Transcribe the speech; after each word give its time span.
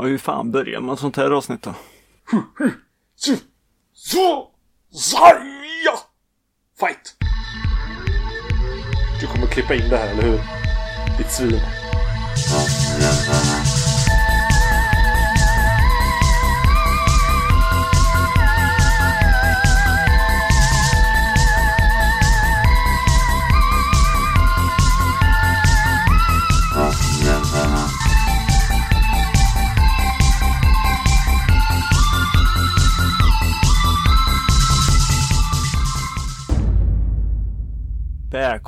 Ja, 0.00 0.06
hur 0.06 0.18
fan 0.18 0.50
börjar 0.50 0.80
man 0.80 0.96
sånt 0.96 1.16
här 1.16 1.30
avsnitt 1.30 1.62
då? 1.62 1.74
Så, 3.16 3.34
så, 3.94 4.48
Zarja! 4.92 5.98
Fight! 6.80 7.16
Du 9.20 9.26
kommer 9.26 9.46
klippa 9.46 9.74
in 9.74 9.88
det 9.90 9.96
här, 9.96 10.08
eller 10.08 10.22
hur? 10.22 10.40
Ditt 11.18 11.30
svin. 11.32 11.60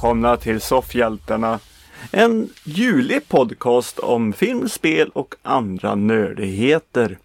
Välkomna 0.02 0.36
till 0.36 0.60
Soffhjältarna. 0.60 1.60
En 2.12 2.50
julig 2.64 3.28
podcast 3.28 3.98
om 3.98 4.32
film, 4.32 4.68
spel 4.68 5.10
och 5.14 5.34
andra 5.42 5.94
nördigheter. 5.94 7.18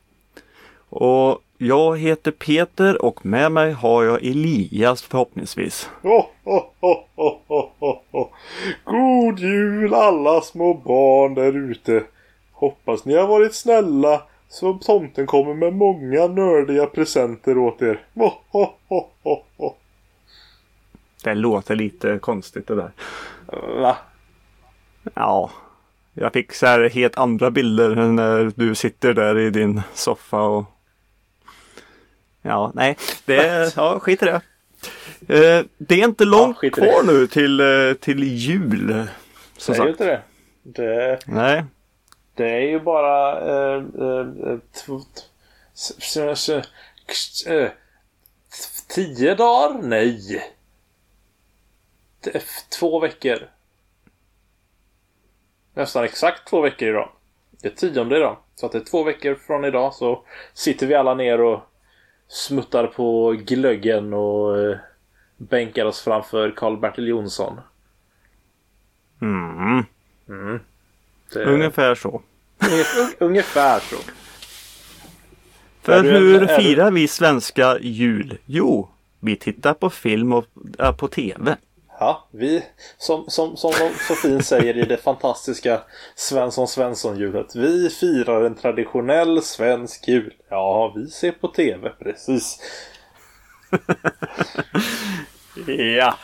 Och 0.90 1.41
jag 1.58 1.98
heter 1.99 2.32
Peter 2.32 3.05
och 3.05 3.26
med 3.26 3.52
mig 3.52 3.71
har 3.71 4.04
jag 4.04 4.26
Elias 4.26 5.02
förhoppningsvis. 5.02 5.90
Oh, 6.04 6.26
oh, 6.44 6.63
oh. 8.12 8.27
God 8.84 9.40
jul 9.40 9.94
alla 9.94 10.41
små 10.41 10.73
barn 10.73 11.34
där 11.34 11.71
ute. 11.71 12.04
Hoppas 12.52 13.05
ni 13.05 13.16
har 13.16 13.27
varit 13.27 13.55
snälla 13.55 14.21
så 14.49 14.73
tomten 14.73 15.26
kommer 15.26 15.54
med 15.54 15.73
många 15.73 16.27
nördiga 16.27 16.85
presenter 16.85 17.57
åt 17.57 17.82
er. 17.82 18.05
Oh, 18.15 18.34
oh, 18.52 18.70
oh, 18.87 19.05
oh, 19.24 19.40
oh. 19.57 19.74
Det 21.28 21.36
låter 21.36 21.76
lite 21.76 22.20
konstigt 22.20 22.68
det 22.68 22.76
där. 22.76 22.92
Va? 23.82 23.98
Ja, 25.14 25.52
jag 26.14 26.34
fick 26.34 26.54
så 26.54 26.66
här 26.66 26.90
helt 26.90 27.18
andra 27.18 27.52
bilder 27.52 27.96
när 27.96 28.52
du 28.56 28.76
sitter 28.76 29.14
där 29.14 29.40
i 29.40 29.50
din 29.50 29.82
soffa 29.94 30.42
och 30.42 30.66
Ja, 32.42 32.72
nej, 32.76 32.98
det 33.26 33.38
är, 33.38 33.74
ja, 33.76 34.00
skit 34.00 34.24
i 34.24 34.26
det. 34.26 34.42
Eh, 35.28 35.66
det 35.78 36.02
är 36.02 36.04
inte 36.04 36.26
långt 36.26 36.64
i 36.64 36.70
kvar 36.70 37.04
nu 37.04 37.28
till, 37.28 37.60
eh, 37.60 37.94
till 37.94 38.24
jul. 38.24 39.08
Som 39.58 39.74
Det 39.74 39.80
är 39.80 39.84
ju 39.84 39.92
inte 39.92 40.05
det. 40.05 40.22
Det, 40.64 41.20
Nej, 41.26 41.64
det 42.36 42.50
är 42.50 42.62
ju 42.70 42.80
bara... 42.80 43.40
Eh, 43.40 43.84
eh, 47.48 47.70
tio 48.88 49.36
dagar? 49.36 49.82
Nej. 49.82 50.57
Två 52.79 52.99
veckor. 52.99 53.37
Nästan 55.73 56.04
exakt 56.04 56.48
två 56.48 56.62
veckor 56.62 56.87
idag. 56.90 57.09
Det 57.62 57.68
är 57.68 57.71
tionde 57.90 58.18
idag. 58.18 58.37
Så 58.55 58.65
att 58.65 58.71
det 58.71 58.77
är 58.77 58.84
två 58.84 59.04
veckor 59.04 59.35
från 59.48 59.65
idag 59.65 59.93
så 59.93 60.24
sitter 60.54 60.87
vi 60.87 60.96
alla 60.96 61.13
ner 61.13 61.41
och 61.41 61.59
smuttar 62.27 62.87
på 62.87 63.32
glöggen 63.32 64.13
och 64.13 64.59
eh, 64.59 64.78
bänkar 65.38 65.85
oss 65.85 66.01
framför 66.01 66.51
Karl-Bertil 66.51 67.07
Jonsson. 67.07 67.59
mm, 69.22 70.59
Det, 71.34 71.46
ungefär 71.46 71.96
så. 71.96 72.22
Ungefär, 73.19 73.79
så. 73.79 73.96
För 75.81 76.00
en- 76.00 76.06
hur 76.06 76.40
du- 76.40 76.47
firar 76.47 76.91
vi 76.91 77.07
svenska 77.07 77.78
jul? 77.79 78.38
Jo, 78.46 78.90
vi 79.19 79.35
tittar 79.35 79.74
på 79.74 79.90
film 79.90 80.34
och 80.34 80.46
äh, 80.79 80.96
på 80.96 81.07
tv. 81.07 81.57
Ja, 82.00 82.28
vi, 82.31 82.63
som, 82.97 83.25
som, 83.28 83.58
som 83.58 83.72
de 83.72 83.90
så 84.08 84.16
fint 84.16 84.46
säger 84.46 84.78
i 84.78 84.81
det 84.85 84.97
fantastiska 84.97 85.81
Svensson 86.16 86.68
Svensson-hjulet. 86.68 87.56
Vi 87.56 87.90
firar 87.90 88.41
en 88.41 88.56
traditionell 88.56 89.41
svensk 89.41 90.07
jul. 90.07 90.34
Ja, 90.50 90.94
vi 90.96 91.07
ser 91.07 91.31
på 91.31 91.47
TV, 91.47 91.90
precis. 91.90 92.59
Ja. 95.68 96.18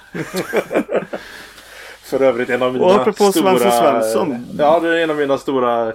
För 2.01 2.22
övrigt 2.22 2.50
en 2.50 2.63
av 2.63 2.73
mina 2.73 2.85
Och 2.85 2.95
apropå 2.95 3.31
stora... 3.31 3.59
Svensson 3.59 3.72
Svensson. 3.72 4.45
Ja, 4.59 4.79
det 4.79 5.00
är 5.00 5.03
en 5.03 5.09
av 5.09 5.16
mina 5.16 5.38
stora 5.38 5.94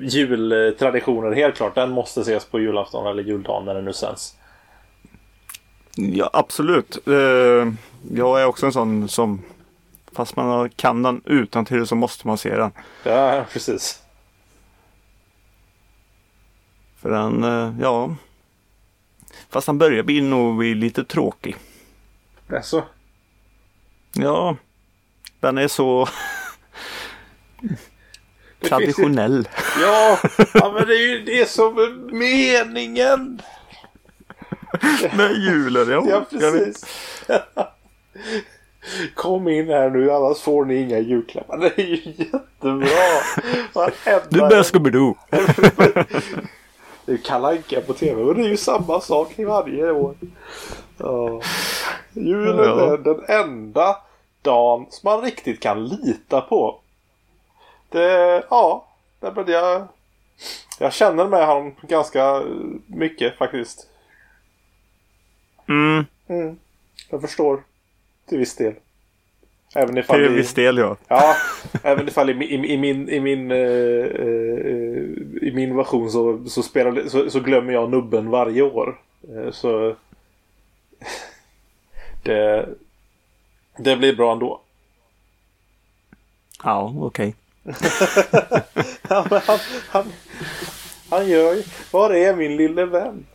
jultraditioner. 0.00 1.32
Helt 1.32 1.56
klart, 1.56 1.74
den 1.74 1.90
måste 1.90 2.20
ses 2.20 2.44
på 2.44 2.60
julafton 2.60 3.06
eller 3.06 3.22
juldagen 3.22 3.64
när 3.64 3.74
den 3.74 3.84
nu 3.84 3.92
sänds. 3.92 4.34
Ja, 5.96 6.30
absolut. 6.32 7.06
Eh, 7.06 7.72
jag 8.14 8.40
är 8.42 8.44
också 8.46 8.66
en 8.66 8.72
sån 8.72 9.08
som 9.08 9.42
fast 10.12 10.36
man 10.36 10.70
kan 10.70 11.02
den 11.02 11.22
utan 11.24 11.64
till 11.64 11.86
så 11.86 11.94
måste 11.94 12.26
man 12.26 12.38
se 12.38 12.56
den. 12.56 12.70
Ja, 13.02 13.44
precis. 13.52 14.02
För 17.00 17.10
den, 17.10 17.44
eh, 17.44 17.74
ja. 17.80 18.14
Fast 19.50 19.66
han 19.66 19.78
börjar 19.78 20.02
bli 20.02 20.20
nog 20.20 20.56
bli 20.58 20.74
lite 20.74 21.04
tråkig. 21.04 21.56
Alltså, 22.48 22.84
Ja, 24.12 24.56
den 25.40 25.58
är 25.58 25.68
så 25.68 26.08
traditionell. 28.60 29.48
ja, 29.80 30.18
ja, 30.54 30.72
men 30.74 30.86
det 30.86 30.94
är 30.94 31.08
ju 31.08 31.24
det 31.24 31.48
som 31.50 31.78
är 31.78 32.12
meningen. 32.12 33.42
Med 35.16 35.32
julen, 35.36 35.90
ja. 35.90 36.04
Ja, 36.08 36.24
jag 36.30 36.52
vet. 36.52 36.64
precis. 36.64 36.84
Kom 39.14 39.48
in 39.48 39.68
här 39.68 39.90
nu 39.90 40.10
annars 40.12 40.38
får 40.38 40.64
ni 40.64 40.76
inga 40.76 40.98
julklappar. 40.98 41.58
Det 41.58 41.78
är 41.78 41.86
ju 41.86 41.96
jättebra. 42.16 42.88
Varenda- 43.72 44.26
Du 44.28 44.38
börjar 44.40 44.62
Scooby-Doo. 44.72 45.14
Det 47.06 47.12
är 47.12 47.16
Kalle 47.16 47.48
Anka 47.48 47.80
på 47.80 47.92
tv 47.92 48.22
och 48.22 48.34
det 48.34 48.42
är 48.44 48.48
ju 48.48 48.56
samma 48.56 49.00
sak 49.00 49.38
i 49.38 49.44
varje 49.44 49.90
år. 49.90 50.14
Ja. 50.98 51.40
Julen 52.12 52.56
Ja. 52.78 52.92
är 52.92 52.98
den 52.98 53.24
enda 53.28 53.96
dagen 54.42 54.86
som 54.90 55.10
man 55.10 55.20
riktigt 55.22 55.60
kan 55.60 55.84
lita 55.86 56.40
på. 56.40 56.78
Det, 57.88 58.42
ja, 58.50 58.86
det, 59.20 59.52
jag, 59.52 59.84
jag 60.78 60.92
känner 60.92 61.26
med 61.26 61.46
honom 61.46 61.74
ganska 61.88 62.42
mycket 62.86 63.38
faktiskt. 63.38 63.86
Mm, 65.72 66.04
Mm, 66.28 66.56
jag 67.10 67.20
förstår. 67.20 67.62
Till 68.28 68.38
viss 68.38 68.56
del. 68.56 68.74
Även 69.74 69.98
ifall 69.98 70.16
till 70.16 70.22
det- 70.24 70.36
viss 70.36 70.54
del 70.54 70.76
ja. 70.78 70.96
Ja, 71.08 71.36
även 71.82 72.08
ifall 72.08 72.30
i, 72.30 72.44
i, 72.44 72.72
i 72.72 72.76
min, 72.78 73.08
i 73.08 73.20
min, 73.20 73.50
eh, 73.50 73.56
eh, 73.56 75.02
i 75.48 75.52
min 75.54 75.76
version 75.76 76.10
så, 76.10 76.44
så, 76.48 76.62
spelar, 76.62 77.08
så, 77.08 77.30
så 77.30 77.40
glömmer 77.40 77.72
jag 77.72 77.90
nubben 77.90 78.30
varje 78.30 78.62
år. 78.62 79.00
Eh, 79.36 79.50
så 79.50 79.96
det, 82.22 82.68
det 83.78 83.96
blir 83.96 84.16
bra 84.16 84.32
ändå. 84.32 84.60
Ja, 86.64 86.94
okej. 86.98 87.34
Men 89.08 89.40
han, 89.46 89.58
han, 89.88 90.12
han 91.10 91.28
gör 91.28 91.54
ju... 91.54 91.62
Var 91.90 92.10
är 92.10 92.36
min 92.36 92.56
lille 92.56 92.84
vän? 92.86 93.26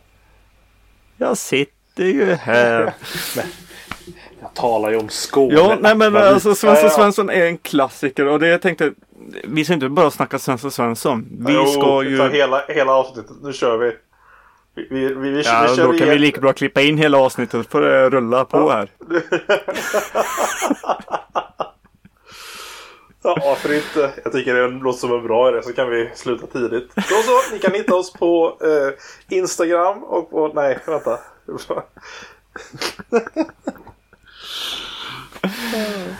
Jag 1.16 1.38
sitter 1.38 1.77
ju 2.04 2.24
här. 2.40 2.92
Jag 4.40 4.54
talar 4.54 4.90
ju 4.90 4.96
om 4.96 5.08
Skåne. 5.08 5.54
Ja, 5.54 5.78
nej 5.80 5.94
men 5.94 6.16
alltså 6.16 6.54
Svensson 6.54 6.84
Ja, 6.84 6.90
ja. 6.90 6.96
Svensson 6.96 7.30
är 7.30 7.46
en 7.46 7.58
klassiker 7.58 8.26
och 8.26 8.38
det 8.40 8.48
jag 8.48 8.62
tänkte 8.62 8.92
Vi 9.44 9.64
ska 9.64 9.74
inte 9.74 9.88
bara 9.88 10.10
snacka 10.10 10.38
Svensson 10.38 10.70
Svensson. 10.70 11.26
Vi 11.40 11.54
Jo, 11.54 11.66
ska 11.66 12.02
ju 12.02 12.28
hela, 12.28 12.64
hela 12.68 12.92
avsnittet. 12.92 13.36
Nu 13.42 13.52
kör 13.52 13.78
vi. 13.78 13.96
Vi, 14.74 14.86
vi, 14.90 15.14
vi, 15.14 15.30
vi, 15.30 15.42
Ja, 15.42 15.66
vi 15.76 15.82
då 15.82 15.92
kan 15.92 16.08
vi 16.08 16.18
lika 16.18 16.40
bra 16.40 16.52
klippa 16.52 16.80
in 16.80 16.98
hela 16.98 17.18
avsnittet 17.18 17.70
för 17.70 17.80
det 17.80 18.10
rulla 18.10 18.44
på 18.44 18.70
här. 18.70 18.88
Ja, 23.22 23.36
varför 23.44 23.74
inte? 23.74 24.10
Jag 24.24 24.32
tycker 24.32 24.54
det 24.54 24.68
låter 24.68 24.98
som 24.98 25.12
en 25.12 25.22
bra 25.26 25.48
idé 25.48 25.62
så 25.62 25.72
kan 25.72 25.90
vi 25.90 26.10
sluta 26.14 26.46
tidigt. 26.46 26.94
Då 26.94 27.02
så, 27.02 27.52
ni 27.52 27.58
kan 27.58 27.72
hitta 27.72 27.94
oss 27.94 28.12
på 28.12 28.56
eh, 28.60 29.38
Instagram 29.38 30.04
och 30.04 30.30
på... 30.30 30.52
Nej, 30.54 30.78
vänta. 30.86 31.18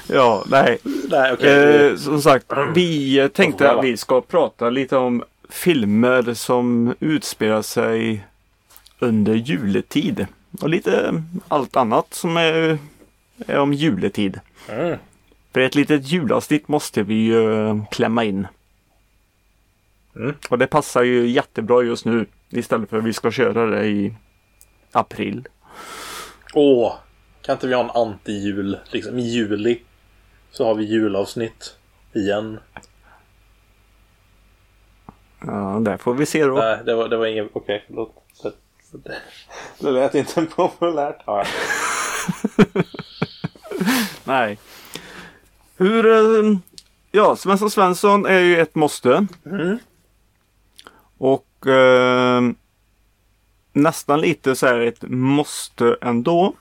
Ja, 0.07 0.45
nej. 0.47 0.79
Nej, 1.11 1.33
okej. 1.33 1.91
Eh, 1.91 1.97
som 1.97 2.23
sagt, 2.23 2.47
vi 2.75 3.19
eh, 3.19 3.29
tänkte 3.29 3.71
att 3.71 3.85
vi 3.85 3.97
ska 3.97 4.21
prata 4.21 4.71
lite 4.71 4.97
om 4.97 5.25
filmer 5.49 6.35
som 6.35 6.95
utspelar 7.01 7.63
sig 7.63 8.27
under 8.99 9.35
juletid. 9.35 10.27
Och 10.61 10.69
lite 10.69 11.23
allt 11.49 11.77
annat 11.77 12.15
som 12.15 12.37
är, 12.37 12.79
är 13.47 13.59
om 13.59 13.73
juletid. 13.73 14.41
Mm. 14.69 14.99
För 15.53 15.61
ett 15.61 15.75
litet 15.75 16.07
julavsnitt 16.07 16.69
måste 16.69 17.03
vi 17.03 17.15
ju 17.15 17.69
eh, 17.69 17.85
klämma 17.91 18.25
in. 18.25 18.47
Mm. 20.17 20.35
Och 20.49 20.59
det 20.59 20.67
passar 20.67 21.03
ju 21.03 21.27
jättebra 21.27 21.83
just 21.83 22.05
nu. 22.05 22.27
Istället 22.51 22.91
för 22.91 22.99
att 22.99 23.05
vi 23.05 23.13
ska 23.13 23.31
köra 23.31 23.67
det 23.67 23.87
i 23.87 24.15
april. 24.93 25.47
Åh, 26.55 26.95
kan 27.43 27.53
inte 27.53 27.67
vi 27.67 27.75
ha 27.75 27.85
en 27.85 27.91
anti-jul? 27.91 28.79
Liksom 28.91 29.19
i 29.19 29.23
juli. 29.23 29.83
Så 30.51 30.67
har 30.67 30.75
vi 30.75 30.85
julavsnitt. 30.85 31.77
Igen. 32.13 32.61
Ja, 35.47 35.79
där 35.83 35.97
får 35.97 36.15
vi 36.15 36.27
se 36.27 36.45
då. 36.45 36.55
Nej, 36.55 36.79
det 36.87 36.95
var, 36.95 37.09
det 37.09 37.17
var 37.17 37.27
ingen... 37.27 37.49
Okej, 37.53 37.85
förlåt. 37.87 38.25
Det, 38.93 39.17
det, 39.81 39.91
lät 39.91 40.15
inte 40.15 40.43
populärt. 40.57 41.23
Ja. 41.27 41.45
Nej. 44.25 44.59
Hur... 45.77 46.07
eh, 46.07 46.59
Ja, 47.11 47.37
Svensson 47.37 47.71
Svensson 47.71 48.27
är 48.27 48.39
ju 48.39 48.61
ett 48.61 48.75
måste. 48.75 49.27
Mm. 49.47 49.79
Och 51.19 51.67
eh, 51.67 52.43
nästan 53.83 54.21
lite 54.21 54.57
så 54.57 54.67
här 54.67 54.81
ett 54.81 55.03
måste 55.03 55.97
ändå. 56.01 56.55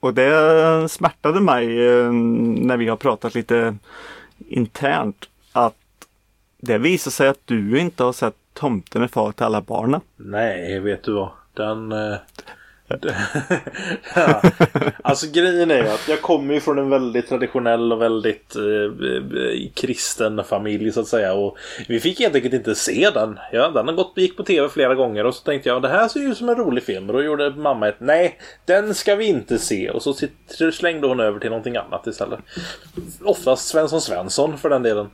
Och 0.00 0.14
det 0.14 0.88
smärtade 0.90 1.40
mig 1.40 1.88
eh, 1.88 2.12
när 2.12 2.76
vi 2.76 2.88
har 2.88 2.96
pratat 2.96 3.34
lite 3.34 3.76
internt 4.48 5.28
att 5.52 5.74
det 6.60 6.78
visar 6.78 7.10
sig 7.10 7.28
att 7.28 7.40
du 7.44 7.78
inte 7.78 8.04
har 8.04 8.12
sett 8.12 8.34
Tomten 8.52 9.02
är 9.02 9.08
far 9.08 9.32
till 9.32 9.44
alla 9.44 9.60
barnen. 9.60 10.00
Nej, 10.16 10.80
vet 10.80 11.04
du 11.04 11.12
vad? 11.12 11.30
Den... 11.54 11.92
Eh, 11.92 12.16
ja. 14.14 14.42
Alltså 15.02 15.26
grejen 15.32 15.70
är 15.70 15.82
ju 15.82 15.88
att 15.88 16.08
jag 16.08 16.22
kommer 16.22 16.54
ju 16.54 16.60
från 16.60 16.78
en 16.78 16.90
väldigt 16.90 17.28
traditionell 17.28 17.92
och 17.92 18.02
väldigt 18.02 18.56
eh, 18.56 18.62
eh, 18.62 19.70
kristen 19.74 20.44
familj 20.44 20.92
så 20.92 21.00
att 21.00 21.08
säga. 21.08 21.32
Och 21.32 21.58
vi 21.88 22.00
fick 22.00 22.20
helt 22.20 22.34
enkelt 22.34 22.54
inte 22.54 22.74
se 22.74 23.10
den. 23.14 23.38
Ja, 23.52 23.68
den 23.68 23.88
har 23.88 23.94
gått, 23.94 24.12
gick 24.16 24.36
på 24.36 24.42
tv 24.42 24.68
flera 24.68 24.94
gånger 24.94 25.24
och 25.24 25.34
så 25.34 25.44
tänkte 25.44 25.68
jag 25.68 25.82
det 25.82 25.88
här 25.88 26.08
ser 26.08 26.20
ju 26.20 26.26
ut 26.26 26.38
som 26.38 26.48
en 26.48 26.54
rolig 26.54 26.84
film. 26.84 27.10
Och 27.10 27.12
då 27.12 27.22
gjorde 27.22 27.50
mamma 27.50 27.88
ett 27.88 28.00
nej, 28.00 28.38
den 28.64 28.94
ska 28.94 29.14
vi 29.14 29.24
inte 29.24 29.58
se. 29.58 29.90
Och 29.90 30.02
så 30.02 30.14
slängde 30.72 31.06
hon 31.06 31.20
över 31.20 31.40
till 31.40 31.50
någonting 31.50 31.76
annat 31.76 32.06
istället. 32.06 32.40
Oftast 33.24 33.68
Svensson 33.68 34.00
Svensson 34.00 34.58
för 34.58 34.70
den 34.70 34.82
delen. 34.82 35.06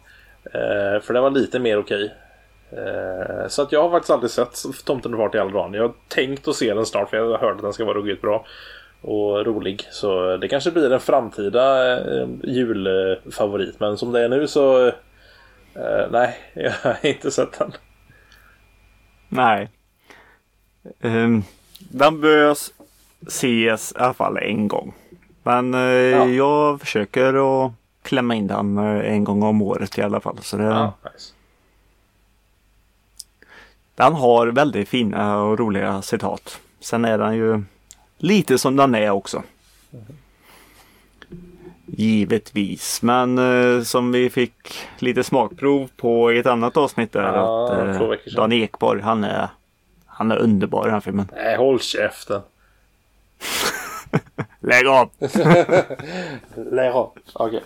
Eh, 0.44 1.02
för 1.02 1.12
det 1.12 1.20
var 1.20 1.30
lite 1.30 1.58
mer 1.58 1.78
okej. 1.78 2.14
Eh, 2.72 3.48
Så 3.48 3.62
att 3.62 3.72
jag 3.72 3.82
har 3.82 3.90
faktiskt 3.90 4.10
aldrig 4.10 4.30
sett 4.30 4.84
Tomten 4.84 5.14
och 5.14 5.20
far 5.20 5.28
till 5.28 5.40
alla 5.40 5.50
dagar. 5.50 5.76
Jag 5.76 5.82
har 5.82 5.94
tänkt 6.08 6.48
att 6.48 6.56
se 6.56 6.74
den 6.74 6.86
snart 6.86 7.10
för 7.10 7.16
jag 7.16 7.24
har 7.30 7.38
hört 7.38 7.56
att 7.56 7.62
den 7.62 7.72
ska 7.72 7.84
vara 7.84 7.98
ruggigt 7.98 8.22
bra. 8.22 8.44
Och 9.00 9.46
rolig. 9.46 9.86
Så 9.90 10.36
det 10.36 10.48
kanske 10.48 10.70
blir 10.70 10.92
en 10.92 11.00
framtida 11.00 11.96
eh, 11.98 12.28
julfavorit. 12.44 13.80
Men 13.80 13.98
som 13.98 14.12
det 14.12 14.24
är 14.24 14.28
nu 14.28 14.46
så... 14.46 14.86
Eh, 14.86 16.06
nej, 16.10 16.36
jag 16.54 16.72
har 16.82 17.06
inte 17.06 17.30
sett 17.30 17.58
den. 17.58 17.72
Nej. 19.28 19.68
Um, 21.02 21.44
den 21.78 22.20
bör 22.20 22.56
ses 23.26 23.92
i 23.92 23.98
alla 23.98 24.14
fall 24.14 24.36
en 24.36 24.68
gång. 24.68 24.94
Men 25.42 25.74
eh, 25.74 26.34
jag 26.36 26.80
försöker 26.80 27.64
att 27.66 27.72
klämma 28.02 28.34
in 28.34 28.46
den 28.46 28.78
en 28.78 29.24
gång 29.24 29.42
om 29.42 29.62
året 29.62 29.98
i 29.98 30.02
alla 30.02 30.20
fall. 30.20 30.38
Så 30.42 30.56
det, 30.56 30.64
Ja, 30.64 30.92
nice. 31.04 31.32
Den 33.98 34.14
har 34.14 34.46
väldigt 34.46 34.88
fina 34.88 35.38
och 35.42 35.58
roliga 35.58 36.02
citat. 36.02 36.60
Sen 36.80 37.04
är 37.04 37.18
den 37.18 37.36
ju 37.36 37.62
lite 38.18 38.58
som 38.58 38.76
den 38.76 38.94
är 38.94 39.10
också. 39.10 39.42
Givetvis, 41.86 43.02
men 43.02 43.38
eh, 43.38 43.82
som 43.82 44.12
vi 44.12 44.30
fick 44.30 44.88
lite 44.98 45.24
smakprov 45.24 45.88
på 45.96 46.32
i 46.32 46.38
ett 46.38 46.46
annat 46.46 46.76
avsnitt 46.76 47.12
där 47.12 47.22
Ja, 47.22 47.72
att 47.72 48.00
eh. 48.00 48.34
Dan 48.36 48.52
Ekborg 48.52 49.02
han 49.02 49.24
är, 49.24 49.48
han 50.06 50.30
är 50.30 50.36
underbar 50.36 50.82
i 50.82 50.84
den 50.84 50.94
här 50.94 51.00
filmen. 51.00 51.28
Nej, 51.34 51.56
håll 51.56 51.80
käften. 51.80 52.40
Lägg 54.60 54.86
av! 54.86 55.10
Lägg 56.54 56.92
av. 56.92 57.12
Okej. 57.32 57.62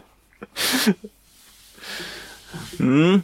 Mm. 2.80 3.22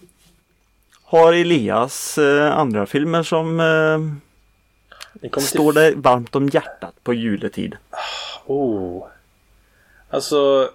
Har 1.10 1.32
Elias 1.32 2.18
eh, 2.18 2.58
andra 2.58 2.86
filmer 2.86 3.22
som 3.22 3.60
eh, 3.60 5.40
står 5.40 5.72
till... 5.72 5.82
dig 5.82 5.94
varmt 5.94 6.36
om 6.36 6.48
hjärtat 6.48 6.94
på 7.02 7.14
juletid? 7.14 7.76
Oh. 8.46 9.06
Alltså... 10.10 10.70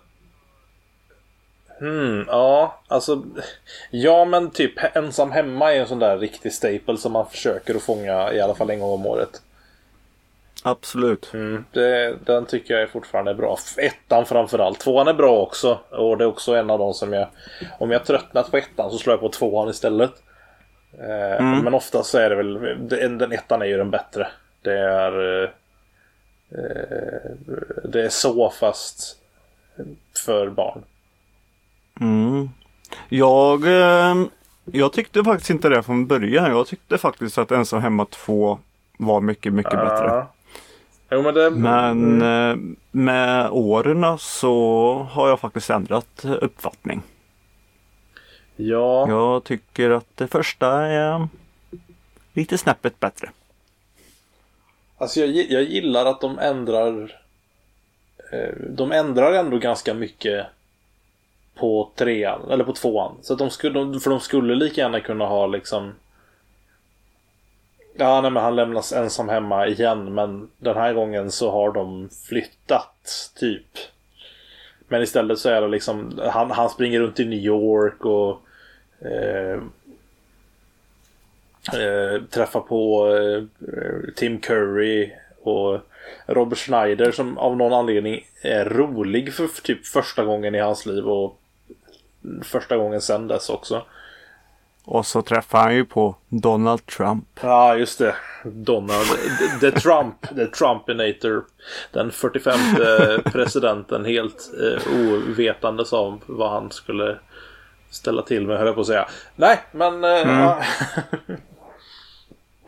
Hmm, 1.80 2.26
ja, 2.28 2.82
alltså... 2.88 3.24
Ja, 3.92 4.26
men 4.26 4.50
typ 4.52 4.96
ensam 4.96 5.32
hemma 5.32 5.74
är 5.74 5.80
en 5.80 5.88
sån 5.88 6.00
där 6.00 6.18
riktig 6.18 6.54
staple 6.54 6.98
som 6.98 7.12
man 7.12 7.30
försöker 7.30 7.76
att 7.76 7.84
fånga 7.84 8.34
i 8.34 8.42
alla 8.42 8.56
fall 8.56 8.70
en 8.70 8.80
gång 8.80 8.94
om 8.94 9.06
året. 9.06 9.42
Absolut. 10.66 11.34
Mm, 11.34 11.66
det, 11.72 12.18
den 12.26 12.46
tycker 12.46 12.74
jag 12.74 12.84
är 12.84 12.88
fortfarande 12.88 13.32
är 13.32 13.36
bra. 13.36 13.58
Ettan 13.78 14.26
framförallt. 14.26 14.80
Tvåan 14.80 15.08
är 15.08 15.14
bra 15.14 15.42
också. 15.42 15.80
Och 15.90 16.18
det 16.18 16.24
är 16.24 16.28
också 16.28 16.56
en 16.56 16.70
av 16.70 16.80
de 16.80 16.94
som 16.94 17.14
jag... 17.14 17.28
Om 17.80 17.92
jag 17.92 18.06
tröttnat 18.06 18.52
på 18.52 18.58
ettan 18.58 18.92
så 18.92 18.98
slår 18.98 19.14
jag 19.14 19.20
på 19.20 19.30
tvåan 19.30 19.70
istället. 19.70 20.12
Eh, 21.00 21.46
Men 21.64 21.74
oftast 21.74 22.10
så 22.10 22.18
är 22.18 22.30
det 22.30 22.36
väl... 22.36 22.54
Den, 22.90 23.18
den 23.18 23.32
ettan 23.32 23.62
är 23.62 23.66
ju 23.66 23.78
den 23.78 23.92
bättre. 23.92 24.28
Det 24.62 24.80
är... 24.80 25.44
Eh, 25.44 25.50
det 27.84 28.06
är 28.06 28.10
så 28.10 28.50
fast 28.50 29.18
för 30.26 30.50
barn. 30.50 30.84
Mm. 32.02 32.50
Jag, 33.10 33.68
eh, 33.68 34.16
jag 34.66 34.94
tyckte 34.94 35.24
faktiskt 35.24 35.50
inte 35.50 35.70
det 35.70 35.84
från 35.84 36.08
början. 36.08 36.52
Jag 36.52 36.68
tyckte 36.68 36.98
faktiskt 36.98 37.38
att 37.38 37.52
Ensam 37.52 37.82
Hemma 37.82 38.06
2 38.06 38.60
var 38.98 39.22
mycket, 39.22 39.54
mycket 39.54 39.72
bättre. 39.72 40.26
Jo, 41.14 41.22
men 41.22 41.34
det... 41.34 41.50
Men 41.50 42.22
eh, 42.22 42.58
med 42.92 43.50
åren 43.52 44.18
så 44.20 44.94
har 45.12 45.30
jag 45.30 45.40
faktiskt 45.40 45.70
ändrat 45.70 46.26
uppfattning. 46.26 47.02
Ja. 48.56 49.10
Jag 49.10 49.44
tycker 49.44 49.90
att 49.90 50.18
det 50.18 50.28
första 50.28 50.68
är 50.86 51.28
lite 52.34 52.58
snäppet 52.58 53.00
bättre. 53.00 53.30
Alltså 54.98 55.20
jag, 55.20 55.30
jag 55.30 55.64
gillar 55.64 56.06
att 56.06 56.22
de 56.22 56.40
ändrar 56.40 57.22
eh, 58.32 58.56
De 58.70 58.92
ändrar 58.92 59.34
ändå 59.34 59.58
ganska 59.58 59.94
mycket 59.94 60.46
På 61.56 61.92
trean, 61.96 62.52
eller 62.52 62.64
på 62.64 62.74
tvåan. 62.74 63.16
Så 63.22 63.34
att 63.34 63.40
de 63.40 63.50
skulle, 63.50 64.00
för 64.00 64.10
de 64.10 64.20
skulle 64.20 64.56
lika 64.56 64.82
gärna 64.82 65.00
kunna 65.00 65.26
ha 65.26 65.48
liksom 65.48 65.94
Ja, 67.96 68.22
nej 68.22 68.32
men 68.32 68.44
han 68.44 68.56
lämnas 68.56 68.94
ensam 68.94 69.30
hemma 69.30 69.68
igen 69.68 70.14
men 70.14 70.50
den 70.58 70.76
här 70.78 70.94
gången 70.94 71.32
så 71.32 71.52
har 71.52 71.72
de 71.72 72.10
flyttat 72.30 73.32
typ. 73.36 73.78
Men 74.88 75.02
istället 75.02 75.40
så 75.40 75.50
är 75.50 75.62
det 75.62 75.68
liksom 75.68 76.20
han, 76.32 76.52
han 76.52 76.70
springer 76.70 77.00
runt 77.00 77.20
i 77.20 77.26
New 77.26 77.40
York 77.40 78.06
och 78.06 78.42
eh, 79.00 79.60
eh, 81.82 82.22
träffar 82.30 82.60
på 82.60 83.08
eh, 83.16 83.44
Tim 84.16 84.40
Curry 84.40 85.12
och 85.42 85.80
Robert 86.26 86.58
Schneider 86.58 87.12
som 87.12 87.38
av 87.38 87.58
någon 87.58 87.74
anledning 87.74 88.28
är 88.42 88.66
rolig 88.66 89.34
för 89.34 89.62
typ 89.64 89.86
första 89.86 90.26
gången 90.26 90.56
i 90.56 90.60
hans 90.60 90.86
liv 90.86 91.10
och 91.10 91.40
första 92.44 92.78
gången 92.78 93.02
sen 93.02 93.28
dess 93.28 93.50
också. 93.50 93.86
Och 94.86 95.06
så 95.06 95.22
träffar 95.22 95.60
han 95.60 95.76
ju 95.76 95.86
på 95.86 96.16
Donald 96.30 96.86
Trump. 96.86 97.26
Ja, 97.42 97.76
just 97.76 98.00
det. 98.00 98.16
Donald. 98.44 99.08
The, 99.60 99.72
Trump. 99.72 100.16
The 100.36 100.46
Trumpinator. 100.46 101.44
Den 101.92 102.12
45 102.12 102.60
presidenten 103.24 104.06
helt 104.06 104.52
eh, 104.62 104.94
ovetandes 104.94 105.94
om 105.94 106.22
vad 106.26 106.52
han 106.52 106.72
skulle 106.72 107.18
ställa 107.90 108.22
till 108.22 108.48
med, 108.48 108.58
höll 108.58 108.68
jag 108.68 108.76
på 108.76 108.82
att 108.82 108.88
säga. 108.88 109.08
Nej, 109.36 109.60
men... 109.72 110.04
Eh, 110.04 110.10
ja. 110.10 110.64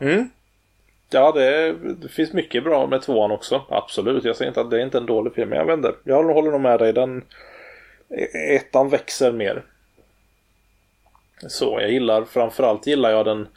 mm. 0.00 0.30
Ja, 1.10 1.32
det, 1.32 1.72
det 1.72 2.08
finns 2.08 2.32
mycket 2.32 2.64
bra 2.64 2.86
med 2.86 3.02
tvåan 3.02 3.30
också. 3.30 3.62
Absolut. 3.68 4.24
Jag 4.24 4.36
säger 4.36 4.48
inte 4.48 4.60
att 4.60 4.70
det 4.70 4.76
är 4.76 4.84
inte 4.84 4.98
en 4.98 5.06
dålig 5.06 5.34
film. 5.34 5.48
Men 5.48 5.58
jag 5.58 5.78
inte. 5.78 5.94
Jag 6.04 6.22
håller 6.22 6.50
nog 6.50 6.60
med 6.60 6.78
dig. 6.78 6.92
Den 6.92 7.24
ettan 8.50 8.88
växer 8.88 9.32
mer. 9.32 9.62
Så 11.48 11.78
jag 11.80 11.90
gillar 11.90 12.24
framförallt 12.24 12.86
gillar 12.86 13.10
jag 13.10 13.24
den 13.26 13.48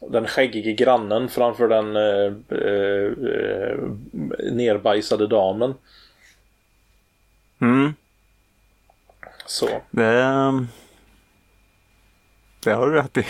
den 0.00 0.26
skäggige 0.26 0.72
grannen 0.72 1.28
framför 1.28 1.68
den 1.68 1.96
eh, 1.96 2.32
eh, 2.58 3.12
eh, 3.34 3.78
nerbajsade 4.52 5.26
damen. 5.26 5.74
Mm. 7.60 7.94
Så. 9.46 9.68
Det, 9.90 10.22
det 12.64 12.70
har 12.72 12.86
du 12.86 12.92
rätt 12.94 13.16
i. 13.16 13.20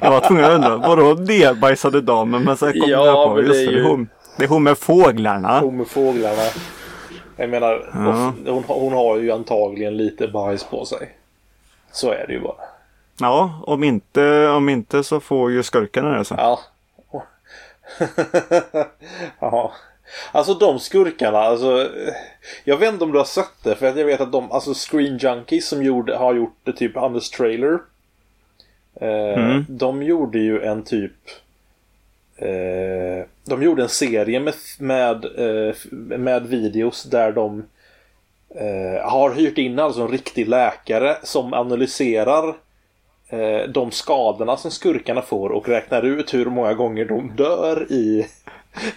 jag 0.00 0.10
var 0.10 0.20
tvungen 0.28 0.44
att 0.44 0.50
undra, 0.50 0.76
vadå 0.76 1.14
nerbajsade 1.14 2.00
damen? 2.00 2.42
Men 2.44 2.56
sen 2.56 2.72
kom 2.72 2.90
Ja, 2.90 3.06
jag 3.06 3.28
på, 3.30 3.40
just 3.40 3.52
det, 3.52 3.64
är 3.64 3.70
ju- 3.72 3.82
hon, 3.82 4.08
det 4.38 4.44
är 4.44 4.48
hon 4.48 4.62
med 4.62 4.78
fåglarna. 4.78 5.60
Hon 5.60 5.76
med 5.76 5.86
fåglarna. 5.88 6.42
Jag 7.36 7.50
menar, 7.50 7.90
Ja. 7.94 8.34
hon, 8.52 8.64
hon 8.66 8.92
har 8.92 9.16
ju 9.18 9.30
antagligen 9.30 9.96
lite 9.96 10.28
bajs 10.28 10.64
på 10.64 10.84
sig. 10.84 11.16
Så 11.92 12.10
är 12.12 12.24
det 12.26 12.32
ju 12.32 12.40
bara. 12.40 12.56
Ja, 13.20 13.62
om 13.66 13.84
inte, 13.84 14.48
om 14.48 14.68
inte 14.68 15.04
så 15.04 15.20
får 15.20 15.50
ju 15.50 15.62
skurkarna 15.62 16.18
det 16.18 16.24
sen. 16.24 16.38
Ja. 16.40 16.60
ja. 19.40 19.72
Alltså 20.32 20.54
de 20.54 20.78
skurkarna, 20.78 21.38
alltså. 21.38 21.90
Jag 22.64 22.76
vet 22.76 22.92
inte 22.92 23.04
om 23.04 23.12
du 23.12 23.18
har 23.18 23.24
sett 23.24 23.62
det 23.62 23.74
för 23.74 23.86
att 23.86 23.96
jag 23.96 24.04
vet 24.04 24.20
att 24.20 24.32
de, 24.32 24.52
alltså 24.52 24.74
Screen 24.74 25.18
Junkies 25.18 25.68
som 25.68 25.82
gjorde, 25.82 26.16
har 26.16 26.34
gjort 26.34 26.56
det 26.64 26.72
typ 26.72 26.96
Anders 26.96 27.30
Trailer. 27.30 27.78
Eh, 29.00 29.38
Mm. 29.38 29.64
De 29.68 30.02
gjorde 30.02 30.38
ju 30.38 30.62
en 30.62 30.82
typ 30.82 31.12
eh, 32.36 33.26
De 33.44 33.62
gjorde 33.62 33.82
en 33.82 33.88
serie 33.88 34.40
med, 34.40 34.54
med, 34.78 35.24
eh, 35.24 35.74
med 36.18 36.46
videos 36.46 37.02
där 37.02 37.32
de 37.32 37.64
eh, 38.54 39.08
har 39.10 39.34
hyrt 39.34 39.58
in 39.58 39.78
alltså 39.78 40.02
en 40.02 40.08
riktig 40.08 40.48
läkare 40.48 41.16
som 41.22 41.54
analyserar 41.54 42.54
de 43.68 43.90
skadorna 43.90 44.56
som 44.56 44.70
skurkarna 44.70 45.22
får 45.22 45.50
och 45.50 45.68
räknar 45.68 46.02
ut 46.02 46.34
hur 46.34 46.46
många 46.46 46.74
gånger 46.74 47.04
de 47.04 47.30
dör 47.36 47.86
i 47.92 48.26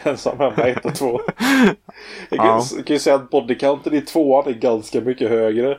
Ensam 0.03 0.37
hemma 0.39 0.63
1 0.67 0.85
och 0.85 0.95
2. 0.95 1.21
Jag 2.29 2.39
kan, 2.39 2.47
Ja. 2.47 2.63
kan 2.85 2.93
ju 2.95 2.99
säga 2.99 3.15
att 3.15 3.29
bodycounten 3.29 3.93
i 3.93 4.01
tvåan 4.01 4.47
är 4.47 4.51
ganska 4.53 5.01
mycket 5.01 5.29
högre. 5.29 5.77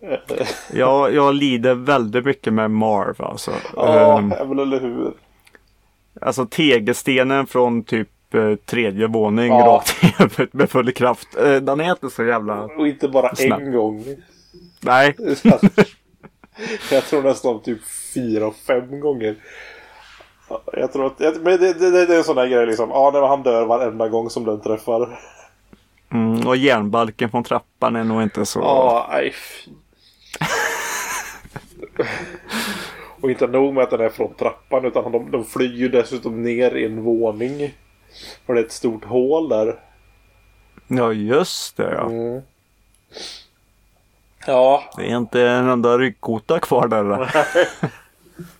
Jag, 0.72 1.14
jag 1.14 1.34
lider 1.34 1.74
väldigt 1.74 2.24
mycket 2.24 2.52
med 2.52 2.70
Marv 2.70 3.22
alltså. 3.22 3.50
Ja, 3.76 4.20
men 4.20 4.58
eller 4.58 4.80
hur. 4.80 5.12
alltså 6.20 6.46
tegelstenen 6.46 7.46
från 7.46 7.82
typ 7.82 8.08
eh, 8.34 8.54
tredje 8.54 9.06
våning 9.06 9.48
Ja. 9.48 9.66
rakt 9.66 10.04
i 10.04 10.14
huvudet 10.18 10.52
med 10.52 10.70
full 10.70 10.92
kraft. 10.92 11.28
Eh, 11.36 11.54
den 11.56 11.80
är 11.80 11.90
inte 11.90 12.10
så 12.10 12.24
jävla... 12.24 12.62
Och 12.64 12.88
inte 12.88 13.08
bara 13.08 13.34
Snabb. 13.34 13.60
en 13.60 13.72
gång. 13.72 14.04
Nej. 14.80 15.16
Jag 16.90 17.04
tror 17.04 17.22
nästan 17.22 17.62
typ 17.62 17.78
fyra, 18.14 18.52
fem 18.66 19.00
gånger. 19.00 19.36
Jag 20.72 20.92
tror 20.92 21.06
att, 21.06 21.18
men 21.20 21.60
det, 21.60 21.72
det, 21.72 22.06
det 22.06 22.14
är 22.14 22.18
en 22.18 22.24
sån 22.24 22.36
där 22.36 22.46
grej 22.46 22.66
liksom. 22.66 22.90
Ja, 22.90 23.10
när 23.14 23.20
han 23.20 23.42
dör 23.42 23.66
varenda 23.66 24.08
gång 24.08 24.30
som 24.30 24.44
den 24.44 24.60
träffar. 24.60 25.20
Mm, 26.12 26.46
och 26.46 26.56
järnbalken 26.56 27.30
från 27.30 27.44
trappan 27.44 27.96
är 27.96 28.04
nog 28.04 28.22
inte 28.22 28.46
så... 28.46 28.60
Ja, 28.60 29.08
nej. 29.10 29.34
Och 33.20 33.30
inte 33.30 33.46
nog 33.46 33.74
med 33.74 33.84
att 33.84 33.90
den 33.90 34.00
är 34.00 34.08
från 34.08 34.34
trappan 34.34 34.84
utan 34.84 35.12
de, 35.12 35.30
de 35.30 35.44
flyger 35.44 35.76
ju 35.76 35.88
dessutom 35.88 36.42
ner 36.42 36.76
i 36.76 36.84
en 36.84 37.02
våning. 37.02 37.74
För 38.46 38.54
det 38.54 38.60
är 38.60 38.64
ett 38.64 38.72
stort 38.72 39.04
hål 39.04 39.48
där. 39.48 39.80
Ja, 40.88 41.12
just 41.12 41.76
det 41.76 41.92
ja. 41.92 42.06
Mm. 42.10 42.42
Ja, 44.46 44.84
Det 44.96 45.10
är 45.10 45.16
inte 45.16 45.42
en 45.42 45.68
enda 45.68 45.98
ryggkota 45.98 46.58
kvar 46.60 46.88
där. 46.88 47.30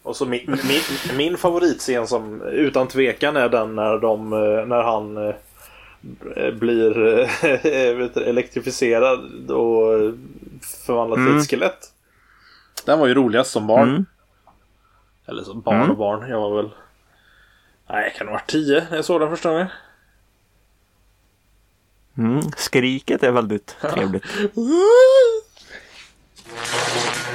Och 0.02 0.16
så 0.16 0.26
min, 0.26 0.58
min, 0.68 1.16
min 1.16 1.36
favoritscen 1.36 2.06
som 2.06 2.42
utan 2.42 2.88
tvekan 2.88 3.36
är 3.36 3.48
den 3.48 3.74
när, 3.76 3.98
de, 3.98 4.32
eh, 4.32 4.66
när 4.66 4.82
han 4.82 5.16
eh, 5.16 5.34
blir 6.54 7.18
eh, 7.18 7.28
du, 8.14 8.20
elektrifierad 8.24 9.50
och 9.50 10.14
förvandlas 10.86 11.16
till 11.16 11.26
Mm. 11.26 11.38
ett 11.38 11.50
skelett. 11.50 11.92
Den 12.84 12.98
var 13.00 13.06
ju 13.06 13.14
roligast 13.14 13.50
som 13.50 13.66
barn. 13.66 13.88
Mm. 13.88 14.06
Eller 15.26 15.42
som 15.42 15.60
barn 15.60 15.76
Mm. 15.76 15.90
och 15.90 15.96
barn. 15.96 16.30
Jag 16.30 16.40
var 16.40 16.56
väl... 16.56 16.70
Nej, 17.90 18.04
jag 18.04 18.14
kan 18.14 18.26
ha 18.26 18.32
varit 18.34 18.50
tio 18.50 18.86
när 18.90 18.96
jag 18.96 19.04
såg 19.04 19.20
den 19.20 19.30
första 19.30 19.50
gången. 19.50 19.66
Mm. 22.18 22.42
Skriket 22.56 23.22
är 23.22 23.30
väldigt 23.30 23.76
trevligt. 23.94 24.24
Thank 26.52 27.26
you. 27.26 27.29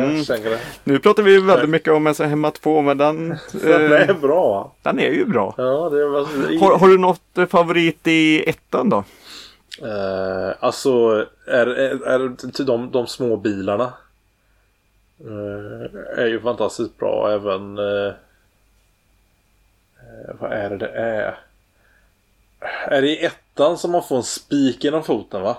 Mm. 0.00 0.58
Nu 0.84 0.98
pratar 0.98 1.22
vi 1.22 1.40
väldigt 1.40 1.70
mycket 1.70 1.92
om 1.92 2.06
Ensam 2.06 2.28
hemma 2.28 2.50
2 2.50 2.82
men 2.82 2.98
den, 2.98 3.28
Den 3.52 3.92
är 3.92 4.10
eh, 4.10 4.16
bra. 4.20 4.72
den 4.82 4.98
är 4.98 5.10
ju 5.10 5.24
bra. 5.24 5.54
Ja, 5.56 5.88
det 5.88 6.06
var... 6.08 6.20
Har, 6.60 6.78
har 6.78 6.88
du 6.88 6.98
något 6.98 7.38
eh, 7.38 7.46
favorit 7.46 8.06
i 8.06 8.48
ettan 8.50 8.90
då? 8.90 9.04
Eh, 9.82 10.50
alltså, 10.60 11.26
är, 11.46 11.66
är, 11.66 12.06
är 12.06 12.50
till 12.52 12.66
de, 12.66 12.90
de 12.90 13.06
små 13.06 13.36
bilarna. 13.36 13.92
eh, 15.20 16.18
är 16.22 16.26
ju 16.26 16.40
fantastiskt 16.40 16.98
bra. 16.98 17.30
Även... 17.32 17.78
eh, 17.78 18.12
vad 20.40 20.52
är 20.52 20.70
det 20.70 20.76
det 20.76 20.88
är? 20.88 21.38
Är 22.86 23.02
det 23.02 23.08
i 23.08 23.24
ettan 23.24 23.78
som 23.78 23.90
man 23.92 24.02
får 24.02 24.16
en 24.16 24.22
spik 24.22 24.84
genom 24.84 25.04
foten 25.04 25.42
va? 25.42 25.56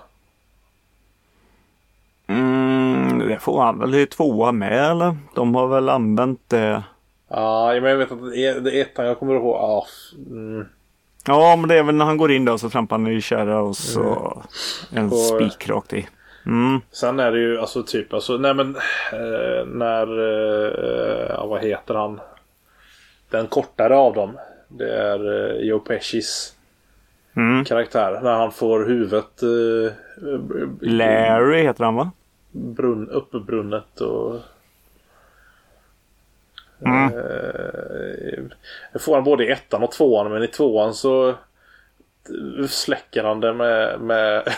Det 3.39 3.43
får 3.43 3.61
han 3.61 3.79
väl 3.79 3.95
i 3.95 4.05
tvåa 4.05 4.51
med 4.51 4.91
eller? 4.91 5.17
De 5.35 5.55
har 5.55 5.67
väl 5.67 5.89
använt 5.89 6.39
det. 6.47 6.83
Ja, 7.29 7.69
men 7.81 7.83
jag 7.91 7.97
vet 7.97 8.11
att 8.11 8.31
det 8.31 8.45
är, 8.45 8.59
det 8.59 8.75
är 8.77 8.81
ettan 8.81 9.05
jag 9.05 9.19
kommer 9.19 9.35
ihåg. 9.35 9.83
F- 9.87 10.17
mm. 10.29 10.65
Ja 11.27 11.55
men 11.55 11.69
det 11.69 11.79
är 11.79 11.83
väl 11.83 11.95
när 11.95 12.05
han 12.05 12.17
går 12.17 12.31
in 12.31 12.45
där 12.45 12.57
så 12.57 12.69
trampar 12.69 12.97
han 12.97 13.07
i 13.07 13.21
kärra 13.21 13.61
och 13.61 13.75
så 13.77 14.41
en 14.93 15.05
Och- 15.05 15.13
spik 15.17 15.69
rakt 15.69 15.93
i. 15.93 16.07
Mm. 16.45 16.81
Sen 16.91 17.19
är 17.19 17.31
det 17.31 17.39
ju 17.39 17.59
alltså 17.59 17.83
typ 17.83 18.13
alltså, 18.13 18.37
nej 18.37 18.53
men 18.53 18.75
eh, 19.13 19.65
när, 19.67 20.07
eh, 20.19 21.25
ja, 21.29 21.45
vad 21.45 21.61
heter 21.61 21.93
han? 21.93 22.19
Den 23.29 23.47
kortare 23.47 23.95
av 23.97 24.13
dem. 24.13 24.37
Det 24.67 24.93
är 24.97 25.49
eh, 25.55 25.61
Joe 25.67 25.79
Pescis 25.79 26.55
Mm. 27.35 27.65
karaktär. 27.65 28.19
När 28.23 28.33
han 28.33 28.51
får 28.51 28.85
huvudet 28.85 29.43
eh, 29.43 29.91
Larry 30.81 31.61
heter 31.63 31.83
han 31.83 31.95
va? 31.95 32.11
Brunn, 32.51 33.09
uppbrunnet 33.09 34.01
och... 34.01 34.39
Mm. 36.85 37.03
Eh, 37.03 38.99
får 38.99 39.15
han 39.15 39.23
både 39.23 39.45
i 39.45 39.51
ettan 39.51 39.83
och 39.83 39.91
tvåan 39.91 40.31
men 40.31 40.43
i 40.43 40.47
tvåan 40.47 40.93
så 40.93 41.35
släcker 42.69 43.23
han 43.23 43.39
det 43.39 43.53
med, 43.53 44.01
med 44.01 44.53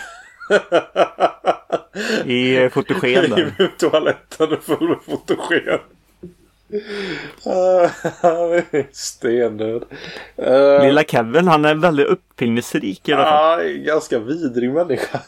I 2.25 2.69
fotogen 2.69 3.29
där. 3.29 3.53
I 3.61 3.67
toaletten 3.77 4.61
full 4.61 4.89
med 4.89 4.97
fotogen. 5.05 5.79
Ah, 7.45 7.89
Han 8.21 8.53
är 8.53 8.87
stendöd. 8.91 9.83
Uh, 10.39 10.85
Lilla 10.85 11.03
Kevin 11.03 11.47
han 11.47 11.65
är 11.65 11.75
väldigt 11.75 12.07
uppfinningsrik 12.07 13.09
i 13.09 13.13
alla 13.13 13.23
fall. 13.23 13.59
ah, 13.59 13.63
ganska 13.63 14.19
vidrig 14.19 14.71
människa. 14.71 15.19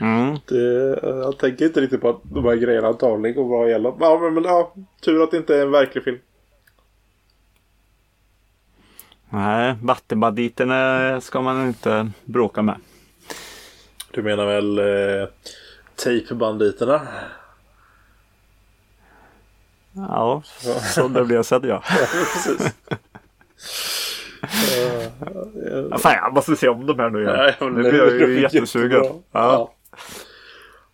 Mm. 0.00 0.38
Det, 0.48 0.98
jag 1.02 1.38
tänker 1.38 1.64
inte 1.66 1.80
riktigt 1.80 2.00
på 2.00 2.08
att 2.08 2.20
de 2.22 2.44
här 2.44 2.54
grejerna 2.56 2.88
antagligen 2.88 3.36
går 3.36 3.48
bra 3.48 3.68
igenom. 3.68 3.96
Ja, 4.00 4.18
men, 4.22 4.34
men 4.34 4.44
ja, 4.44 4.74
tur 5.04 5.22
att 5.22 5.30
det 5.30 5.36
inte 5.36 5.56
är 5.56 5.62
en 5.62 5.70
verklig 5.70 6.04
film. 6.04 6.18
Nej, 9.30 9.74
vattenbanditerna 9.82 11.20
ska 11.20 11.40
man 11.40 11.66
inte 11.66 12.10
bråka 12.24 12.62
med. 12.62 12.76
Du 14.10 14.22
menar 14.22 14.46
väl 14.46 14.78
eh, 14.78 15.28
Tejpbanditerna? 15.96 17.00
Ja, 19.92 20.42
så 20.94 21.08
det 21.08 21.24
blir 21.24 21.42
sett 21.42 21.64
ja. 21.68 21.82
Precis. 22.34 22.74
ja. 25.90 25.98
Fan 25.98 26.12
jag 26.14 26.34
måste 26.34 26.56
se 26.56 26.68
om 26.68 26.86
de 26.86 26.98
här 26.98 27.10
nu 27.10 27.22
igen. 27.22 27.34
Ja, 27.36 27.52
ja, 27.60 27.68
nu 27.68 27.82
det- 27.82 27.90
blir 27.90 28.00
jag 28.00 28.12
ju 28.28 28.40
jättesugen. 28.40 29.02
jättebra. 29.04 29.66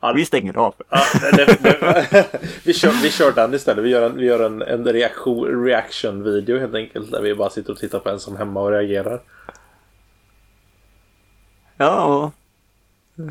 Ja. 0.00 0.12
Vi 0.12 0.24
stänger 0.24 0.58
av. 0.58 0.74
Ja, 0.90 1.00
det, 1.36 1.44
det, 1.62 2.26
vi, 2.64 2.74
kör, 2.74 2.90
vi 3.02 3.10
kör 3.10 3.32
den 3.32 3.54
istället. 3.54 3.84
Vi 3.84 3.88
gör 3.88 4.02
en, 4.06 4.16
vi 4.16 4.24
gör 4.26 4.40
en, 4.40 4.62
en 4.62 4.84
reaktion, 4.84 5.64
reaction-video 5.64 6.58
helt 6.58 6.74
enkelt. 6.74 7.10
Där 7.12 7.22
vi 7.22 7.34
bara 7.34 7.50
sitter 7.50 7.72
och 7.72 7.78
tittar 7.78 7.98
på 7.98 8.08
en 8.10 8.20
som 8.20 8.36
hemma 8.36 8.60
och 8.60 8.70
reagerar. 8.70 9.20
Ja, 11.76 12.30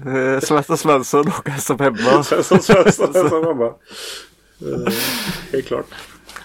eh, 0.05 0.39
Svensson 0.39 0.77
Svensson 0.77 1.27
och 1.27 1.49
som 1.61 1.79
hemma. 1.79 2.23
Svensson 2.23 2.59
Svensson 2.59 3.13
som 3.13 3.43
hemma. 3.45 3.65
Eh, 3.65 4.93
Helt 5.51 5.67
klart. 5.67 5.85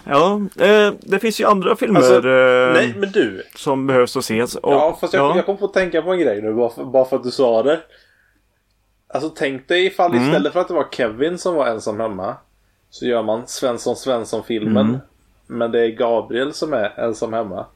Ja, 0.04 0.40
eh, 0.60 0.92
det 1.00 1.18
finns 1.18 1.40
ju 1.40 1.44
andra 1.44 1.76
filmer 1.76 2.00
Alltså, 2.00 2.28
eh, 2.28 2.72
Nej, 2.72 2.94
men 2.98 3.12
du. 3.12 3.42
som 3.56 3.86
behövs 3.86 4.16
att 4.16 4.22
ses. 4.24 4.54
Och, 4.54 4.72
Ja, 4.72 4.98
fast 5.00 5.12
jag, 5.14 5.30
ja. 5.30 5.36
jag 5.36 5.46
kom 5.46 5.56
på 5.56 5.64
att 5.64 5.72
tänka 5.74 6.02
på 6.02 6.12
en 6.12 6.18
grej 6.18 6.42
nu 6.42 6.52
bara 6.54 6.70
för, 6.70 6.84
bara 6.84 7.04
för 7.04 7.16
att 7.16 7.22
du 7.24 7.30
sa 7.30 7.62
det. 7.62 7.80
Alltså 9.16 9.32
tänk 9.36 9.68
dig 9.68 9.86
ifall 9.86 10.12
Mm. 10.12 10.24
istället 10.24 10.52
för 10.52 10.60
att 10.60 10.68
det 10.68 10.74
var 10.74 10.88
Kevin 10.92 11.38
som 11.38 11.54
var 11.54 11.66
ensam 11.66 12.00
hemma. 12.00 12.36
Så 12.90 13.06
gör 13.06 13.22
man 13.22 13.46
Svensson 13.46 13.96
Svensson-filmen. 13.96 14.86
Mm. 14.86 14.98
Men 15.46 15.72
det 15.72 15.80
är 15.80 15.88
Gabriel 15.88 16.52
som 16.54 16.72
är 16.72 17.00
ensam 17.00 17.32
hemma. 17.32 17.66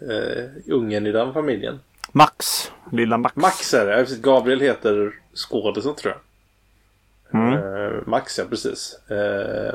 Eh, 0.00 0.44
ungen 0.66 1.06
i 1.06 1.12
den 1.12 1.32
familjen. 1.32 1.80
Max. 2.12 2.70
Lilla 2.92 3.18
Max. 3.18 3.36
Max 3.36 3.74
är 3.74 3.86
det. 3.86 3.96
Precis. 3.96 4.18
Gabriel 4.22 4.60
heter 4.60 5.12
skådisen 5.34 5.94
tror 5.94 6.14
jag. 6.14 7.40
Mm. 7.40 7.52
Eh, 7.58 7.92
Max 8.06 8.38
ja, 8.38 8.44
precis. 8.50 8.98
Eh, 9.10 9.74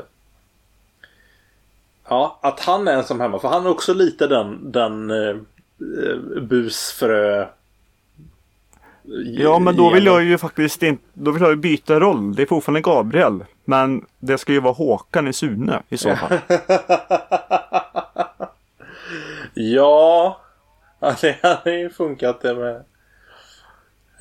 ja, 2.08 2.38
att 2.42 2.60
han 2.60 2.88
är 2.88 2.92
ensam 2.92 3.20
hemma. 3.20 3.38
För 3.38 3.48
han 3.48 3.66
är 3.66 3.70
också 3.70 3.94
lite 3.94 4.26
den, 4.26 4.72
den 4.72 5.12
busfrö... 6.48 7.46
Ja 9.24 9.58
men 9.58 9.76
då 9.76 9.90
vill 9.90 10.06
jag 10.06 10.24
ju 10.24 10.38
faktiskt 10.38 10.82
inte, 10.82 11.02
då 11.14 11.30
vill 11.30 11.42
jag 11.42 11.50
ju 11.50 11.56
byta 11.56 12.00
roll. 12.00 12.34
Det 12.34 12.42
är 12.42 12.46
fortfarande 12.46 12.80
Gabriel. 12.80 13.44
Men 13.64 14.04
det 14.18 14.38
ska 14.38 14.52
ju 14.52 14.60
vara 14.60 14.72
Håkan 14.72 15.28
i 15.28 15.32
Sune 15.32 15.82
i 15.88 15.96
så 15.96 16.16
fall. 16.16 16.38
Ja, 19.54 20.40
det 21.20 21.36
hade 21.42 21.78
ju 21.78 21.90
funkat 21.90 22.40
det 22.40 22.54
med. 22.54 22.74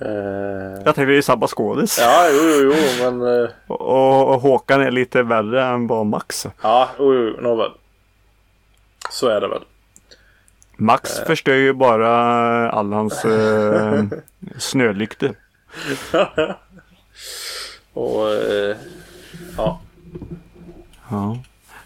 Eh, 0.02 0.74
Jag 0.86 0.96
tänkte 0.96 1.06
det 1.06 1.18
är 1.18 1.22
samma 1.22 1.48
skådis. 1.48 1.98
ja, 2.02 2.28
jo, 2.32 2.42
jo, 2.44 2.74
jo, 3.00 3.12
men... 3.12 3.44
eh, 3.44 3.50
Och, 3.68 4.34
och 4.34 4.42
Håkan 4.42 4.82
är 4.82 4.92
lite 4.92 5.24
värre 5.24 5.64
än 5.66 5.88
vad 5.88 6.06
Max 6.06 6.48
ja, 6.62 6.90
jo, 7.00 7.14
jo, 7.14 7.42
nåväl. 7.42 7.72
Så 9.12 9.28
är 9.28 9.42
det 9.42 9.48
väl. 9.48 9.62
Max 10.78 11.20
förstör 11.28 11.56
ju 11.56 11.74
bara 11.74 12.10
all 12.72 12.94
hans 12.94 13.26
eh, 13.26 14.04
snölyktor. 14.58 15.36
Och... 17.94 18.32
Eh, 18.32 18.78
ja. 19.58 19.82
Ja. 21.10 21.40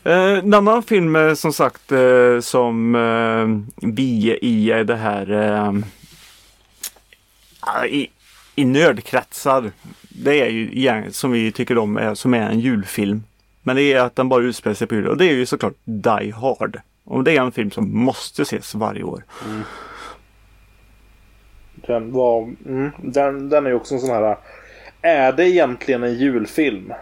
Eh, 0.03 0.37
en 0.37 0.53
annan 0.53 0.83
film 0.83 1.15
eh, 1.15 1.33
som 1.33 1.53
sagt 1.53 1.91
eh, 1.91 2.39
som 2.39 2.95
eh, 2.95 3.47
vi 3.89 4.37
i 4.41 4.71
eh, 4.71 4.79
det 4.79 4.95
här 4.95 5.31
eh, 5.31 5.73
ja, 7.61 7.85
i, 7.85 8.09
i 8.55 8.65
nördkretsar. 8.65 9.71
Det 10.09 10.41
är 10.41 10.49
ju 10.49 11.11
som 11.11 11.31
vi 11.31 11.51
tycker 11.51 11.77
om 11.77 11.97
är, 11.97 12.15
som 12.15 12.33
är 12.33 12.49
en 12.49 12.59
julfilm. 12.59 13.23
Men 13.63 13.75
det 13.75 13.93
är 13.93 13.99
att 13.99 14.15
den 14.15 14.29
bara 14.29 14.43
utspelar 14.43 14.73
sig 14.73 14.87
på 14.87 14.95
jul 14.95 15.07
och 15.07 15.17
det 15.17 15.25
är 15.25 15.33
ju 15.33 15.45
såklart 15.45 15.73
Die 15.85 16.31
Hard. 16.31 16.81
Och 17.03 17.23
det 17.23 17.37
är 17.37 17.41
en 17.41 17.51
film 17.51 17.71
som 17.71 18.03
måste 18.03 18.41
ses 18.41 18.75
varje 18.75 19.03
år. 19.03 19.25
Den 21.75 22.11
var... 22.11 22.41
Mm, 22.65 22.91
den, 23.03 23.49
den 23.49 23.65
är 23.65 23.73
också 23.73 23.93
en 23.93 23.99
sån 23.99 24.09
här... 24.09 24.37
Är 25.01 25.31
det 25.31 25.49
egentligen 25.49 26.03
en 26.03 26.13
julfilm? 26.13 26.93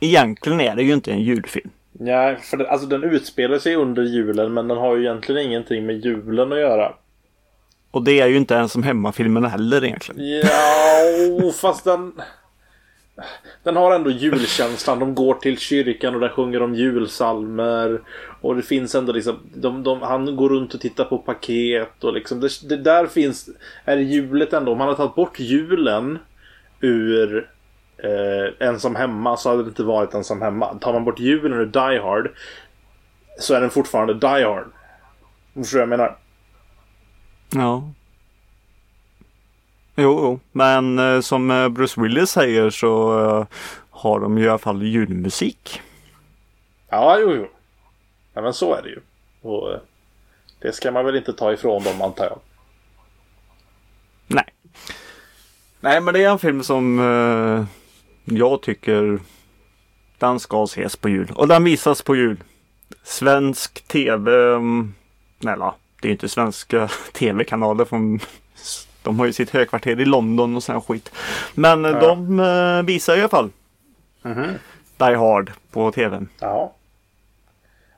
Egentligen 0.00 0.60
är 0.60 0.76
det 0.76 0.82
ju 0.82 0.92
inte 0.92 1.12
en 1.12 1.22
julfilm. 1.22 1.70
Nej, 1.92 2.36
för 2.36 2.56
det, 2.56 2.70
alltså 2.70 2.86
den 2.86 3.04
utspelar 3.04 3.58
sig 3.58 3.76
under 3.76 4.02
julen 4.02 4.54
men 4.54 4.68
den 4.68 4.78
har 4.78 4.96
ju 4.96 5.02
egentligen 5.02 5.46
ingenting 5.46 5.86
med 5.86 6.04
julen 6.04 6.52
att 6.52 6.58
göra. 6.58 6.92
Och 7.90 8.04
det 8.04 8.20
är 8.20 8.26
ju 8.26 8.36
inte 8.36 8.54
ens 8.54 8.72
som 8.72 8.82
hemmafilmen 8.82 9.44
heller 9.44 9.84
egentligen. 9.84 10.40
Ja, 10.40 11.52
fast 11.60 11.84
den... 11.84 12.12
Den 13.62 13.76
har 13.76 13.94
ändå 13.94 14.10
julkänslan. 14.10 14.98
De 14.98 15.14
går 15.14 15.34
till 15.34 15.58
kyrkan 15.58 16.14
och 16.14 16.20
där 16.20 16.28
sjunger 16.28 16.60
de 16.60 16.74
julsalmer. 16.74 18.00
Och 18.40 18.56
det 18.56 18.62
finns 18.62 18.94
ändå 18.94 19.12
liksom... 19.12 19.38
De, 19.54 19.82
de, 19.82 20.02
han 20.02 20.36
går 20.36 20.48
runt 20.48 20.74
och 20.74 20.80
tittar 20.80 21.04
på 21.04 21.18
paket 21.18 22.04
och 22.04 22.12
liksom... 22.12 22.40
Det, 22.40 22.68
det 22.68 22.76
där 22.76 23.06
finns... 23.06 23.48
Är 23.84 23.96
julet 23.96 24.52
ändå. 24.52 24.72
Om 24.72 24.78
man 24.78 24.86
hade 24.86 24.96
tagit 24.96 25.14
bort 25.14 25.40
julen 25.40 26.18
ur 26.80 27.50
eh, 27.98 28.68
Ensam 28.68 28.94
Hemma 28.94 29.36
så 29.36 29.50
hade 29.50 29.62
det 29.62 29.68
inte 29.68 29.82
varit 29.82 30.14
Ensam 30.14 30.42
Hemma. 30.42 30.74
Tar 30.74 30.92
man 30.92 31.04
bort 31.04 31.20
julen 31.20 31.58
ur 31.58 31.66
Die 31.66 31.98
Hard 31.98 32.30
så 33.38 33.54
är 33.54 33.60
den 33.60 33.70
fortfarande 33.70 34.14
Die 34.14 34.44
Hard. 34.44 34.66
Förstår 35.54 35.78
du 35.78 35.86
vad 35.86 35.92
jag 35.92 35.98
menar? 35.98 36.18
Ja. 37.50 37.92
Jo, 39.94 40.20
jo. 40.24 40.40
men 40.52 40.98
eh, 40.98 41.20
som 41.20 41.50
eh, 41.50 41.68
Bruce 41.68 42.00
Willis 42.00 42.30
säger 42.30 42.70
så 42.70 43.20
eh, 43.20 43.46
har 43.90 44.20
de 44.20 44.38
ju 44.38 44.44
i 44.44 44.48
alla 44.48 44.58
fall 44.58 44.82
julmusik. 44.82 45.80
Ja, 46.88 47.18
jo, 47.20 47.34
jo. 47.34 47.48
Ja, 48.34 48.42
men 48.42 48.54
så 48.54 48.74
är 48.74 48.82
det 48.82 48.88
ju. 48.88 49.00
Och 49.42 49.76
det 50.58 50.72
ska 50.72 50.92
man 50.92 51.04
väl 51.04 51.16
inte 51.16 51.32
ta 51.32 51.52
ifrån 51.52 51.82
dem 51.82 52.02
antar 52.02 52.24
jag. 52.24 52.38
Nej. 54.26 54.44
Nej, 55.80 56.00
men 56.00 56.14
det 56.14 56.24
är 56.24 56.30
en 56.30 56.38
film 56.38 56.62
som 56.62 56.98
eh, 57.00 57.64
jag 58.36 58.62
tycker 58.62 59.20
den 60.18 60.40
ska 60.40 60.64
ses 60.64 60.96
på 60.96 61.08
jul. 61.08 61.32
Och 61.34 61.48
den 61.48 61.64
visas 61.64 62.02
på 62.02 62.16
jul. 62.16 62.36
Svensk 63.02 63.88
tv. 63.88 64.54
mm, 64.54 64.94
Nej, 65.38 65.56
det 66.00 66.06
är 66.06 66.08
ju 66.08 66.12
inte 66.12 66.28
svenska 66.28 66.88
tv-kanaler 67.12 67.84
från 67.84 68.20
de 69.02 69.18
har 69.18 69.26
ju 69.26 69.32
sitt 69.32 69.50
högkvarter 69.50 70.00
i 70.00 70.04
London 70.04 70.56
och 70.56 70.62
sån 70.62 70.80
skit. 70.82 71.12
Men 71.54 71.84
Ja. 71.84 71.92
de 72.00 72.40
eh, 72.40 72.82
visar 72.86 73.16
i 73.16 73.20
alla 73.20 73.28
fall 73.28 73.50
Mhm. 74.22 74.46
Die 74.96 75.14
Hard 75.16 75.50
på 75.70 75.92
tvn. 75.92 76.28
Ja. 76.40 76.74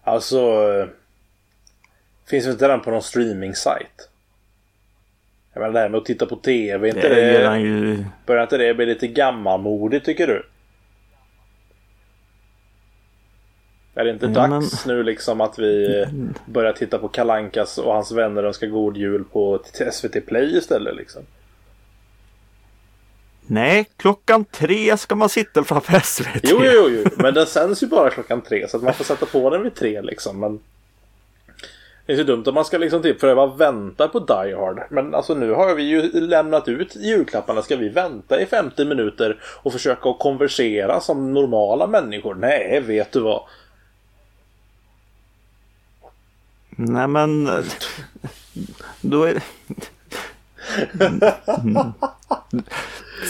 Alltså. 0.02 0.38
eh, 0.40 0.86
Finns 2.30 2.46
inte 2.46 2.68
den 2.68 2.80
på 2.80 2.90
någon 2.90 3.02
streaming-sajt? 3.02 4.08
Jag 5.52 5.60
menar 5.60 5.72
det 5.72 5.80
här 5.80 5.88
med 5.88 5.98
att 5.98 6.04
titta 6.04 6.26
på 6.26 6.36
TV, 6.36 6.88
inte 6.88 7.00
Det 7.08 7.14
det, 7.48 7.58
ju... 7.60 8.04
börjar 8.26 8.42
inte 8.42 8.56
det 8.56 8.74
bli 8.74 8.86
lite 8.86 9.06
gammalmodigt 9.06 10.04
tycker 10.06 10.26
du? 10.26 10.46
Är 13.94 14.04
det 14.04 14.10
inte 14.10 14.26
Ja, 14.26 14.32
dags 14.32 14.86
nu 14.86 15.02
liksom 15.02 15.40
att 15.40 15.58
vi 15.58 16.04
börjar 16.46 16.72
titta 16.72 16.98
på 16.98 17.08
Kalankas 17.08 17.78
och 17.78 17.94
hans 17.94 18.12
vänner 18.12 18.42
önskar 18.44 18.66
god 18.66 18.96
jul 18.96 19.24
på 19.24 19.60
SVT 19.92 20.26
Play 20.26 20.56
istället 20.58 20.96
liksom? 20.96 21.22
Nej, 23.46 23.86
klockan 23.96 24.44
tre 24.44 24.96
ska 24.96 25.14
man 25.14 25.28
sitta 25.28 25.64
framför 25.64 26.00
SVT. 26.00 26.40
Jo, 26.42 26.60
jo, 26.62 26.88
jo, 26.90 27.04
men 27.16 27.34
den 27.34 27.46
sänds 27.46 27.82
ju 27.82 27.86
bara 27.86 28.10
klockan 28.10 28.40
tre 28.40 28.68
så 28.68 28.76
att 28.76 28.82
man 28.82 28.94
får 28.94 29.04
sätta 29.04 29.26
på 29.26 29.50
den 29.50 29.62
vid 29.62 29.74
tre 29.74 30.02
liksom. 30.02 30.40
Men 30.40 30.60
det 32.06 32.12
är 32.12 32.16
så 32.16 32.22
dumt 32.22 32.44
om 32.46 32.54
man 32.54 32.64
ska 32.64 32.78
liksom 32.78 33.02
typ 33.02 33.20
pröva 33.20 33.46
vänta 33.46 34.08
på 34.08 34.18
Die 34.18 34.54
Hard. 34.54 34.82
Men 34.90 35.14
alltså 35.14 35.34
nu 35.34 35.50
har 35.52 35.74
vi 35.74 35.82
ju 35.82 36.02
lämnat 36.20 36.68
ut 36.68 36.96
julklapparna. 36.96 37.62
Ska 37.62 37.76
vi 37.76 37.88
vänta 37.88 38.40
i 38.40 38.46
50 38.46 38.84
minuter 38.84 39.40
och 39.62 39.72
försöka 39.72 40.08
att 40.08 40.18
konversera 40.18 41.00
som 41.00 41.34
normala 41.34 41.86
människor? 41.86 42.34
Nej, 42.34 42.80
vet 42.80 43.12
du 43.12 43.20
vad? 43.20 43.42
Nej 46.76 47.08
men... 47.08 47.48
Då 49.00 49.24
är... 49.24 49.42
Mm. 51.00 51.92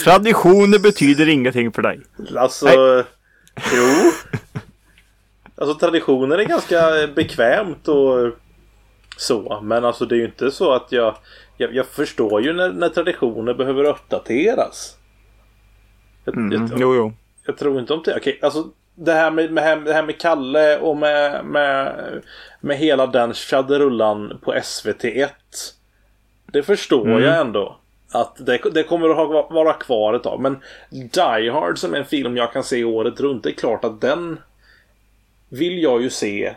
Traditioner 0.04 0.78
betyder 0.78 1.28
ingenting 1.28 1.72
för 1.72 1.82
dig. 1.82 2.00
Alltså, 2.36 2.66
Nej. 2.66 3.04
jo. 3.74 4.12
Alltså 5.56 5.74
traditioner 5.78 6.38
är 6.38 6.44
ganska 6.44 7.06
bekvämt 7.14 7.88
och 7.88 8.32
så. 9.16 9.60
Men 9.62 9.84
alltså 9.84 10.06
det 10.06 10.14
är 10.14 10.18
ju 10.18 10.24
inte 10.24 10.50
så 10.50 10.72
att 10.72 10.92
jag... 10.92 11.16
Jag, 11.56 11.74
jag 11.74 11.86
förstår 11.86 12.42
ju 12.42 12.52
när, 12.52 12.72
när 12.72 12.88
traditioner 12.88 13.54
behöver 13.54 13.84
uppdateras. 13.84 14.96
Jag, 16.24 16.36
Mm. 16.36 16.52
jag, 16.52 16.80
Jo, 16.80 16.94
jo. 16.94 17.12
jag 17.46 17.58
tror 17.58 17.80
inte 17.80 17.92
om 17.94 18.02
det. 18.04 18.16
Okej, 18.16 18.38
alltså 18.42 18.68
det 18.94 19.12
här 19.12 19.30
med, 19.30 19.52
med, 19.52 19.84
det 19.84 19.92
här 19.92 20.02
med 20.02 20.20
Kalle 20.20 20.78
och 20.78 20.96
med, 20.96 21.44
med, 21.44 21.94
med 22.60 22.76
hela 22.78 23.06
den 23.06 23.34
tjadderullan 23.34 24.38
på 24.42 24.54
SVT1. 24.54 25.28
Det 26.46 26.62
förstår 26.62 27.06
Mm. 27.06 27.22
jag 27.22 27.40
ändå. 27.40 27.76
Att 28.12 28.46
det, 28.46 28.58
det 28.74 28.82
kommer 28.82 29.08
att 29.08 29.16
ha, 29.16 29.48
vara 29.50 29.72
kvar 29.72 30.14
ett 30.14 30.22
tag. 30.22 30.40
Men 30.40 30.58
Die 30.90 31.50
Hard 31.50 31.78
som 31.78 31.94
är 31.94 31.98
en 31.98 32.04
film 32.04 32.36
jag 32.36 32.52
kan 32.52 32.64
se 32.64 32.84
året 32.84 33.20
runt. 33.20 33.42
Det 33.42 33.50
är 33.50 33.54
klart 33.54 33.84
att 33.84 34.00
den 34.00 34.40
vill 35.48 35.82
jag 35.82 36.02
ju 36.02 36.10
se 36.10 36.54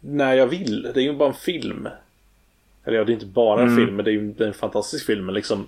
när 0.00 0.34
jag 0.34 0.46
vill. 0.46 0.82
Det 0.94 1.00
är 1.00 1.04
ju 1.04 1.12
bara 1.16 1.28
en 1.28 1.34
film. 1.34 1.88
Eller 2.84 2.98
ja, 2.98 3.04
det 3.04 3.12
är 3.12 3.14
inte 3.14 3.26
bara 3.26 3.62
en 3.62 3.68
Mm. 3.68 3.84
film, 3.84 3.96
men 3.96 4.04
det 4.04 4.10
är 4.10 4.12
ju 4.12 4.34
en 4.38 4.54
fantastisk 4.54 5.06
film. 5.06 5.26
Men 5.26 5.34
liksom 5.34 5.66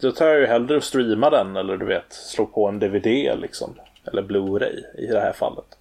då 0.00 0.12
tar 0.12 0.26
jag 0.26 0.40
ju 0.40 0.46
hellre 0.46 0.76
och 0.76 0.84
streama 0.84 1.30
den 1.30 1.56
eller 1.56 1.76
du 1.76 1.86
vet 1.86 2.12
slå 2.12 2.46
på 2.46 2.68
en 2.68 2.78
DVD 2.78 3.38
liksom. 3.40 3.74
Eller 4.04 4.22
Blu-ray 4.22 4.98
i 4.98 5.06
det 5.06 5.20
här 5.20 5.32
fallet. 5.32 5.78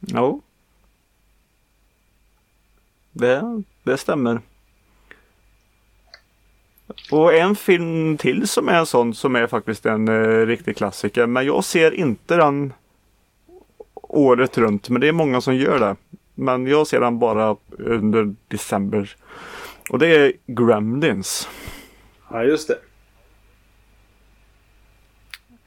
Jo. 0.00 0.42
Det, 3.12 3.62
det 3.82 3.96
stämmer. 3.96 4.40
Och 7.10 7.34
en 7.34 7.56
film 7.56 8.16
till 8.16 8.48
som 8.48 8.68
är 8.68 8.78
en 8.78 8.86
sån 8.86 9.14
som 9.14 9.36
är 9.36 9.46
faktiskt 9.46 9.86
en 9.86 10.08
eh, 10.08 10.46
riktig 10.46 10.76
klassiker. 10.76 11.26
Men 11.26 11.46
jag 11.46 11.64
ser 11.64 11.94
inte 11.94 12.36
den 12.36 12.72
året 14.02 14.58
runt. 14.58 14.88
Men 14.88 15.00
det 15.00 15.08
är 15.08 15.12
många 15.12 15.40
som 15.40 15.56
gör 15.56 15.78
det. 15.78 15.96
Men 16.34 16.66
jag 16.66 16.86
ser 16.86 17.00
den 17.00 17.18
bara 17.18 17.56
under 17.78 18.34
december. 18.48 19.16
Och 19.90 19.98
det 19.98 20.06
är 20.06 20.32
Gremlins. 20.46 21.48
Ja, 22.30 22.44
just 22.44 22.68
det. 22.68 22.78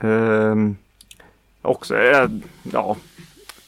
Ehm, 0.08 0.78
också, 1.62 1.98
eh, 1.98 2.28
ja. 2.72 2.98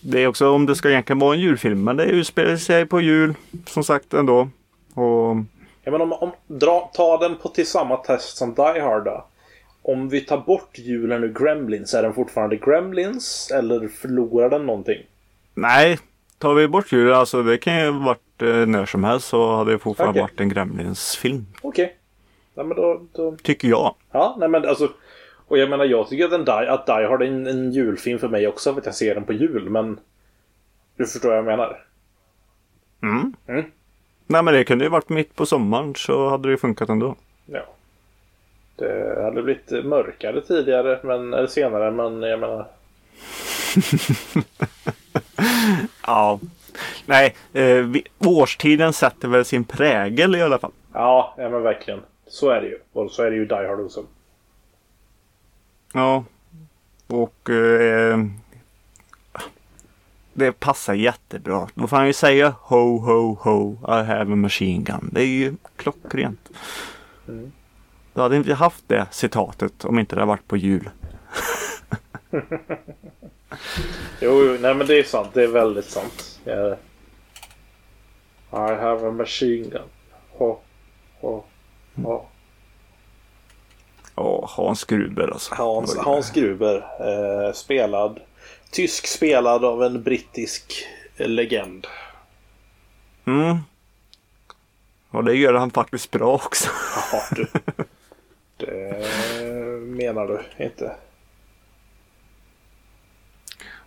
Det 0.02 0.24
är 0.24 0.28
också 0.28 0.50
om 0.50 0.66
det 0.66 0.76
ska 0.76 0.90
egentligen 0.90 1.20
vara 1.20 1.36
en 1.36 1.42
julfilm. 1.42 1.84
Men 1.84 1.98
det 1.98 2.06
utspelar 2.06 2.56
sig 2.56 2.86
på 2.86 3.02
jul. 3.02 3.34
Som 3.68 3.84
sagt 3.84 4.14
ändå. 4.14 4.50
Och 4.94 5.36
Ja, 5.84 5.92
men 5.92 6.02
om, 6.02 6.14
om, 6.14 6.32
dra, 6.48 6.92
ta 6.94 7.18
den 7.18 7.36
på 7.36 7.50
till 7.50 7.68
samma 7.68 7.98
test 7.98 8.38
som 8.38 8.54
Die 8.54 8.80
Hard 8.82 9.06
då. 9.06 9.26
Om 9.82 10.10
vi 10.10 10.22
tar 10.22 10.38
bort 10.38 10.78
julen 10.78 11.24
ur 11.24 11.34
Gremlins, 11.34 11.94
är 11.94 12.04
den 12.04 12.14
fortfarande 12.14 12.56
Gremlins? 12.58 13.52
Eller 13.52 13.88
förlorar 13.88 14.50
den 14.50 14.66
någonting? 14.66 14.98
nej, 15.54 16.00
tar 16.38 16.54
vi 16.54 16.68
bort 16.68 16.92
jul, 16.92 17.14
alltså 17.14 17.44
det 17.44 17.58
kan 17.58 17.80
ju 17.80 17.92
varit 17.92 18.42
eh, 18.42 18.48
när 18.48 18.86
som 18.86 19.04
helst 19.04 19.28
så 19.28 19.56
hade 19.56 19.72
det 19.72 19.80
fortfarande 19.80 20.12
Okej. 20.12 20.22
varit 20.22 20.40
en 20.40 20.50
Gremlins-film. 20.50 21.46
Okej. 21.62 21.98
Nej, 22.62 22.68
men 22.68 22.78
då, 22.78 23.02
då... 23.14 23.36
Tycker 23.44 23.68
jag. 23.68 23.96
Ja, 24.12 24.36
nej 24.40 24.50
men 24.50 24.66
alltså. 24.66 24.90
Och 25.48 25.58
jag 25.58 25.70
menar, 25.70 25.86
jag 25.86 26.10
tycker 26.10 26.26
att, 26.26 26.32
en 26.32 26.46
Die, 26.46 26.70
att 26.70 26.86
Die 26.86 27.08
Hard 27.08 27.22
är 27.22 27.26
en, 27.26 27.48
en 27.48 27.72
julfilm 27.72 28.20
för 28.20 28.28
mig 28.28 28.48
också 28.48 28.74
för 28.74 28.80
att 28.80 28.86
jag 28.86 28.96
ser 28.96 29.16
den 29.16 29.24
på 29.24 29.34
jul, 29.34 29.70
men... 29.70 30.00
Du 30.98 31.06
förstår 31.06 31.30
vad 31.30 31.38
jag 31.38 31.46
menar? 31.46 31.86
Mm. 33.04 33.34
Mm. 33.48 33.64
Nej 34.28 34.44
men 34.44 34.54
det 34.54 34.64
kunde 34.64 34.84
ju 34.84 34.90
varit 34.90 35.10
mitt 35.10 35.36
på 35.36 35.46
sommaren 35.46 35.96
så 35.96 36.30
hade 36.30 36.48
det 36.48 36.52
ju 36.52 36.58
funkat 36.58 36.90
ändå. 36.90 37.16
Ja. 37.46 37.62
Det 38.76 39.22
hade 39.24 39.42
blivit 39.42 39.86
mörkare 39.86 40.42
tidigare, 40.42 41.00
men, 41.04 41.34
eller 41.34 41.48
senare, 41.48 41.92
men 41.92 42.22
jag 42.22 42.40
menar... 42.40 42.68
Ja. 46.08 46.40
Nej, 47.06 47.36
eh, 47.54 47.76
vi, 47.76 48.04
årstiden 48.20 48.94
sätter 48.94 49.28
väl 49.28 49.46
sin 49.46 49.64
prägel 49.64 50.36
i 50.36 50.42
alla 50.42 50.60
fall. 50.60 50.72
Ja, 50.94 51.36
ja 51.38 51.50
men 51.50 51.64
verkligen. 51.64 52.00
Så 52.32 52.50
är 52.50 52.62
det 52.62 52.68
ju. 52.68 52.80
Och 52.94 53.12
så 53.12 53.24
är 53.24 53.32
det 53.32 53.36
ju 53.36 53.46
Die 53.46 53.56
Hard 53.56 53.80
också. 53.80 54.06
Ja. 55.94 56.24
Och 57.08 57.50
eh, 57.50 58.20
det 60.34 60.52
passar 60.52 60.94
jättebra. 60.94 61.68
Då 61.74 61.88
får 61.88 61.98
han 61.98 62.08
ju 62.08 62.14
säga 62.14 62.56
Ho 62.62 62.98
ho 62.98 63.34
ho 63.34 63.74
I 63.88 64.04
have 64.04 64.34
a 64.34 64.36
machine 64.36 64.84
gun. 64.84 65.10
Det 65.12 65.22
är 65.22 65.28
ju 65.28 65.56
klockrent. 65.76 66.50
Mm. 67.28 67.52
Då 68.14 68.22
hade 68.22 68.38
inte 68.38 68.54
haft 68.54 68.88
det 68.88 69.08
citatet 69.12 69.86
om 69.86 70.00
inte 70.00 70.16
det 70.16 70.22
hade 70.22 70.30
varit 70.30 70.48
på 70.48 70.58
jul. 70.58 70.90
Jo, 74.24 74.46
jo, 74.46 74.58
nej 74.60 74.76
men 74.76 74.88
det 74.88 75.00
är 75.00 75.04
sant. 75.04 75.30
Det 75.34 75.44
är 75.44 75.48
väldigt 75.48 75.86
sant. 75.86 76.40
Ja. 76.44 76.76
I 78.52 78.76
have 78.76 79.08
a 79.08 79.12
machine 79.12 79.70
gun. 79.70 79.90
Ho, 80.32 80.60
ho, 81.20 81.44
ho. 81.96 82.26
Ja, 84.16 84.46
Hans 84.50 84.84
Gruber 84.84 85.28
alltså. 85.28 85.56
Hans, 85.56 85.98
Hans 85.98 86.32
Gruber. 86.32 86.86
Eh, 87.00 87.54
spelad. 87.54 88.20
Tysk 88.72 89.08
spelad 89.08 89.66
av 89.66 89.84
en 89.84 90.04
brittisk 90.04 90.86
legend. 91.16 91.88
Mm. 93.26 93.58
Och 95.10 95.24
det 95.24 95.36
gör 95.36 95.54
han 95.54 95.72
faktiskt 95.72 96.12
bra 96.12 96.34
också. 96.34 96.70
Ja, 97.12 97.24
du. 97.32 97.48
Det 98.58 99.08
menar 99.80 100.28
du 100.28 100.64
inte? 100.64 100.96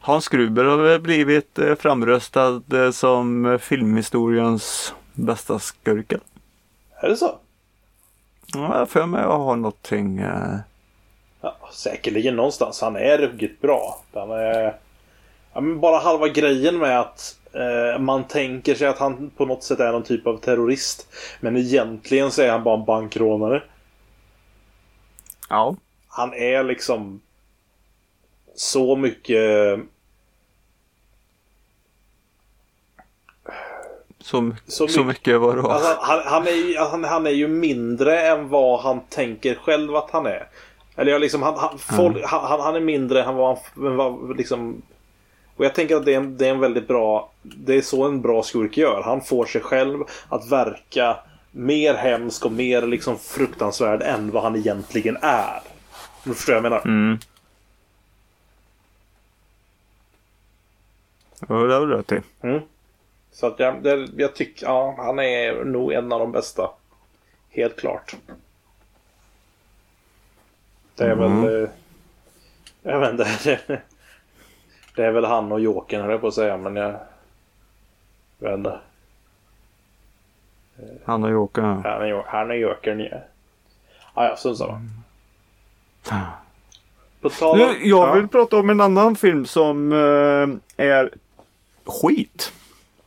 Hans 0.00 0.28
Gruber 0.28 0.64
har 0.64 0.98
blivit 0.98 1.58
eh, 1.58 1.74
framröstad 1.74 2.62
eh, 2.72 2.90
som 2.90 3.58
filmhistoriens 3.60 4.94
bästa 5.12 5.58
skurken. 5.58 6.20
Är 7.00 7.08
det 7.08 7.16
så? 7.16 7.38
Ja, 8.54 8.60
jag 8.60 8.78
har 8.78 8.86
för 8.86 9.06
mig 9.06 9.20
att 9.22 9.28
ha 9.28 9.56
någonting. 9.56 10.18
Eh, 10.18 10.56
Ja, 11.44 11.56
säkerligen 11.72 12.36
någonstans. 12.36 12.80
Han 12.80 12.96
är 12.96 13.18
ruggigt 13.18 13.60
bra. 13.62 14.02
Han 14.14 14.30
är... 14.30 14.76
Ja, 15.54 15.60
bara 15.60 15.98
halva 15.98 16.28
grejen 16.28 16.78
med 16.78 17.00
att 17.00 17.38
eh, 17.52 18.00
man 18.00 18.24
tänker 18.24 18.74
sig 18.74 18.86
att 18.88 18.98
han 18.98 19.30
på 19.36 19.46
något 19.46 19.62
sätt 19.62 19.80
är 19.80 19.92
någon 19.92 20.02
typ 20.02 20.26
av 20.26 20.36
terrorist. 20.36 21.08
Men 21.40 21.56
egentligen 21.56 22.30
så 22.30 22.42
är 22.42 22.50
han 22.50 22.62
bara 22.62 22.78
en 22.78 22.84
bankrånare. 22.84 23.62
ja. 25.48 25.76
Han 26.08 26.34
är 26.34 26.64
liksom 26.64 27.20
så 28.54 28.96
mycket... 28.96 29.78
Så, 34.24 34.50
Så 34.66 34.88
så, 34.88 35.04
mycket- 35.04 35.06
mycket 35.06 35.40
var 35.40 35.56
det 35.56 35.62
var. 35.62 35.72
Alltså, 35.74 35.96
han, 36.00 36.20
han, 36.24 36.46
är 36.46 36.50
ju, 36.50 36.78
han, 36.78 37.04
han 37.04 37.26
är 37.26 37.30
ju 37.30 37.48
mindre 37.48 38.20
än 38.20 38.48
vad 38.48 38.80
han 38.80 39.00
tänker 39.08 39.54
själv 39.54 39.96
att 39.96 40.10
han 40.10 40.26
är. 40.26 40.48
Eller 40.96 41.12
ja, 41.12 41.18
liksom, 41.18 41.42
han, 41.42 41.54
han, 41.58 41.78
folk, 41.78 42.24
han, 42.24 42.44
han- 42.44 42.60
han 42.60 42.76
är 42.76 42.80
mindre 42.80 43.22
än 43.22 43.34
vad 43.34 43.48
han 43.74 43.96
vad, 43.96 44.36
liksom... 44.36 44.82
Och 45.56 45.64
jag 45.64 45.74
tänker 45.74 45.96
att 45.96 46.04
det 46.04 46.14
är, 46.14 46.18
en, 46.18 46.36
det 46.36 46.46
är 46.46 46.50
en 46.50 46.60
väldigt 46.60 46.88
bra... 46.88 47.30
Det 47.42 47.74
är 47.74 47.82
så 47.82 48.04
en 48.04 48.20
bra 48.22 48.42
skurk 48.42 48.76
gör. 48.76 49.02
Han 49.02 49.20
får 49.20 49.46
sig 49.46 49.60
själv 49.60 50.04
att 50.28 50.50
verka 50.50 51.16
mer 51.50 51.94
hemsk 51.94 52.44
och 52.46 52.52
mer 52.52 52.82
liksom 52.82 53.18
fruktansvärd 53.18 54.02
än 54.02 54.30
vad 54.30 54.42
han 54.42 54.56
egentligen 54.56 55.16
är. 55.22 55.60
Du 56.24 56.34
förstår 56.34 56.52
vad 56.52 56.56
jag 56.56 56.62
menar? 56.62 56.82
Mm. 56.84 57.18
Ja, 61.48 61.54
det 61.54 61.74
har 61.74 61.86
du 61.86 61.96
rätt 61.96 62.12
i. 62.12 62.20
Mm. 62.42 62.60
Så 63.34 63.46
att 63.46 63.58
jag, 63.58 63.82
det, 63.82 64.08
jag 64.16 64.34
tycker, 64.34 64.66
ja, 64.66 64.94
han 64.98 65.18
är 65.18 65.64
nog 65.64 65.92
en 65.92 66.12
av 66.12 66.20
de 66.20 66.32
bästa. 66.32 66.70
Helt 67.50 67.76
klart. 67.80 68.16
Det 70.94 71.04
är 71.04 71.12
Mm. 71.12 71.42
väl... 71.42 71.62
eh, 71.62 71.68
Jag 72.82 73.00
vet 73.00 73.10
inte. 73.10 73.60
Det, 74.96 75.04
är 75.04 75.10
väl 75.12 75.24
han 75.24 75.52
och 75.52 75.60
Jokern 75.60 76.00
höll 76.00 76.10
jag 76.10 76.20
på 76.20 76.26
att 76.28 76.34
säga 76.34 76.56
men 76.56 76.76
jag... 76.76 76.94
Jag 78.38 78.48
vet 78.50 78.58
inte. 78.58 78.78
Han 81.04 81.24
och 81.24 81.30
Jocke. 81.30 81.60
Han 81.60 81.84
är, 81.84 82.06
Jo- 82.06 82.24
han 82.26 82.50
är 82.50 82.54
Jokern 82.54 83.00
ja. 83.00 83.16
Ah, 84.14 84.24
ja, 84.24 84.36
så 84.36 84.54
samma. 84.56 84.80
På 87.20 87.30
tal 87.30 87.52
om... 87.52 87.58
Nu, 87.58 87.64
jag 87.88 88.08
ja. 88.08 88.14
vill 88.14 88.28
prata 88.28 88.56
om 88.56 88.70
en 88.70 88.80
annan 88.80 89.16
film 89.16 89.46
som 89.46 89.92
eh, 89.92 90.84
är 90.86 91.10
skit. 91.84 92.52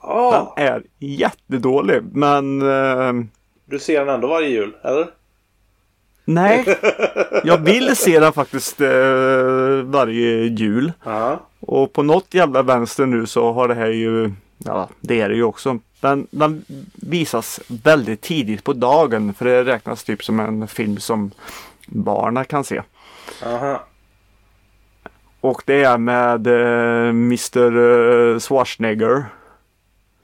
Den 0.07 0.15
Ah, 0.17 0.53
är 0.57 0.83
jättedålig 0.99 2.03
men 2.13 2.61
eh, 2.61 3.13
du 3.65 3.79
ser 3.79 3.99
den 4.05 4.15
ändå 4.15 4.27
varje 4.27 4.49
jul, 4.49 4.75
eller? 4.83 5.07
nej. 6.25 6.65
Jag 7.43 7.57
vill 7.57 7.95
se 7.95 8.19
den 8.19 8.33
faktiskt 8.33 8.81
eh, 8.81 8.89
varje 9.83 10.43
jul. 10.43 10.91
Ja. 11.03 11.39
Och 11.59 11.93
på 11.93 12.03
något 12.03 12.33
jävla 12.33 12.61
vänster 12.61 13.05
nu 13.05 13.25
så 13.25 13.51
har 13.51 13.67
det 13.67 13.75
här 13.75 13.87
ju, 13.89 14.31
ja 14.57 14.89
det 14.99 15.21
är 15.21 15.29
det 15.29 15.35
ju 15.35 15.43
också. 15.43 15.79
Men 16.01 16.27
den 16.31 16.65
visas 16.95 17.59
väldigt 17.67 18.21
tidigt 18.21 18.63
på 18.63 18.73
dagen 18.73 19.33
för 19.33 19.45
det 19.45 19.63
räknas 19.63 20.03
typ 20.03 20.23
som 20.23 20.39
en 20.39 20.67
film 20.67 20.97
som 20.97 21.31
barnen 21.87 22.45
kan 22.45 22.63
se. 22.63 22.81
Aha. 23.45 23.83
Och 25.41 25.61
det 25.65 25.83
är 25.83 25.97
med 25.97 26.47
eh, 26.47 27.09
Mr 27.09 27.77
eh, 27.77 28.39
Schwarzenegger. 28.39 29.25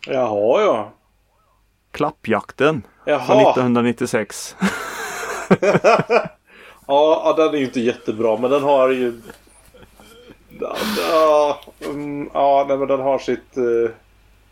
Jaha, 0.08 0.62
ja. 0.62 0.92
Klappjakten 1.92 2.82
från 3.04 3.14
Jaha. 3.14 3.52
1996. 3.52 4.56
Ja, 6.88 7.34
den 7.38 7.48
är 7.54 7.58
ju 7.58 7.66
inte 7.66 7.80
jättebra 7.82 8.38
men 8.38 8.52
den 8.52 8.64
har 8.64 8.90
ju... 8.90 9.22
Ja, 10.60 10.76
ja, 11.12 11.60
mm, 11.86 12.30
ja 12.34 12.66
nej, 12.68 12.78
men 12.78 12.88
den 12.88 13.00
har 13.00 13.20
sitt... 13.20 13.58
eh, 13.58 13.96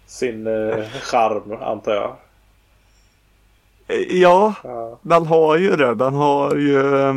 sin 0.05 0.47
uh, 0.47 0.85
charm 1.01 1.57
antar 1.61 1.93
jag. 1.93 2.15
Eh, 3.87 4.17
Ja, 4.21 4.53
Ja. 4.63 4.97
den 5.01 5.25
har 5.25 5.57
ju 5.57 5.75
det. 5.75 5.95
Den 5.95 6.13
har 6.13 6.55
ju 6.55 6.97
eh, 7.01 7.13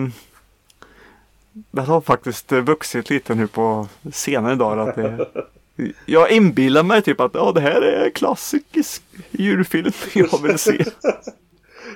Den 1.53 1.85
har 1.87 2.01
faktiskt 2.01 2.53
eh, 2.53 2.61
vuxit 2.61 3.11
lite 3.11 3.35
nu 3.35 3.47
på 3.47 3.87
senare 4.13 4.55
dagar. 4.55 4.89
Att 4.89 4.95
det, 4.97 5.27
jag 6.07 6.31
inbillar 6.31 6.83
mig 6.83 7.03
typ 7.03 7.21
att 7.21 7.35
ja, 7.35 7.53
det 7.55 7.61
här 7.61 7.83
är 7.83 8.11
klassisk 8.11 8.63
julfilm 9.31 9.93
jag 10.15 10.43
vill 10.43 10.59
se. 10.59 10.85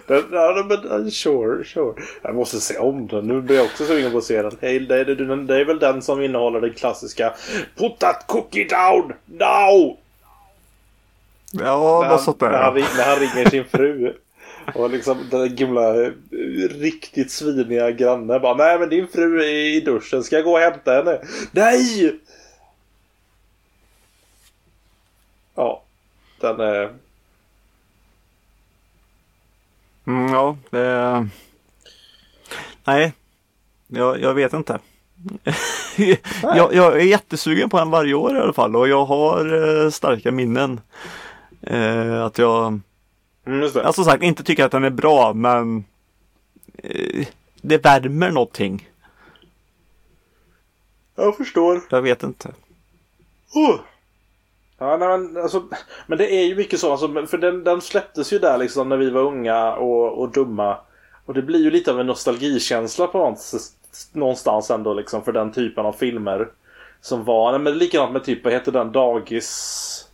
Den, 0.07 0.25
ja, 0.33 0.67
men, 0.69 1.11
sure, 1.11 1.65
sure. 1.65 1.95
Jag 2.23 2.35
måste 2.35 2.61
se 2.61 2.79
om 2.79 3.07
den. 3.07 3.27
Nu 3.27 3.41
blir 3.41 3.57
jag 3.57 3.65
också 3.65 3.85
sugen 3.85 4.13
på 4.13 4.19
att 4.19 4.25
se 4.25 4.43
den. 4.43 4.57
Hey, 4.61 4.79
det, 4.79 5.01
är- 5.01 5.05
det, 5.05 5.45
det 5.47 5.61
är 5.61 5.65
väl 5.65 5.79
den 5.79 6.03
som 6.03 6.23
innehåller 6.23 6.61
den 6.61 6.73
klassiska 6.75 7.35
Put 7.77 7.99
that 7.99 8.25
cookie 8.27 8.65
down 8.69 9.13
now! 9.27 9.97
Ja, 11.53 12.01
när, 12.03 12.11
något 12.11 12.23
sånt 12.23 12.41
han, 12.41 12.53
när, 12.53 12.59
han, 12.59 12.75
där. 12.75 12.85
när 12.97 13.05
han 13.05 13.19
ringer 13.19 13.51
sin 13.51 13.65
fru. 13.65 14.13
Och 14.75 14.91
liksom 14.91 15.19
den 15.31 15.41
där 15.41 15.47
gamla 15.49 16.05
eh, 16.05 16.11
riktigt 16.71 17.31
sviniga 17.31 17.91
grannen 17.91 18.41
bara 18.43 18.55
Nej 18.55 18.79
men 18.79 18.89
din 18.89 19.09
fru 19.09 19.41
är 19.43 19.77
i 19.77 19.81
duschen, 19.81 20.23
ska 20.25 20.37
jag 20.37 20.45
gå 20.45 20.53
och 20.53 20.59
hämta 20.59 20.93
henne? 20.93 21.19
Nej! 21.53 22.19
Ja. 25.59 25.83
Den 26.41 26.61
är... 26.61 26.93
Mm, 30.07 30.33
ja, 30.33 30.57
det... 30.71 31.29
Nej, 32.85 33.13
jag, 33.87 34.21
jag 34.21 34.35
vet 34.35 34.53
inte. 34.53 34.79
jag, 36.43 36.75
jag 36.75 36.97
är 36.97 37.05
jättesugen 37.05 37.71
på 37.71 37.79
den 37.79 37.91
varje 37.91 38.15
år 38.15 38.37
i 38.37 38.41
alla 38.41 38.53
fall 38.53 38.77
och 38.77 38.89
jag 38.89 39.05
har 39.05 39.55
eh, 39.85 39.91
starka 39.91 40.33
minnen. 40.33 40.81
Eh, 41.61 42.25
att 42.25 42.39
jag, 42.39 42.81
Mm, 43.47 43.71
det. 43.73 43.85
alltså 43.87 44.05
sagt, 44.05 44.23
inte 44.23 44.45
tycker 44.45 44.65
att 44.65 44.73
den 44.73 44.85
är 44.85 44.91
bra 44.91 45.33
men 45.35 45.85
eh, 46.79 47.27
det 47.63 47.85
värmer 47.85 48.31
någonting. 48.31 48.89
Jag 51.15 51.37
förstår. 51.37 51.81
Jag 51.91 52.03
vet 52.03 52.23
inte. 52.23 52.49
Oh. 53.55 53.81
Ja, 54.79 54.97
nej, 54.97 55.09
men, 55.09 55.37
alltså, 55.37 55.63
men 56.07 56.19
det 56.19 56.35
är 56.35 56.45
ju 56.45 56.57
mycket 56.57 56.81
så. 56.81 56.91
Alltså, 56.91 57.27
för 57.27 57.39
den, 57.39 57.65
den 57.65 57.81
släpptes 57.81 58.33
ju 58.33 58.39
där 58.39 58.59
liksom 58.59 58.89
när 58.89 58.97
vi 58.97 59.11
var 59.11 59.23
unga 59.23 59.73
och, 59.73 60.19
och 60.19 60.33
dumma. 60.33 60.79
Och 61.27 61.35
det 61.35 61.43
blir 61.43 61.61
ju 61.61 61.71
lite 61.71 61.93
av 61.93 62.01
en 62.01 62.07
nostalgikänsla 62.07 63.07
på 63.07 63.19
någonstans, 63.19 63.77
någonstans 64.13 64.71
ändå 64.71 64.95
liksom 64.95 65.25
för 65.25 65.33
den 65.33 65.53
typen 65.53 65.87
av 65.87 65.93
filmer. 65.93 66.49
Som 67.01 67.25
var, 67.25 67.53
nej, 67.53 67.61
men 67.61 67.79
likadant 67.79 68.13
med 68.13 68.25
typ, 68.25 68.45
vad 68.45 68.53
heter 68.53 68.73
den, 68.73 68.93
Dagis... 68.93 70.09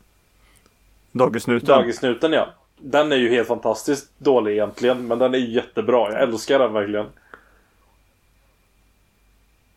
Dagisnuten. 1.12 1.68
Dagisnuten 1.68 2.32
ja. 2.32 2.48
Den 2.76 3.12
är 3.12 3.16
ju 3.16 3.30
helt 3.30 3.48
fantastiskt 3.48 4.10
dålig 4.18 4.52
egentligen, 4.52 5.06
men 5.06 5.18
den 5.18 5.34
är 5.34 5.38
jättebra. 5.38 6.12
Jag 6.12 6.22
älskar 6.22 6.58
den 6.58 6.72
verkligen. 6.72 7.06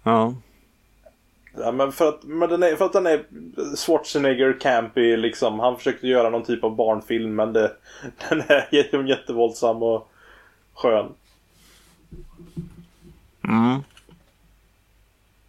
Ja. 0.04 0.34
Ja, 1.60 1.72
men 1.72 1.92
för 1.92 2.10
att, 2.10 2.24
men 2.24 2.50
den 2.50 2.64
är, 2.64 2.76
för 2.76 2.86
att 2.86 2.94
den 2.94 3.08
är 3.08 3.24
Schwarzenegger 3.76 4.60
campy 4.60 5.18
liksom. 5.18 5.60
Han 5.60 5.78
försökte 5.78 6.08
göra 6.08 6.30
någon 6.30 6.44
typ 6.44 6.64
av 6.64 6.76
barnfilm 6.76 7.36
men 7.36 7.54
det, 7.54 7.72
den 8.30 8.40
är 8.48 8.68
jätte- 8.72 8.98
jättevåldsam 8.98 9.84
och 9.84 10.12
skön. 10.74 11.12
Mm. 13.44 13.80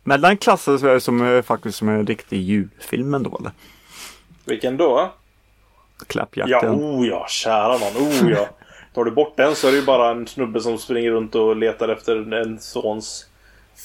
Men 0.04 0.20
den 0.20 0.36
klassas 0.36 0.82
väl 0.82 1.00
som 1.00 1.26
eh, 1.26 1.42
faktiskt 1.42 1.78
som 1.78 1.88
en 1.88 2.06
riktig 2.06 2.40
julfilm 2.42 3.14
ändå 3.14 3.38
eller? 3.40 3.52
Vilken 4.44 4.76
då? 4.76 5.12
Klappjakten. 6.06 6.80
Ja, 6.80 6.86
oh 6.86 7.06
ja, 7.06 7.26
kära 7.28 7.78
någon. 7.78 8.02
Oh 8.02 8.30
ja. 8.30 8.48
Tar 8.94 9.04
du 9.04 9.10
bort 9.10 9.36
den 9.36 9.54
så 9.56 9.68
är 9.68 9.72
det 9.72 9.78
ju 9.78 9.84
bara 9.84 10.10
en 10.10 10.26
snubbe 10.26 10.60
som 10.60 10.78
springer 10.78 11.10
runt 11.10 11.34
och 11.34 11.56
letar 11.56 11.88
efter 11.88 12.32
en 12.32 12.60
sons 12.60 13.27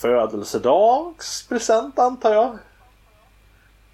födelsedagspresent 0.01 1.99
antar 1.99 2.33
jag. 2.33 2.57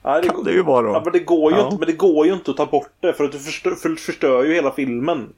Ja, 0.01 0.21
Kan 0.21 0.43
det 0.43 0.51
ju 0.51 0.63
vara 0.63 0.87
då. 0.87 0.93
Ja, 0.93 1.01
men 1.03 1.13
det 1.13 1.19
går 1.19 1.51
ju 1.51 1.57
Ja. 1.57 1.65
inte, 1.65 1.77
men 1.77 1.87
det 1.87 1.93
går 1.93 2.25
ju 2.25 2.33
inte 2.33 2.51
att 2.51 2.57
ta 2.57 2.65
bort 2.65 2.91
det 2.99 3.13
för 3.13 3.23
att 3.23 3.31
du 3.31 3.39
förstör, 3.39 3.75
för, 3.75 3.95
förstör 3.95 4.43
ju 4.43 4.53
hela 4.53 4.71
filmen. 4.71 5.33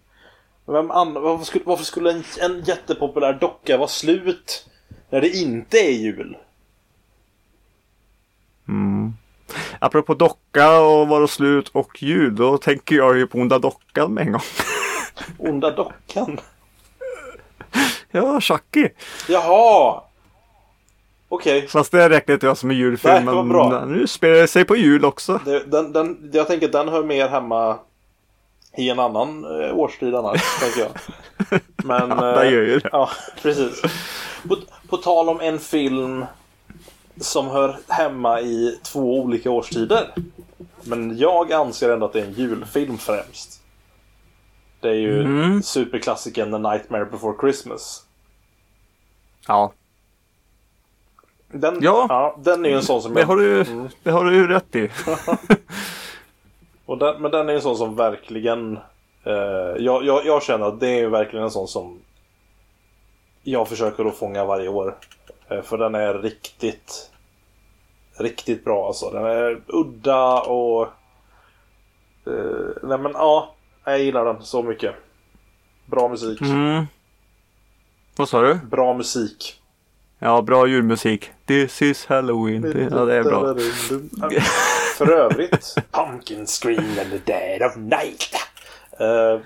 Vem 0.65 0.91
an, 0.91 1.13
varför, 1.13 1.45
skulle, 1.45 1.63
varför 1.65 1.83
skulle 1.85 2.11
en, 2.11 2.23
en 2.41 2.61
jättepopulär 2.63 3.33
docka 3.33 3.77
vara 3.77 3.87
slut 3.87 4.69
när 5.09 5.21
det 5.21 5.29
inte 5.29 5.77
är 5.77 5.91
jul? 5.91 6.37
Mm. 8.67 9.13
Apropå 9.79 10.13
docka 10.13 10.79
och 10.79 11.07
vara 11.07 11.27
slut 11.27 11.69
och 11.69 12.03
jul, 12.03 12.35
då 12.35 12.57
tänker 12.57 12.95
jag 12.95 13.17
ju 13.17 13.27
på 13.27 13.37
onda 13.37 13.59
dockan 13.59 14.13
med 14.13 14.25
en 14.27 14.31
gång. 14.31 14.41
Onda 15.37 15.71
dockan. 15.71 16.39
ja, 18.11 18.41
Chucky. 18.41 18.89
Jaha! 19.29 20.01
Okej. 21.33 21.67
Fast 21.67 21.91
det 21.91 22.09
räknar 22.09 22.33
inte 22.33 22.45
jag 22.45 22.57
som 22.57 22.69
en 22.71 22.77
julfilm. 22.77 23.25
Nej, 23.25 23.43
bra. 23.43 23.69
Men 23.69 23.91
nu 23.91 24.07
spelar 24.07 24.35
det 24.35 24.47
sig 24.47 24.65
på 24.65 24.75
jul 24.75 25.05
också. 25.05 25.39
Det- 25.45 25.63
Den, 25.71 25.93
den, 25.93 26.29
jag 26.33 26.47
tänker 26.47 26.65
att 26.65 26.71
den 26.71 26.87
hör 26.89 27.03
mer 27.03 27.27
hemma 27.29 27.77
i 28.77 28.89
en 28.89 28.99
annan 28.99 29.45
eh, 29.61 29.77
årstid 29.77 30.15
annars, 30.15 30.41
tänker 30.59 30.79
jag. 30.81 30.91
Men... 31.85 32.09
Ja, 32.09 32.29
eh, 32.33 32.39
det 32.39 32.49
gör 32.51 32.61
ju 32.61 32.79
det. 32.79 32.89
Ja, 32.91 33.09
precis. 33.41 33.81
På, 34.47 34.57
på 34.89 34.97
tal 34.97 35.29
om 35.29 35.39
en 35.41 35.59
film 35.59 36.25
som 37.21 37.47
hör 37.47 37.77
hemma 37.87 38.41
i 38.41 38.79
två 38.83 39.19
olika 39.19 39.51
årstider. 39.51 40.13
Men 40.83 41.17
jag 41.17 41.51
anser 41.53 41.89
ändå 41.93 42.05
att 42.05 42.13
det 42.13 42.19
är 42.21 42.25
en 42.25 42.33
julfilm 42.33 42.97
främst. 42.97 43.61
Det 44.79 44.89
är 44.89 44.93
ju 44.93 45.21
Mm. 45.21 45.63
superklassikern 45.63 46.51
The 46.51 46.57
Nightmare 46.69 47.05
Before 47.05 47.37
Christmas. 47.41 48.03
Ja, 49.47 49.73
Den, 51.53 51.77
Ja. 51.81 52.35
den 52.39 52.65
är 52.65 52.69
ju 52.69 52.75
en 52.75 52.81
sån 52.83 53.01
som 53.01 53.13
det 53.13 53.19
jag... 53.19 53.27
har 53.27 53.37
du, 53.37 53.61
Mm. 53.61 53.89
det 54.03 54.11
har 54.11 54.25
du 54.25 54.35
ju 54.35 54.47
rätt 54.47 54.75
i. 54.75 54.89
Och 56.85 56.97
den, 56.97 57.21
men 57.21 57.31
den 57.31 57.49
är 57.49 57.53
en 57.53 57.61
sån 57.61 57.77
som 57.77 57.95
verkligen... 57.95 58.77
Eh, 59.23 59.33
jag, 59.77 60.05
jag, 60.05 60.25
jag 60.25 60.43
känner 60.43 60.65
att 60.65 60.79
det 60.79 60.87
är 60.99 61.07
verkligen 61.07 61.45
en 61.45 61.51
sån 61.51 61.67
som 61.67 61.99
jag 63.43 63.67
försöker 63.67 64.05
att 64.05 64.15
fånga 64.17 64.45
varje 64.45 64.67
år. 64.69 64.95
Eh, 65.49 65.61
för 65.61 65.77
den 65.77 65.95
är 65.95 66.13
riktigt, 66.13 67.11
riktigt 68.17 68.63
bra 68.65 68.87
alltså. 68.87 69.09
Den 69.09 69.25
är 69.25 69.61
udda 69.67 70.41
och... 70.41 70.81
Eh, 72.27 72.67
nej 72.83 72.97
men 72.97 73.11
ja, 73.13 73.55
jag 73.83 73.99
gillar 73.99 74.25
den 74.25 74.41
så 74.43 74.63
mycket. 74.63 74.95
Bra 75.85 76.07
musik. 76.09 76.41
Mm. 76.41 76.85
Vad 78.15 78.29
sa 78.29 78.41
du? 78.41 78.55
Bra 78.55 78.93
musik. 78.93 79.60
Ja, 80.23 80.41
bra 80.41 80.67
julmusik. 80.67 81.31
This 81.45 81.81
is 81.81 82.05
Halloween. 82.05 82.61
Det, 82.61 82.87
ja, 82.91 83.05
det 83.05 83.15
är 83.15 83.23
bra. 83.23 83.55
För 84.97 85.11
övrigt, 85.11 85.75
Pumpkin 85.91 86.47
Scream 86.47 86.85
and 86.99 87.11
the 87.11 87.33
Dead 87.33 87.61
of 87.61 87.75
Night. 87.75 88.35
Uh, 89.01 89.41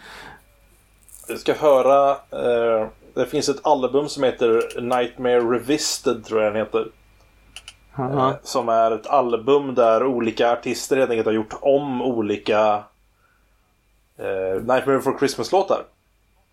ska 1.37 1.53
höra, 1.53 2.11
eh, 2.11 2.87
det 3.13 3.25
finns 3.25 3.49
ett 3.49 3.65
album 3.65 4.09
som 4.09 4.23
heter 4.23 4.81
Nightmare 4.81 5.39
Revisited 5.39 6.25
tror 6.25 6.41
jag 6.41 6.53
den 6.53 6.65
heter. 6.65 6.87
Aha. 7.97 8.39
som 8.43 8.69
är 8.69 8.91
ett 8.91 9.07
album 9.07 9.75
där 9.75 10.05
olika 10.05 10.51
artister 10.51 10.97
helt 10.97 11.11
enkelt 11.11 11.25
har 11.25 11.33
gjort 11.33 11.53
om 11.61 12.01
olika 12.01 12.83
Nightmare 14.61 14.97
Before 14.97 15.17
Christmas-låtar. 15.19 15.83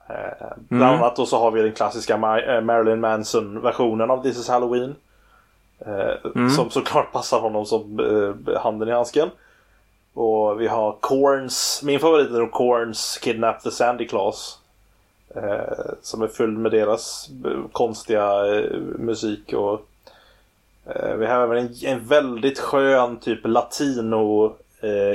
Eh, 0.09 0.47
bland 0.69 0.83
Mm. 0.93 1.03
annat 1.03 1.17
då 1.17 1.27
så 1.27 1.39
har 1.39 1.51
vi 1.51 1.63
den 1.63 1.73
klassiska 1.73 2.17
Ma- 2.17 2.55
eh, 2.57 2.61
Marilyn 2.61 3.01
Manson-versionen 3.01 4.11
av 4.11 4.23
This 4.23 4.39
is 4.39 4.49
Halloween. 4.49 4.95
Eh, 5.87 6.31
Mm. 6.35 6.51
Som 6.51 6.71
såklart 6.71 7.13
passar 7.13 7.41
honom 7.41 7.67
som 7.67 8.01
eh, 8.01 8.61
handen 8.61 8.89
i 8.89 8.93
handsken. 8.93 9.31
Och 10.15 10.61
vi 10.61 10.67
har 10.67 10.93
Korns, 11.01 11.81
min 11.85 12.01
favorit 12.01 12.31
är 12.31 12.39
nog 12.39 12.51
Korns 12.53 13.19
Kidnap 13.23 13.63
the 13.63 13.71
Sandy 13.71 14.07
Claus. 14.09 14.59
Eh, 15.35 15.93
som 16.03 16.23
är 16.23 16.27
full 16.29 16.59
med 16.59 16.73
deras 16.73 17.29
eh, 17.45 17.61
konstiga 17.73 18.57
eh, 18.57 18.77
musik 18.99 19.53
och 19.53 19.87
vi 21.19 21.27
har 21.27 21.43
även 21.43 21.59
en, 21.59 21.71
en 21.85 22.05
väldigt 22.07 22.59
skön 22.59 23.17
typ 23.17 23.41
latino 23.45 24.55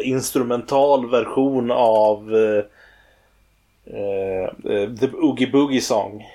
instrumental 0.01 1.09
version 1.09 1.71
av 1.71 2.31
eh, 3.93 4.89
The 4.99 5.07
Oogie 5.13 5.51
Boogie 5.51 5.81
Song. 5.81 6.25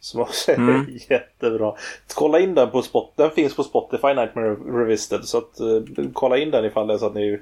Som 0.00 0.20
också 0.20 0.52
är 0.52 0.56
Mm. 0.56 0.86
jättebra. 1.08 1.74
Kolla 2.14 2.38
in 2.38 2.54
den 2.54 2.70
på 2.70 2.82
Spot. 2.82 3.12
Den 3.16 3.30
finns 3.30 3.56
på 3.56 3.62
Spotify 3.64 4.06
Nightmare 4.14 4.54
Revisited. 4.54 5.24
Så 5.24 5.38
att, 5.38 5.60
eh, 5.60 6.04
kolla 6.12 6.38
in 6.38 6.50
den 6.50 6.64
ifall 6.64 6.86
det 6.86 6.94
är 6.94 6.98
så 6.98 7.06
att 7.06 7.14
ni 7.14 7.40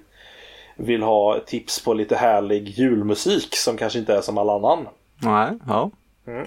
vill 0.76 1.02
ha 1.02 1.40
tips 1.46 1.84
på 1.84 1.94
lite 1.94 2.16
härlig 2.16 2.68
julmusik 2.68 3.56
som 3.56 3.76
kanske 3.76 3.98
inte 3.98 4.14
är 4.14 4.20
som 4.20 4.38
all 4.38 4.50
annan. 4.50 4.88
Nej, 5.18 5.50
ja. 5.66 5.90
Mm. 6.26 6.46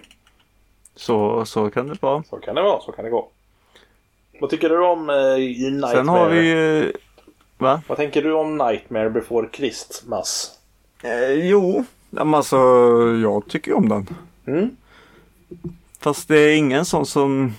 Så, 0.96 1.46
så 1.46 1.70
kan 1.70 1.88
det 1.88 2.02
vara. 2.02 2.24
Så 2.30 2.38
kan 2.38 2.56
det 2.56 2.62
vara, 2.62 2.82
så 2.82 2.92
kan 2.92 3.06
det 3.06 3.12
gå. 3.12 3.28
Vad 4.42 4.50
tycker 4.50 4.70
du 4.70 4.86
om 4.86 5.10
eh, 5.10 5.16
Nightmare? 5.38 5.92
Sen 5.92 6.08
har 6.08 6.30
vi 6.30 6.50
ju... 6.50 6.94
Va? 7.58 7.82
Vad 7.88 7.98
tänker 7.98 8.22
du 8.22 8.34
om 8.34 8.58
Nightmare 8.58 9.10
before 9.10 9.48
Christmas? 9.54 10.60
Eh, 11.04 11.32
jo, 11.32 11.84
men 12.10 12.34
alltså 12.34 12.58
jag 13.22 13.48
tycker 13.48 13.72
ju 13.72 13.78
om 13.78 13.90
den. 13.90 14.08
Mm? 14.46 14.76
Fast 16.00 16.28
det 16.28 16.40
är 16.40 16.56
ingen 16.58 16.86
sån 16.86 17.06
som... 17.06 17.54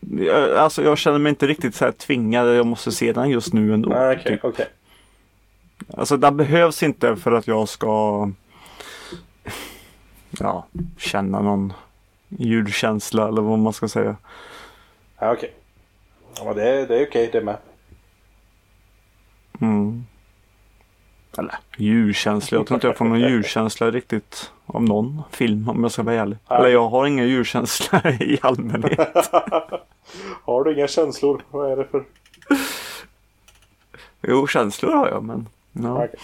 Jag- 0.00 0.56
Alltså 0.56 0.82
jag 0.82 0.98
känner 0.98 1.18
mig 1.18 1.30
inte 1.30 1.46
riktigt 1.46 1.74
så 1.74 1.84
här 1.84 1.92
tvingad. 1.92 2.56
Jag 2.56 2.66
måste 2.66 2.92
se 2.92 3.12
den 3.12 3.30
just 3.30 3.52
nu 3.52 3.74
ändå. 3.74 3.88
Nej, 3.88 4.16
Okej, 4.20 4.32
typ. 4.32 4.44
okej. 4.44 4.66
Alltså 5.94 6.16
den 6.16 6.36
behövs 6.36 6.82
inte 6.82 7.16
för 7.16 7.32
att 7.32 7.46
jag 7.46 7.68
ska 7.68 8.30
ja, 10.30 10.66
känna 10.98 11.40
någon 11.40 11.72
julkänsla 12.28 13.28
eller 13.28 13.42
vad 13.42 13.58
man 13.58 13.72
ska 13.72 13.88
säga. 13.88 14.16
Ja, 15.18 15.32
okej. 15.32 15.52
Ja, 16.36 16.44
men 16.44 16.56
det, 16.56 16.86
det 16.86 16.98
är 17.02 17.06
okej 17.08 17.28
det 17.32 17.40
med. 17.40 17.56
Mm. 19.60 20.04
Eller 21.38 21.54
julkänsla. 21.76 22.58
Jag 22.58 22.66
tror 22.66 22.76
inte 22.76 22.86
jag 22.86 22.96
får 22.96 23.04
någon 23.04 23.20
julkänsla 23.20 23.90
riktigt 23.90 24.52
av 24.66 24.82
någon 24.82 25.22
film 25.30 25.68
om 25.68 25.82
jag 25.82 25.92
ska 25.92 26.02
vara 26.02 26.14
ärlig. 26.14 26.38
Nej. 26.50 26.58
Eller 26.58 26.68
jag 26.68 26.88
har 26.88 27.06
ingen 27.06 27.28
julkänsla 27.28 28.02
i 28.20 28.38
allmänhet. 28.42 29.30
Har 30.44 30.64
du 30.64 30.74
inga 30.74 30.88
känslor? 30.88 31.42
Vad 31.50 31.72
är 31.72 31.76
det 31.76 31.84
för... 31.84 32.04
Jo, 34.22 34.46
känslor 34.46 34.92
har 34.92 35.08
jag 35.08 35.24
men. 35.24 35.48
Ja. 35.72 36.04
Okej. 36.04 36.14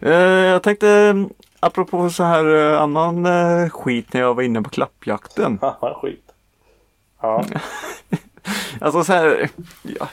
Eh, 0.00 0.12
jag 0.20 0.62
tänkte 0.62 1.14
apropå 1.60 2.10
så 2.10 2.24
här 2.24 2.72
eh, 2.72 2.82
annan 2.82 3.26
eh, 3.26 3.68
skit 3.68 4.12
när 4.12 4.20
jag 4.20 4.34
var 4.34 4.42
inne 4.42 4.62
på 4.62 4.70
klappjakten. 4.70 5.58
Haha, 5.62 5.94
skit. 6.02 6.32
Ja. 7.20 7.44
Alltså 8.80 9.04
så 9.04 9.12
här, 9.12 9.48
ja, 9.82 10.08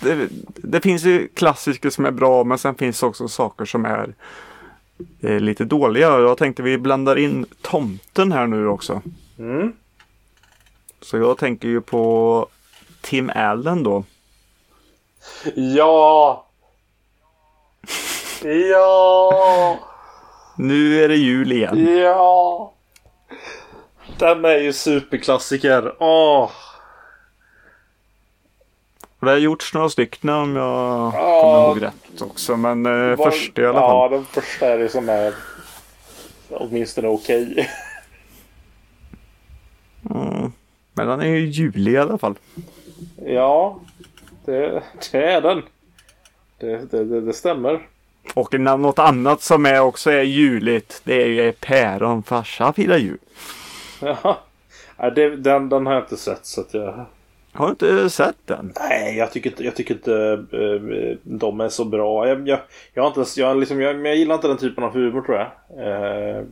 det, 0.00 0.28
det 0.56 0.80
finns 0.80 1.04
ju 1.04 1.28
klassiker 1.28 1.90
som 1.90 2.06
är 2.06 2.10
bra 2.10 2.44
men 2.44 2.58
sen 2.58 2.74
finns 2.74 3.00
det 3.00 3.06
också 3.06 3.28
saker 3.28 3.64
som 3.64 3.84
är 3.84 4.14
eh, 5.20 5.40
lite 5.40 5.64
dåliga. 5.64 6.08
Jag 6.08 6.38
tänkte 6.38 6.62
vi 6.62 6.78
blandar 6.78 7.18
in 7.18 7.46
tomten 7.60 8.32
här 8.32 8.46
nu 8.46 8.68
också. 8.68 9.02
Mm. 9.38 9.72
Så 11.00 11.16
jag 11.16 11.38
tänker 11.38 11.68
ju 11.68 11.80
på 11.80 12.46
Tim 13.00 13.30
Allen 13.34 13.82
då. 13.82 14.04
Ja! 15.54 16.46
Ja! 18.44 19.78
Nu 20.56 21.04
är 21.04 21.08
det 21.08 21.16
jul 21.16 21.52
igen. 21.52 21.96
Ja! 21.96 22.72
Den 24.18 24.44
är 24.44 24.58
ju 24.58 24.72
superklassiker. 24.72 25.94
Åh! 25.98 26.50
Det 29.26 29.30
har 29.30 29.38
gjorts 29.38 29.74
några 29.74 29.88
stycken 29.88 30.30
om 30.30 30.56
jag 30.56 30.64
Ja. 31.14 31.40
kommer 31.42 31.62
ihåg 31.68 31.82
rätt 31.82 32.22
också. 32.22 32.56
Men 32.56 32.86
eh, 32.86 33.16
Var- 33.16 33.30
första 33.30 33.62
i 33.62 33.66
alla 33.66 33.78
Ja, 33.80 33.88
fall. 34.08 34.10
den 34.10 34.24
första 34.24 34.66
är 34.66 34.78
det 34.78 34.88
som 34.88 35.08
är 35.08 35.34
åtminstone 36.50 37.08
okej. 37.08 37.68
Mm. 40.10 40.52
Men 40.94 41.06
den 41.06 41.20
är 41.20 41.26
ju 41.26 41.46
julig 41.46 41.92
i 41.92 41.98
alla 41.98 42.18
fall. 42.18 42.34
Ja, 43.26 43.80
det, 44.44 44.82
det 45.12 45.24
är 45.32 45.40
den. 45.40 45.62
Det, 46.58 46.90
det, 46.90 47.04
det, 47.04 47.20
det 47.20 47.32
stämmer. 47.32 47.86
Och 48.34 48.60
något 48.60 48.98
annat 48.98 49.42
som 49.42 49.66
är 49.66 49.80
också 49.80 50.10
är 50.10 50.22
juligt. 50.22 51.00
Det 51.04 51.22
är 51.22 51.26
ju 51.26 51.52
päron 51.52 52.22
farsa 52.22 52.72
firar 52.72 52.96
jul. 52.96 53.18
Ja. 54.00 54.38
Den, 55.14 55.42
den 55.68 55.86
har 55.86 55.92
jag 55.94 56.02
inte 56.02 56.16
sett 56.16 56.46
så 56.46 56.60
att 56.60 56.74
jag... 56.74 57.04
Har 57.52 57.66
du 57.66 57.70
inte 57.70 58.10
sett 58.10 58.36
den? 58.46 58.72
Nej, 58.80 59.16
jag 59.16 59.32
tycker 59.32 59.50
inte, 59.50 59.64
jag 59.64 59.76
tycker 59.76 59.94
inte 59.94 60.14
eh, 60.52 61.16
de 61.22 61.60
är 61.60 61.68
så 61.68 61.84
bra. 61.84 62.28
Jag, 62.28 62.48
jag, 62.48 62.58
jag, 62.94 63.02
har 63.02 63.08
inte, 63.08 63.20
ens- 63.20 63.38
jag, 63.38 63.56
liksom, 63.56 63.80
jag, 63.80 64.06
jag 64.06 64.16
gillar 64.16 64.34
inte 64.34 64.48
den 64.48 64.56
typen 64.56 64.84
av 64.84 64.92
humor 64.92 65.20
tror 65.22 65.36
jag. 65.38 65.46
Eh, 65.86 66.44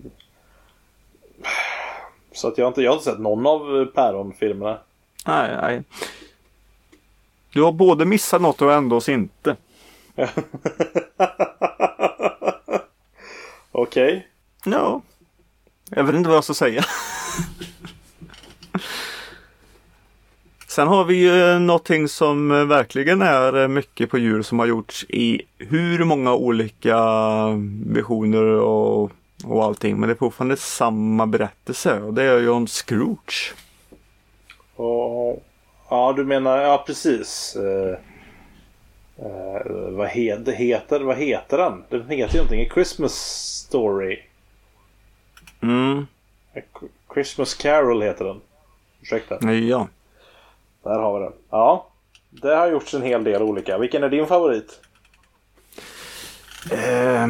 så 2.33 2.49
att 2.49 2.59
jag, 2.59 2.65
har 2.65 2.69
inte, 2.69 2.83
jag 2.83 2.91
har 2.91 2.95
inte 2.97 3.11
sett 3.11 3.19
någon 3.21 3.47
av 3.47 3.87
Päron-filmerna. 3.87 4.79
Nej, 5.27 5.57
nej. 5.63 5.83
Du 7.53 7.63
har 7.63 7.73
både 7.73 8.05
missat 8.05 8.43
något 8.43 8.63
och 8.63 8.73
ändå 8.73 9.01
inte. 9.09 9.57
Okej. 13.73 14.29
Ja. 14.65 15.03
Jag 15.91 16.05
vet 16.05 16.15
inte 16.15 16.29
vad 16.29 16.37
jag 16.37 16.45
ska 16.45 16.55
säga. 16.55 16.85
Sen 20.71 20.89
har 20.89 21.05
vi 21.05 21.15
ju 21.15 21.59
någonting 21.59 22.09
som 22.09 22.51
eh, 22.51 22.65
verkligen 22.65 23.23
är 23.23 23.63
eh, 23.63 23.69
mycket 23.69 24.11
på 24.11 24.19
djur 24.19 24.43
som 24.43 24.59
har 24.59 24.67
gjorts 24.67 25.07
i 25.09 25.43
hur 25.59 26.05
många 26.05 26.35
olika 26.35 26.97
versioner 27.87 28.43
och, 28.45 29.11
och 29.45 29.65
allting. 29.65 30.01
Men 30.01 30.09
det 30.09 30.13
är 30.13 30.19
fortfarande 30.19 30.57
samma 30.57 31.27
berättelse 31.27 32.01
och 32.01 32.15
det 32.15 32.23
är 32.23 32.39
ju 32.39 32.49
om 32.49 32.67
Scrooge. 32.67 33.55
Och, 34.77 35.45
ja, 35.89 36.13
du 36.17 36.25
menar, 36.25 36.59
ja 36.59 36.85
precis. 36.87 37.57
Eh, 37.57 37.99
eh, 39.27 39.91
vad, 39.91 40.09
he, 40.09 40.55
heter, 40.55 41.01
vad 41.01 41.17
heter 41.17 41.59
den? 41.59 41.85
Den 41.89 42.09
heter 42.09 42.35
ju 42.35 42.39
någonting. 42.39 42.67
A 42.67 42.71
Christmas 42.75 43.15
Story. 43.67 44.19
Mm, 45.63 46.07
A 46.57 46.61
Christmas 47.15 47.55
Carol 47.55 48.03
heter 48.03 48.25
den. 48.25 48.41
Ursäkta. 49.03 49.53
ja. 49.53 49.89
Där 50.83 50.99
har 50.99 51.19
vi 51.19 51.25
den. 51.25 51.33
Ja. 51.51 51.87
Det 52.31 52.55
har 52.57 52.71
gjorts 52.71 52.95
en 52.95 53.03
hel 53.03 53.25
del 53.25 53.43
olika. 53.43 53.79
Vilken 53.79 54.03
är 54.03 54.09
din 54.09 54.27
favorit? 54.27 54.81
Eh, 56.73 57.27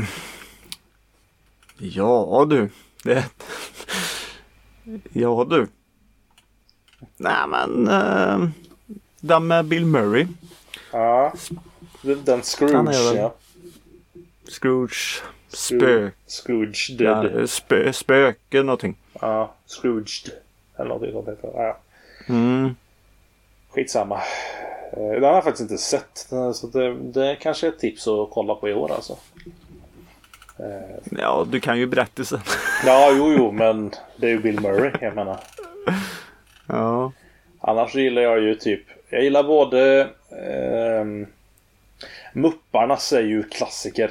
ja 1.79 2.47
du. 2.51 2.71
Det... 3.05 3.25
ja 5.13 5.47
du. 5.51 5.67
Nej 7.17 7.47
men. 7.49 7.89
Eh, 7.89 8.49
den 9.21 9.47
med 9.47 9.65
Bill 9.65 9.87
Murray. 9.87 10.27
Ja. 10.93 11.33
Den 12.03 12.25
den 12.25 12.43
Scrooge, 12.43 12.83
väl- 12.93 13.17
ja. 13.17 13.35
Scrooge. 14.49 15.23
Spö. 15.49 16.11
Scrooge 16.27 16.93
Ja, 16.99 17.15
Dead. 17.23 17.51
spö, 17.51 17.93
spöke 17.93 18.63
någonting. 18.63 18.97
Ja, 19.21 19.55
Scrooged. 19.67 20.33
Eller 20.77 20.89
någonting 20.89 21.13
sånt 21.13 21.29
heter 21.29 21.49
det. 21.53 21.63
Ja. 21.63 21.77
Mm. 22.35 22.75
Skitsamma. 23.71 24.21
Eh, 24.93 25.11
Den 25.13 25.25
har 25.25 25.35
jag 25.35 25.45
faktiskt 25.45 25.71
inte 25.71 25.83
sett. 25.83 26.33
Eh, 26.33 26.53
Så 26.53 26.67
det, 26.67 26.95
det 26.95 27.37
kanske 27.41 27.67
är 27.67 27.69
ett 27.73 27.79
tips 27.79 28.09
att 28.09 28.31
kolla 28.31 28.55
på 28.55 28.69
i 28.69 28.75
år 28.75 28.93
alltså. 28.93 29.17
Eh, 30.59 30.99
Ja 31.11 31.47
du 31.51 31.61
kan 31.61 31.79
ju 31.79 31.87
berättelsen. 31.87 32.41
Ja, 32.87 33.11
jo, 33.17 33.33
jo, 33.39 33.51
men 33.53 33.91
det 34.17 34.27
är 34.27 34.31
ju 34.31 34.39
Bill 34.41 34.61
Murray, 34.61 34.93
jag 35.01 35.15
menar. 35.15 35.37
ja. 36.67 37.13
Annars 37.61 37.95
gillar 37.95 38.23
jag 38.23 38.41
ju 38.41 38.55
typ, 38.55 38.83
jag 39.11 39.23
gillar 39.23 39.43
både 39.43 40.09
ehm, 40.43 41.27
Mupparnas 42.33 43.13
är 43.13 43.21
ju 43.23 43.43
klassiker. 43.43 44.11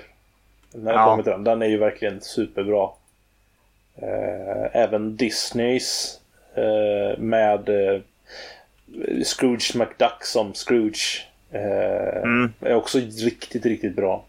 När 0.74 0.94
Ja. 0.94 1.06
kommer 1.06 1.24
till 1.24 1.32
den. 1.32 1.44
Den 1.44 1.62
är 1.62 1.66
ju 1.68 1.78
verkligen 1.78 2.22
superbra. 2.22 2.90
Eh, 4.02 4.76
även 4.82 5.16
Disneys 5.18 6.20
eh, 6.56 7.20
med 7.20 7.70
eh, 7.70 8.02
Scrooge 9.24 9.76
McDuck 9.76 10.24
som 10.26 10.54
Scrooge. 10.54 11.26
Eh, 11.52 12.22
Mm. 12.24 12.54
Är 12.62 12.76
också 12.76 12.98
riktigt, 13.00 13.66
riktigt 13.66 13.96
bra. 13.96 14.26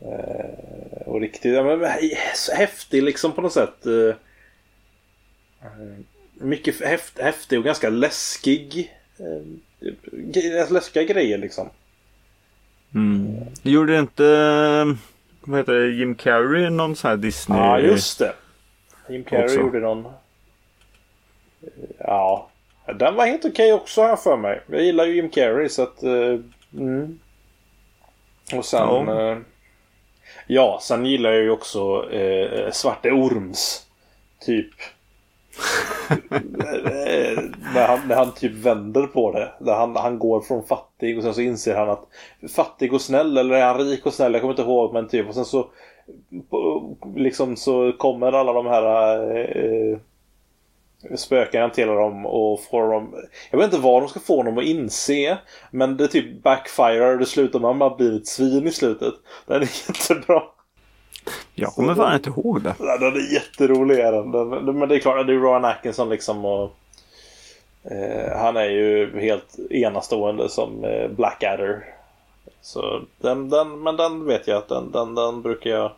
Eh, 0.00 1.02
och 1.06 1.20
riktigt, 1.20 1.54
ja, 1.54 1.62
men, 1.62 1.90
häftig 2.56 3.02
liksom 3.02 3.32
på 3.32 3.40
något 3.40 3.52
sätt. 3.52 3.86
Eh, 3.86 4.14
eh, 5.62 5.98
mycket 6.34 6.80
häft, 6.80 7.18
häftig 7.18 7.58
och 7.58 7.64
ganska 7.64 7.88
läskig. 7.90 8.92
Eh, 9.18 10.72
läskiga 10.72 11.02
grejer 11.04 11.38
liksom. 11.38 11.68
Mm. 12.94 13.36
Gjorde 13.62 13.98
inte 13.98 14.24
vad 15.40 15.58
heter 15.60 15.72
det, 15.72 15.90
Jim 15.90 16.14
Carrey 16.14 16.70
någon 16.70 16.96
sån 16.96 17.08
här 17.10 17.16
Disney? 17.16 17.58
Ja, 17.58 17.78
just 17.80 18.18
det. 18.18 18.34
Jim 19.08 19.24
Carrey 19.24 19.44
Också. 19.44 19.60
gjorde 19.60 19.80
någon. 19.80 20.04
eh, 20.06 20.12
Ja. 21.98 22.48
Den 22.94 23.14
var 23.14 23.26
helt 23.26 23.44
okej 23.44 23.72
också 23.72 24.00
har 24.00 24.08
jag 24.08 24.22
för 24.22 24.36
mig. 24.36 24.62
Jag 24.66 24.82
gillar 24.82 25.04
ju 25.04 25.14
Jim 25.14 25.30
Carrey 25.30 25.68
så 25.68 25.82
att... 25.82 26.02
eh, 26.02 26.38
mm. 26.74 27.18
Och 28.56 28.64
sen... 28.64 28.88
Ja. 28.88 29.04
Ja. 29.06 29.36
ja, 30.46 30.78
sen 30.82 31.06
gillar 31.06 31.30
jag 31.30 31.42
ju 31.42 31.50
också 31.50 32.10
eh, 32.12 32.70
Svarte 32.70 33.10
Orms. 33.10 33.86
Typ. 34.46 34.74
När, 37.74 37.86
han, 37.86 38.08
när 38.08 38.14
han 38.14 38.32
typ 38.34 38.52
vänder 38.52 39.06
på 39.06 39.32
det. 39.32 39.52
När 39.60 39.74
han, 39.74 39.96
han 39.96 40.18
går 40.18 40.40
från 40.40 40.64
fattig 40.66 41.18
och 41.18 41.24
sen 41.24 41.34
så 41.34 41.40
inser 41.40 41.74
han 41.74 41.90
att 41.90 42.04
fattig 42.56 42.92
och 42.92 43.00
snäll 43.00 43.38
eller 43.38 43.54
är 43.54 43.66
han 43.66 43.78
rik 43.78 44.06
och 44.06 44.14
snäll? 44.14 44.32
Jag 44.32 44.40
kommer 44.40 44.52
inte 44.52 44.62
ihåg 44.62 44.92
men 44.92 45.08
typ 45.08 45.28
och 45.28 45.34
sen 45.34 45.44
så 45.44 45.66
liksom 47.16 47.56
så 47.56 47.92
kommer 47.92 48.32
alla 48.32 48.52
de 48.52 48.66
här 48.66 48.84
eh, 49.36 49.98
spöken 51.16 51.70
till 51.70 51.86
dem 51.86 52.26
och 52.26 52.64
får 52.64 52.92
dem 52.92 53.14
Jag 53.50 53.58
vet 53.58 53.64
inte 53.64 53.78
vad 53.78 54.02
de 54.02 54.08
ska 54.08 54.20
få 54.20 54.36
honom 54.36 54.58
att 54.58 54.64
inse 54.64 55.38
Men 55.70 55.96
det 55.96 56.08
typ 56.08 56.42
backfirar 56.42 57.12
och 57.12 57.18
det 57.18 57.26
slutar 57.26 57.58
med 57.58 57.70
att 57.70 57.76
man 57.76 57.96
blir 57.96 58.16
ett 58.16 58.26
svin 58.26 58.66
i 58.66 58.70
slutet 58.70 59.14
Den 59.46 59.62
är 59.62 59.66
jättebra 59.88 60.42
Jag 61.54 61.72
kommer 61.72 61.94
fan 61.94 62.14
inte 62.14 62.30
ihåg 62.30 62.62
det. 62.62 62.74
Ja, 62.78 62.98
Den 62.98 63.14
är 63.16 63.34
jätterolig 63.34 63.98
är 63.98 64.12
den. 64.12 64.30
den. 64.32 64.50
den- 64.50 64.78
Men 64.78 64.88
det 64.88 64.94
är 64.94 64.98
klart, 64.98 65.26
det 65.26 65.32
är 65.32 65.36
Rowan 65.38 65.64
Atkinson 65.64 66.08
liksom 66.08 66.44
och 66.44 66.70
eh, 67.90 68.38
Han 68.38 68.56
är 68.56 68.68
ju 68.70 69.20
helt 69.20 69.58
enastående 69.70 70.48
som 70.48 70.84
eh, 70.84 71.08
Blackadder 71.08 71.84
Så 72.60 73.00
den, 73.18 73.48
den, 73.50 73.82
men 73.82 73.96
den 73.96 74.26
vet 74.26 74.46
jag 74.46 74.58
att 74.58 74.68
den, 74.68 74.90
den, 74.92 75.14
den 75.14 75.42
brukar 75.42 75.70
jag 75.70 75.92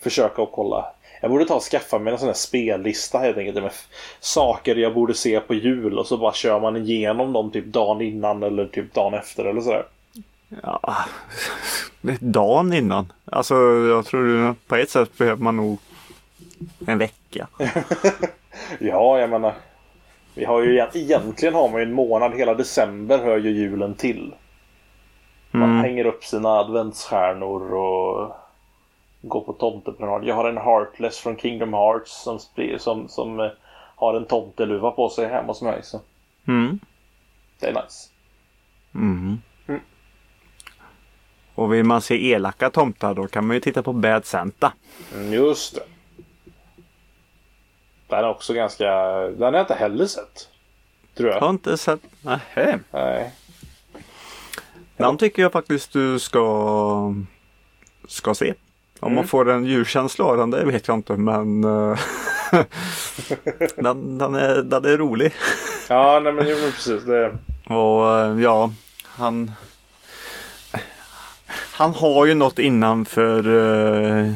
försöka 0.00 0.42
att 0.42 0.52
kolla 0.52 0.86
jag 1.20 1.30
borde 1.30 1.44
ta 1.44 1.54
och 1.54 1.62
skaffa 1.62 1.98
mig 1.98 2.12
en 2.12 2.18
sån 2.18 2.28
här 2.28 2.34
spellista 2.34 3.18
helt 3.18 3.38
enkelt 3.38 3.62
med 3.62 3.72
saker 4.20 4.76
jag 4.76 4.94
borde 4.94 5.14
se 5.14 5.40
på 5.40 5.54
jul 5.54 5.98
och 5.98 6.06
så 6.06 6.16
bara 6.16 6.32
kör 6.32 6.60
man 6.60 6.76
igenom 6.76 7.32
dem 7.32 7.50
typ 7.50 7.64
dagen 7.66 8.00
innan 8.00 8.42
eller 8.42 8.66
typ 8.66 8.94
dagen 8.94 9.14
efter 9.14 9.44
eller 9.44 9.60
sådär. 9.60 9.84
Ja, 10.62 10.94
dagen 12.20 12.72
innan. 12.72 13.12
Alltså 13.24 13.54
jag 13.88 14.06
tror 14.06 14.54
på 14.66 14.76
ett 14.76 14.90
sätt 14.90 15.18
behöver 15.18 15.42
man 15.42 15.56
nog 15.56 15.78
en 16.86 16.98
vecka. 16.98 17.46
Ja, 18.78 19.18
jag 19.20 19.30
menar. 19.30 19.54
Vi 20.34 20.44
har 20.44 20.62
ju 20.62 20.72
egent- 20.74 20.96
egentligen 20.96 21.54
har 21.54 21.68
man 21.68 21.80
ju 21.80 21.86
en 21.86 21.92
månad, 21.92 22.34
hela 22.34 22.54
december 22.54 23.18
hör 23.18 23.38
ju 23.38 23.50
julen 23.50 23.94
till. 23.94 24.34
Man 25.50 25.62
Mm. 25.70 25.80
hänger 25.84 26.04
upp 26.06 26.24
sina 26.24 26.48
adventsstjärnor 26.48 27.74
och 27.74 28.36
går 29.22 29.40
på 29.40 29.52
tomtepromenad. 29.52 30.24
Jag 30.24 30.34
har 30.34 30.48
en 30.48 30.58
Heartless 30.58 31.18
från 31.18 31.36
Kingdom 31.36 31.72
Hearts 31.74 32.22
som, 32.22 32.38
som, 32.78 33.08
som 33.08 33.40
eh, 33.40 33.50
har 33.96 34.14
en 34.14 34.26
tomteluva 34.26 34.90
på 34.90 35.08
sig 35.08 35.28
hemma 35.28 35.46
hos 35.46 35.62
mig. 35.62 35.82
Så 35.82 36.00
Mm. 36.48 36.78
det 37.60 37.66
är 37.66 37.72
nice. 37.82 38.08
Mm. 38.94 39.38
Mm. 39.68 39.80
Och 41.54 41.72
vill 41.72 41.84
man 41.84 42.00
se 42.02 42.32
elaka 42.32 42.70
tomtar 42.70 43.14
då 43.14 43.26
kan 43.26 43.46
man 43.46 43.54
ju 43.56 43.60
titta 43.60 43.82
på 43.82 43.92
Bad 43.92 44.24
Santa. 44.26 44.72
Mm, 45.14 45.32
Just 45.32 45.74
det. 45.74 45.82
Den 48.08 48.18
är 48.18 48.28
också 48.28 48.52
ganska... 48.54 48.90
Den 49.20 49.42
har 49.42 49.52
jag 49.52 49.60
inte 49.62 49.74
heller 49.74 50.06
sett. 50.06 50.48
Tror 51.14 51.30
jag. 51.30 51.40
Har 51.40 51.50
inte 51.50 51.76
sett? 51.78 52.00
Nähä. 52.22 52.78
Nej. 52.90 53.32
Den 54.96 55.18
tycker 55.18 55.42
jag 55.42 55.52
faktiskt 55.52 55.92
du 55.92 56.18
ska 56.18 57.14
ska 58.08 58.34
se. 58.34 58.54
Om 59.00 59.12
man 59.12 59.18
Mm. 59.18 59.28
får 59.28 59.50
en 59.50 59.64
djurkänsla 59.64 60.24
av 60.24 60.36
den, 60.36 60.50
det 60.50 60.64
vet 60.64 60.88
jag 60.88 60.94
inte 60.94 61.12
men 61.16 61.64
eh, 61.64 61.98
den, 63.76 64.18
den, 64.18 64.34
är, 64.34 64.62
den 64.62 64.84
är 64.84 64.96
rolig. 64.96 65.32
Ja, 65.90 66.20
nej 66.24 66.32
men, 66.32 66.48
jo, 66.48 66.56
precis. 66.56 67.04
Det... 67.04 67.32
Och 67.74 68.10
eh, 68.18 68.40
ja, 68.40 68.70
han 69.04 69.52
Han 71.72 71.94
har 71.94 72.26
ju 72.26 72.34
något 72.34 72.58
innanför 72.58 73.46
uh, 73.48 74.32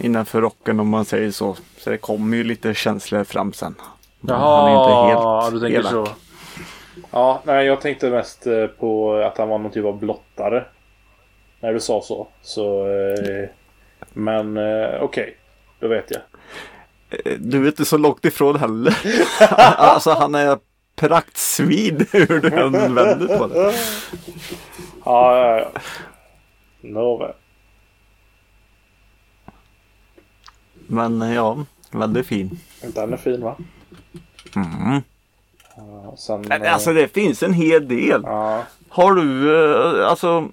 Innanför 0.00 0.40
rocken 0.40 0.80
om 0.80 0.88
man 0.88 1.04
säger 1.04 1.30
så. 1.30 1.56
Så 1.78 1.90
det 1.90 1.96
kommer 1.98 2.36
ju 2.36 2.44
lite 2.44 2.74
känslor 2.74 3.24
fram 3.24 3.52
sen. 3.52 3.74
Men 4.20 4.34
han 4.36 4.68
är 4.68 4.78
inte 4.80 5.20
helt 5.20 5.52
du 5.54 5.60
tänker 5.60 5.78
elak. 5.78 5.92
så. 5.92 6.08
Ja, 7.10 7.42
nej 7.44 7.66
jag 7.66 7.80
tänkte 7.80 8.10
mest 8.10 8.46
eh, 8.46 8.66
på 8.66 9.14
att 9.14 9.38
han 9.38 9.48
var 9.48 9.58
någon 9.58 9.70
typ 9.72 9.84
av 9.84 9.98
blottare. 9.98 10.64
När 11.60 11.72
du 11.72 11.80
sa 11.80 12.02
så. 12.02 12.28
Så... 12.42 12.86
eh, 12.86 13.48
Men 14.18 14.56
eh, 14.56 15.02
okej. 15.02 15.36
Då 15.80 15.88
vet 15.88 16.10
jag. 16.10 16.20
Eh, 17.10 17.38
Du 17.38 17.62
är 17.62 17.66
inte 17.66 17.84
så 17.84 17.98
långt 17.98 18.24
ifrån 18.24 18.56
heller. 18.56 18.96
alltså 19.76 20.10
han 20.10 20.34
är 20.34 20.58
praktsvid 20.96 22.06
hur 22.12 22.40
du 22.40 22.48
än 22.48 22.72
vänder 22.94 23.38
på 23.38 23.46
det. 23.46 23.74
Ja, 25.04 25.38
ja, 25.38 25.58
ja. 25.58 25.80
Nåväl. 26.80 27.32
Men 30.86 31.22
eh, 31.22 31.34
ja, 31.34 31.64
väldigt 31.90 32.26
fin. 32.26 32.58
Den 32.94 33.12
är 33.12 33.16
fin 33.16 33.42
va? 33.42 33.56
Mm. 34.56 35.02
Ja, 35.76 36.14
sen... 36.16 36.52
Alltså 36.52 36.92
det 36.92 37.08
finns 37.08 37.42
en 37.42 37.52
hel 37.52 37.88
del. 37.88 38.20
Ja. 38.24 38.64
Har 38.88 39.14
du, 39.14 39.56
eh, 40.00 40.08
alltså 40.08 40.48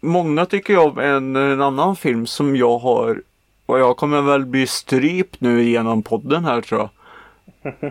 Många 0.00 0.46
tycker 0.46 0.72
jag 0.72 0.86
om 0.86 0.98
en, 0.98 1.36
en 1.36 1.62
annan 1.62 1.96
film 1.96 2.26
som 2.26 2.56
jag 2.56 2.78
har 2.78 3.22
och 3.66 3.78
jag 3.78 3.96
kommer 3.96 4.22
väl 4.22 4.46
bli 4.46 4.66
strypt 4.66 5.40
nu 5.40 5.62
genom 5.62 6.02
podden 6.02 6.44
här 6.44 6.60
tror 6.60 6.80
jag. 6.80 6.90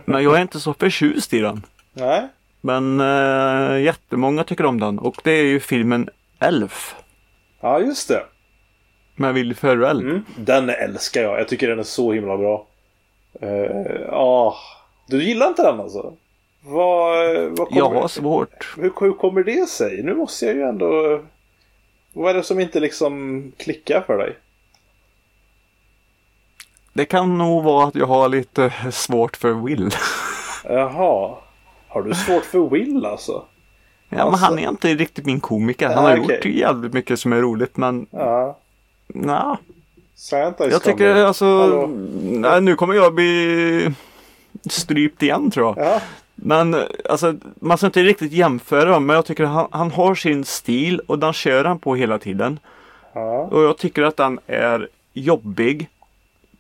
Men 0.06 0.24
jag 0.24 0.38
är 0.38 0.42
inte 0.42 0.60
så 0.60 0.74
förtjust 0.74 1.34
i 1.34 1.40
den. 1.40 1.62
Nej. 1.94 2.28
Men 2.62 3.00
äh, 3.02 3.82
jättemånga 3.84 4.44
tycker 4.44 4.66
om 4.66 4.80
den 4.80 5.00
och 5.00 5.16
det 5.24 5.32
är 5.32 5.44
ju 5.44 5.60
filmen 5.60 6.10
Elf 6.40 6.96
Ja, 7.62 7.80
just 7.80 8.08
det. 8.08 8.24
med 9.16 9.34
Will 9.34 9.56
Ferrell. 9.56 10.02
Mm. 10.02 10.26
Den 10.38 10.70
älskar 10.70 11.22
jag. 11.22 11.40
Jag 11.40 11.48
tycker 11.48 11.68
den 11.70 11.80
är 11.80 11.84
så 11.84 12.12
himla 12.14 12.38
bra. 12.38 12.68
Eh, 13.42 13.92
Ja, 14.08 14.56
du 15.08 15.24
gillar 15.24 15.48
inte 15.48 15.62
den 15.64 15.80
alltså? 15.80 16.14
Vad, 16.64 17.28
vad 17.50 17.68
kommer 17.68 17.78
Jag 17.82 17.90
har 17.90 18.08
svårt. 18.08 18.74
hur, 18.78 18.92
hur 19.00 19.14
kommer 19.14 19.44
det 19.44 19.70
sig? 19.70 20.04
Nu 20.04 20.16
måste 20.16 20.46
jag 20.46 20.56
ju 20.56 20.62
ändå... 20.62 21.22
Vad 22.18 22.30
är 22.30 22.34
det 22.34 22.44
som 22.44 22.60
inte 22.60 22.80
liksom 22.80 23.42
klickar 23.58 24.02
för 24.02 24.18
dig? 24.18 24.38
Det 26.94 27.06
kan 27.06 27.38
nog 27.38 27.64
vara 27.64 27.88
att 27.88 27.96
jag 27.96 28.06
har 28.08 28.30
lite 28.30 28.74
svårt 28.92 29.38
för 29.38 29.54
Will. 29.54 29.90
Jaha. 30.64 31.36
Har 31.88 32.04
du 32.04 32.14
svårt 32.14 32.46
för 32.46 32.70
Will 32.70 33.06
alltså? 33.06 33.32
Ja, 34.10 34.18
men 34.18 34.20
Alltså- 34.28 34.46
han 34.46 34.60
är 34.60 34.70
inte 34.70 34.96
riktigt 34.96 35.26
min 35.26 35.40
komiker. 35.40 35.88
Han 35.88 35.98
Ah, 35.98 36.02
har 36.02 36.20
okej. 36.20 36.36
gjort 36.36 36.46
jävligt 36.46 36.94
mycket 36.94 37.20
som 37.20 37.34
är 37.34 37.42
roligt 37.42 37.78
men 37.78 38.08
Ja. 38.12 38.58
nja. 39.08 39.58
Is 40.16 40.32
Jag 40.32 40.84
tycker 40.84 41.16
alltså, 41.16 41.46
Hallå? 41.46 41.88
nej, 42.24 42.62
nu 42.62 42.76
kommer 42.76 42.94
jag 42.94 43.14
bli 43.16 43.94
strypt 44.70 45.24
igen 45.24 45.52
tror 45.52 45.66
jag. 45.78 45.88
Ja. 45.88 46.02
Men 46.40 46.76
alltså, 47.10 47.36
man 47.60 47.78
ska 47.78 47.88
inte 47.88 48.04
riktigt 48.04 48.32
jämföra 48.32 48.90
dem, 48.90 49.06
men 49.06 49.16
jag 49.16 49.26
tycker 49.26 49.44
han, 49.44 49.68
han 49.72 49.92
har 49.92 50.16
sin 50.16 50.46
stil 50.46 51.02
och 51.08 51.20
den 51.20 51.34
kör 51.34 51.66
han 51.66 51.80
på 51.80 51.96
hela 51.96 52.20
tiden. 52.20 52.60
Ja. 53.14 53.42
Och 53.42 53.62
jag 53.62 53.78
tycker 53.78 54.04
att 54.04 54.18
den 54.18 54.40
är 54.48 54.88
jobbig. 55.14 55.90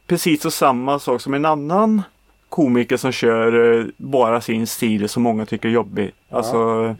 Precis 0.07 0.41
så 0.41 0.51
samma 0.51 0.99
sak 0.99 1.21
som 1.21 1.33
en 1.33 1.45
annan 1.45 2.01
komiker 2.49 2.97
som 2.97 3.11
kör 3.11 3.79
eh, 3.79 3.85
bara 3.97 4.41
sin 4.41 4.67
stil 4.67 5.09
som 5.09 5.23
många 5.23 5.45
tycker 5.45 5.69
är 5.69 5.73
jobbig. 5.73 6.11
Alltså 6.29 6.95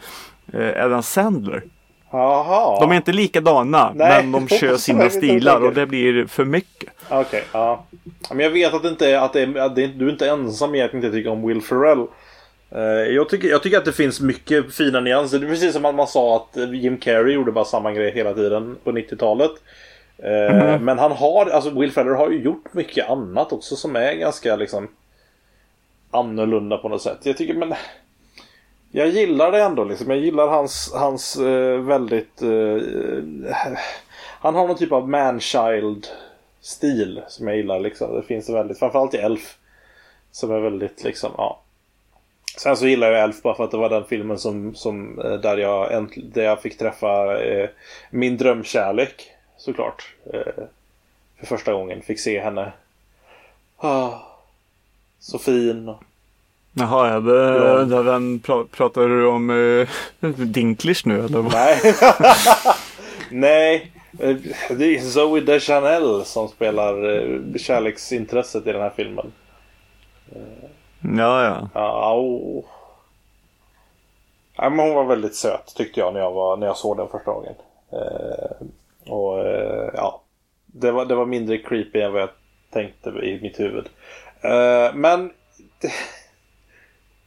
eh, 0.53 0.85
Adam 0.85 1.03
Sandler. 1.03 1.63
Jaha. 2.11 2.79
De 2.79 2.91
är 2.91 2.95
inte 2.95 3.11
likadana 3.11 3.91
Nej. 3.95 4.23
men 4.23 4.31
de 4.31 4.57
kör 4.57 4.77
sina 4.77 5.09
stilar 5.09 5.61
och 5.61 5.73
det 5.73 5.85
blir 5.85 6.25
för 6.25 6.45
mycket. 6.45 6.89
Okej, 7.09 7.43
ja. 7.51 7.85
Ja, 8.29 8.35
Men 8.35 8.39
jag 8.39 8.51
vet 8.51 8.73
att, 8.73 8.83
det 8.83 8.89
inte 8.89 9.11
är, 9.11 9.17
att, 9.17 9.33
det 9.33 9.41
är, 9.41 9.57
att 9.57 9.75
det, 9.75 9.87
du 9.87 10.07
är 10.07 10.11
inte 10.11 10.29
ensam 10.29 10.75
i 10.75 10.81
att 10.81 10.93
inte 10.93 11.11
tycka 11.11 11.31
om 11.31 11.47
Will 11.47 11.61
Ferrell. 11.61 12.07
Eh, 12.71 12.81
jag, 13.15 13.29
tycker, 13.29 13.47
jag 13.47 13.63
tycker 13.63 13.77
att 13.77 13.85
det 13.85 13.91
finns 13.93 14.21
mycket 14.21 14.73
fina 14.75 14.99
nyanser. 14.99 15.39
Det 15.39 15.45
är 15.45 15.49
precis 15.49 15.73
som 15.73 15.85
att 15.85 15.95
man 15.95 16.07
sa 16.07 16.35
att 16.35 16.57
Jim 16.73 16.97
Carrey 16.97 17.33
gjorde 17.33 17.51
bara 17.51 17.65
samma 17.65 17.91
grej 17.91 18.11
hela 18.11 18.33
tiden 18.33 18.77
på 18.83 18.91
90-talet. 18.91 19.51
Eh, 20.17 20.79
Men 20.81 20.99
han 20.99 21.11
har, 21.11 21.45
alltså 21.45 21.69
Will 21.69 21.91
Ferrell 21.91 22.15
har 22.15 22.29
ju 22.29 22.41
gjort 22.41 22.73
mycket 22.73 23.09
annat 23.09 23.53
också 23.53 23.75
som 23.75 23.95
är 23.95 24.13
ganska 24.13 24.55
liksom 24.55 24.87
annorlunda 26.11 26.77
på 26.77 26.89
något 26.89 27.01
sätt. 27.01 27.17
Jag 27.23 27.37
tycker 27.37 27.53
men 27.53 27.73
jag 28.91 29.07
gillar 29.07 29.51
det 29.51 29.61
ändå 29.61 29.83
liksom. 29.83 30.09
Jag 30.09 30.19
gillar 30.19 30.47
hans, 30.47 30.93
hans 30.93 31.37
eh, 31.37 31.79
väldigt 31.79 32.41
eh, 32.41 32.77
Han 34.39 34.55
har 34.55 34.67
någon 34.67 34.77
typ 34.77 34.91
av 34.91 35.09
manchild 35.09 36.07
stil 36.61 37.21
som 37.27 37.47
jag 37.47 37.57
gillar 37.57 37.79
liksom. 37.79 38.15
Det 38.15 38.23
finns 38.23 38.49
väldigt, 38.49 38.79
framförallt 38.79 39.13
i 39.13 39.17
Elf. 39.17 39.57
Som 40.31 40.51
är 40.51 40.59
väldigt 40.59 41.03
liksom, 41.03 41.31
ja. 41.37 41.61
Sen 42.57 42.77
så 42.77 42.87
gillar 42.87 43.11
jag 43.11 43.23
Elf 43.23 43.41
bara 43.41 43.55
för 43.55 43.63
att 43.63 43.71
det 43.71 43.77
var 43.77 43.89
den 43.89 44.05
filmen 44.05 44.37
som, 44.37 44.75
som 44.75 45.19
eh, 45.19 45.33
där, 45.33 45.57
jag 45.57 45.91
änt- 45.91 46.31
där 46.33 46.43
jag 46.43 46.61
fick 46.61 46.77
träffa 46.77 47.41
eh, 47.43 47.69
min 48.09 48.37
drömkärlek. 48.37 49.25
Såklart. 49.57 50.13
Eh, 50.33 50.63
för 51.39 51.45
första 51.45 51.73
gången. 51.73 52.01
Fick 52.01 52.19
se 52.19 52.39
henne. 52.39 52.71
Ah, 53.77 54.09
så 55.19 55.39
fin. 55.39 55.93
Jaha, 56.73 57.09
ja, 57.13 57.19
det, 57.19 57.43
Ja. 57.65 57.77
där 57.83 58.03
den 58.03 58.39
pra, 58.39 58.63
pratar 58.71 59.01
du 59.07 59.25
om 59.27 59.49
uh, 59.49 59.87
Dinklage 60.37 61.05
nu 61.05 61.25
eller? 61.25 61.39
vad? 61.39 61.53
Nej. 61.53 61.79
Nej. 63.31 63.91
eh, 64.19 64.35
Det 64.69 64.85
är 64.95 64.99
Zoe 64.99 65.39
Deschanel 65.41 66.25
som 66.25 66.47
spelar 66.47 67.15
eh, 67.15 67.39
kärleksintresset 67.57 68.67
i 68.67 68.71
den 68.71 68.81
här 68.81 68.91
filmen. 68.95 69.31
Ja, 71.01 71.43
ja. 71.43 71.69
Ja, 71.73 72.11
au. 72.11 72.63
Ja, 74.55 74.69
men 74.69 74.79
hon 74.79 74.95
var 74.95 75.05
väldigt 75.05 75.35
söt 75.35 75.73
tyckte 75.75 75.99
jag 75.99 76.13
när 76.13 76.19
jag, 76.19 76.31
var, 76.31 76.57
när 76.57 76.67
jag 76.67 76.77
såg 76.77 76.97
den 76.97 77.07
första 77.07 77.31
gången. 77.31 77.53
Eh, 77.91 78.67
och 79.13 79.39
eh, 79.39 79.91
ja. 79.93 80.21
Det 80.65 80.91
var, 80.91 81.05
det 81.05 81.15
var 81.15 81.25
mindre 81.25 81.57
creepy 81.57 82.01
än 82.01 82.13
vad 82.13 82.21
jag 82.21 82.29
tänkte 82.69 83.09
i 83.09 83.39
mitt 83.41 83.59
huvud. 83.59 83.89
Eh, 84.41 84.93
men 84.93 85.31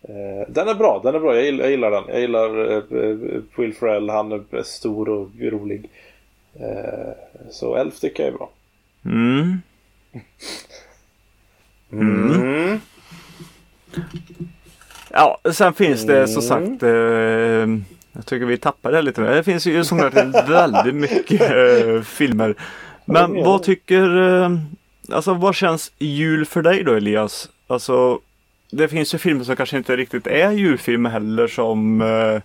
eh, 0.02 0.48
den 0.48 0.68
är 0.68 0.74
bra, 0.74 1.00
den 1.04 1.14
är 1.14 1.18
bra. 1.18 1.34
Jag 1.34 1.44
gillar, 1.44 1.64
jag 1.64 1.70
gillar 1.70 1.90
den. 1.90 2.04
Jag 2.08 2.20
gillar 2.20 2.72
eh, 2.72 2.82
Will 3.56 3.74
Ferrell, 3.74 4.10
han 4.10 4.32
är 4.32 4.62
stor 4.62 5.08
och 5.08 5.28
rolig. 5.40 5.90
Eh, 6.54 7.12
så 7.50 7.74
Elf 7.76 8.00
tycker 8.00 8.22
jag 8.22 8.32
är 8.32 8.38
bra. 8.38 8.50
Mm. 9.04 9.62
Mm. 11.92 12.80
Ja, 15.10 15.38
sen 15.52 15.72
finns 15.74 16.06
det 16.06 16.28
som 16.28 16.56
Mm. 16.56 16.70
sagt 16.70 16.82
eh, 16.82 16.90
Jag 18.12 18.26
tycker 18.26 18.46
vi 18.46 18.56
tappar 18.58 18.92
det 18.92 19.02
lite. 19.02 19.22
Det 19.22 19.42
finns 19.42 19.66
ju 19.66 19.84
som 19.84 19.98
sagt 19.98 20.48
väldigt 20.48 20.94
mycket 20.94 21.40
eh, 21.40 22.02
filmer. 22.02 22.54
Men 23.04 23.36
Ja. 23.36 23.44
vad 23.44 23.62
tycker 23.62 24.22
eh, 24.42 24.50
Alltså 25.12 25.34
vad 25.34 25.54
känns 25.54 25.92
jul 25.98 26.46
för 26.46 26.62
dig 26.62 26.84
då 26.84 26.92
Elias? 26.94 27.48
Alltså 27.66 28.20
Det 28.70 28.88
finns 28.88 29.14
ju 29.14 29.18
filmer 29.18 29.44
som 29.44 29.56
kanske 29.56 29.76
inte 29.76 29.96
riktigt 29.96 30.26
är 30.26 30.50
julfilmer 30.52 31.10
heller 31.10 31.46
som 31.48 32.00
eh, 32.02 32.40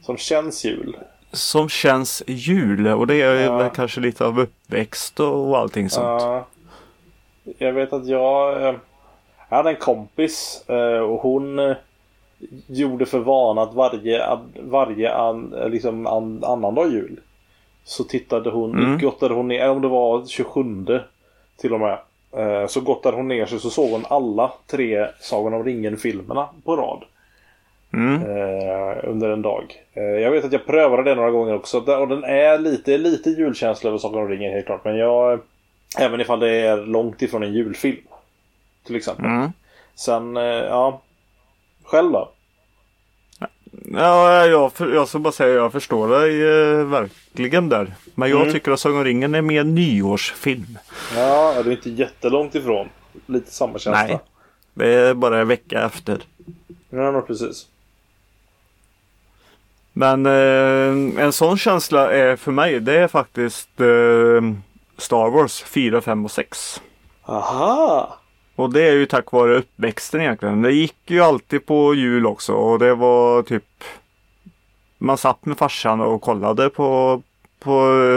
Som 0.00 0.16
känns 0.16 0.64
jul. 0.64 0.96
Som 1.32 1.68
känns 1.68 2.22
jul 2.26 2.86
och 2.86 3.06
det 3.06 3.22
är 3.22 3.34
Ja. 3.34 3.68
kanske 3.68 4.00
lite 4.00 4.24
av 4.24 4.40
uppväxt 4.40 5.20
och 5.20 5.58
allting 5.58 5.90
sånt. 5.90 6.22
Ja. 6.22 6.46
jag 7.58 7.72
vet 7.72 7.92
att 7.92 8.06
jag, 8.06 8.74
jag 9.54 9.58
hade 9.58 9.70
en 9.70 9.76
kompis 9.76 10.64
eh, 10.68 10.98
och 10.98 11.20
hon 11.20 11.58
eh, 11.58 11.76
gjorde 12.66 13.06
för 13.06 13.18
vana 13.18 13.62
att 13.62 13.74
varje, 13.74 14.38
varje 14.60 15.14
an, 15.14 15.54
eh, 15.54 15.68
liksom 15.68 16.06
an, 16.06 16.44
annandag 16.44 16.90
jul 16.90 17.20
så 17.84 18.04
tittade 18.04 18.50
hon, 18.50 18.78
Mm. 18.78 18.98
gottade 18.98 19.34
hon 19.34 19.48
ner, 19.48 19.70
om 19.70 19.82
det 19.82 19.88
var 19.88 20.26
27 20.26 21.00
till 21.56 21.72
och 21.72 21.80
med. 21.80 21.98
Så 22.68 22.80
gottade 22.80 23.16
hon 23.16 23.28
ner 23.28 23.46
sig 23.46 23.60
så 23.60 23.70
såg 23.70 23.90
hon 23.90 24.04
alla 24.08 24.52
tre 24.66 25.06
Sagan 25.20 25.54
om 25.54 25.64
ringen-filmerna 25.64 26.48
på 26.64 26.76
rad. 26.76 27.04
Mm. 27.92 28.22
Under 29.04 29.30
en 29.30 29.42
dag. 29.42 29.64
Jag 29.94 30.30
vet 30.30 30.44
att 30.44 30.52
jag 30.52 30.66
prövade 30.66 31.02
det 31.02 31.14
några 31.14 31.30
gånger 31.30 31.54
också. 31.54 31.78
Och 31.78 32.08
den 32.08 32.24
är 32.24 32.58
lite, 32.58 32.98
lite 32.98 33.30
julkänsla 33.30 33.88
över 33.88 33.98
Sagan 33.98 34.22
om 34.22 34.28
ringen 34.28 34.52
helt 34.52 34.66
klart. 34.66 34.84
Men 34.84 34.96
jag... 34.96 35.40
Även 35.98 36.20
ifall 36.20 36.40
det 36.40 36.50
är 36.50 36.76
långt 36.76 37.22
ifrån 37.22 37.42
en 37.42 37.52
julfilm. 37.52 38.06
Till 38.86 38.96
exempel. 38.96 39.24
Mm. 39.24 39.52
Sen, 39.94 40.36
eh, 40.36 40.42
ja. 40.44 41.00
Själv 41.84 42.12
då? 42.12 42.30
Ja, 43.92 44.46
jag, 44.46 44.72
jag 44.78 45.08
ska 45.08 45.18
bara 45.18 45.32
säga 45.32 45.54
jag 45.54 45.72
förstår 45.72 46.08
dig 46.08 46.42
eh, 46.42 46.84
verkligen 46.86 47.68
där. 47.68 47.94
Men 48.14 48.30
jag 48.30 48.40
Mm. 48.40 48.52
tycker 48.52 48.72
att 48.72 48.80
Sagan 48.80 48.98
om 48.98 49.04
ringen 49.04 49.34
är 49.34 49.42
mer 49.42 49.64
nyårsfilm. 49.64 50.78
Ja, 51.16 51.62
det 51.64 51.70
är 51.70 51.72
inte 51.72 51.90
jättelångt 51.90 52.54
ifrån. 52.54 52.88
Lite 53.26 53.50
samma 53.50 53.78
känsla. 53.78 54.02
Nej. 54.06 54.18
Det 54.74 54.94
är 54.94 55.14
bara 55.14 55.40
en 55.40 55.48
vecka 55.48 55.82
efter. 55.82 56.22
Ja, 56.90 57.12
men 57.12 57.22
precis. 57.22 57.66
Men 59.92 60.26
eh, 60.26 61.24
en 61.24 61.32
sån 61.32 61.58
känsla 61.58 62.12
är 62.12 62.36
för 62.36 62.52
mig 62.52 62.80
det 62.80 62.98
är 62.98 63.08
faktiskt 63.08 63.80
eh, 63.80 64.42
Star 64.98 65.30
Wars 65.30 65.62
4, 65.62 66.00
5 66.00 66.24
och 66.24 66.30
6. 66.30 66.82
Aha! 67.22 68.18
Och 68.56 68.72
det 68.72 68.82
är 68.88 68.92
ju 68.92 69.06
tack 69.06 69.32
vare 69.32 69.54
uppväxten 69.56 70.20
egentligen. 70.20 70.62
Det 70.62 70.72
gick 70.72 70.96
ju 71.06 71.20
alltid 71.20 71.66
på 71.66 71.94
jul 71.94 72.26
också 72.26 72.52
och 72.52 72.78
det 72.78 72.94
var 72.94 73.42
typ 73.42 73.64
Man 74.98 75.18
satt 75.18 75.44
med 75.46 75.58
farsan 75.58 76.00
och 76.00 76.22
kollade 76.22 76.70
på 76.70 77.22
på 77.60 77.72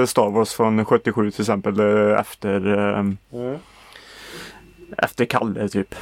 Star 0.07 0.29
Wars 0.29 0.53
från 0.53 0.85
77 0.85 1.31
till 1.31 1.41
exempel 1.41 1.79
eh, 1.79 2.19
efter 2.19 2.77
eh, 2.77 2.99
Mm. 2.99 3.57
efter 4.97 5.25
Kalle 5.25 5.69
typ. 5.69 5.95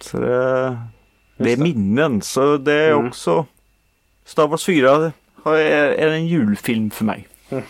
Så 0.00 0.18
det, 0.20 0.78
det 1.36 1.52
är 1.52 1.56
minnen 1.56 2.22
så 2.22 2.56
det 2.56 2.72
är 2.72 2.92
Mm. 2.92 3.08
också 3.08 3.46
Star 4.24 4.48
Wars 4.48 4.64
4 4.66 5.12
har- 5.42 5.56
är, 5.56 5.88
är 5.88 6.08
en 6.12 6.26
julfilm 6.26 6.90
för 6.90 7.04
mig. 7.04 7.28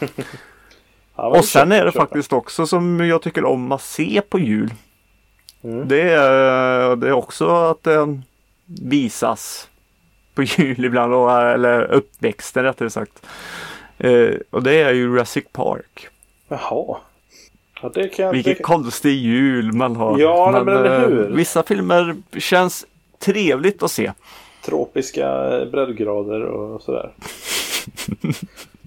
Ja, 1.18 1.30
men 1.30 1.38
Och 1.38 1.44
sen 1.44 1.72
är 1.72 1.84
det 1.84 1.92
faktiskt 1.92 2.32
också 2.32 2.66
som 2.66 3.00
jag 3.00 3.22
tycker 3.22 3.44
om 3.44 3.72
att 3.72 3.82
se 3.82 4.20
på 4.28 4.38
jul. 4.38 4.70
Mm. 5.62 5.88
Det, 5.88 6.02
är, 6.02 6.96
det 6.96 7.08
är 7.08 7.12
också 7.12 7.48
att 7.48 7.82
den 7.82 8.24
visas 8.66 9.68
på 10.34 10.42
jul 10.58 10.84
ibland, 10.84 11.30
eller 11.30 11.82
uppväxten 11.82 12.64
rättare 12.64 12.90
sagt. 12.90 13.26
Eh, 13.98 14.30
och 14.50 14.62
det 14.62 14.80
är 14.80 14.92
ju 14.92 15.00
Jurassic 15.00 15.44
Park. 15.52 16.08
Jaha. 16.48 16.96
Ja, 17.82 17.90
det 17.94 18.08
kan 18.08 18.24
jag... 18.24 18.32
Vilken 18.32 18.54
det... 18.54 18.62
konstig 18.62 19.14
jul 19.14 19.72
man 19.72 19.96
har. 19.96 20.18
Ja, 20.18 20.50
nej, 20.52 20.64
men 20.64 20.76
eller 20.76 21.02
eh, 21.02 21.08
hur? 21.08 21.30
Vissa 21.30 21.62
filmer 21.62 22.16
känns 22.36 22.86
trevligt 23.18 23.82
att 23.82 23.90
se. 23.90 24.12
Tropiska 24.64 25.48
breddgrader 25.72 26.42
och 26.42 26.82
sådär. 26.82 27.10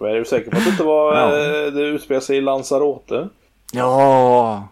Men 0.00 0.10
är 0.10 0.14
du 0.18 0.24
säker 0.24 0.50
på 0.50 0.56
att 0.56 0.64
det 0.64 0.70
inte 0.70 0.84
var... 0.84 1.14
Ja. 1.16 1.26
eh, 1.66 1.72
Det 1.72 1.82
utspelar 1.82 2.20
sig 2.20 2.36
i 2.36 2.40
Lanzarote? 2.40 3.28
Ja, 3.72 4.68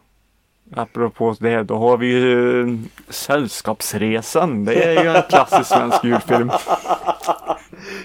apropå 0.77 1.35
det, 1.41 1.63
då 1.63 1.77
har 1.77 1.97
vi 1.97 2.07
ju 2.07 2.61
eh, 2.63 2.75
Sällskapsresan. 3.09 4.65
Det 4.65 4.85
är 4.85 5.03
ju 5.05 5.11
en 5.11 5.23
klassisk 5.23 5.67
svensk 5.69 6.05
julfilm. 6.05 6.51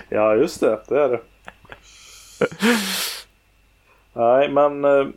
Ja, 0.09 0.35
just 0.35 0.59
det. 0.59 0.79
Det 0.87 1.03
är 1.03 1.09
det. 1.09 1.19
Nej, 4.13 4.49
men 4.49 4.85
eh, 4.85 5.07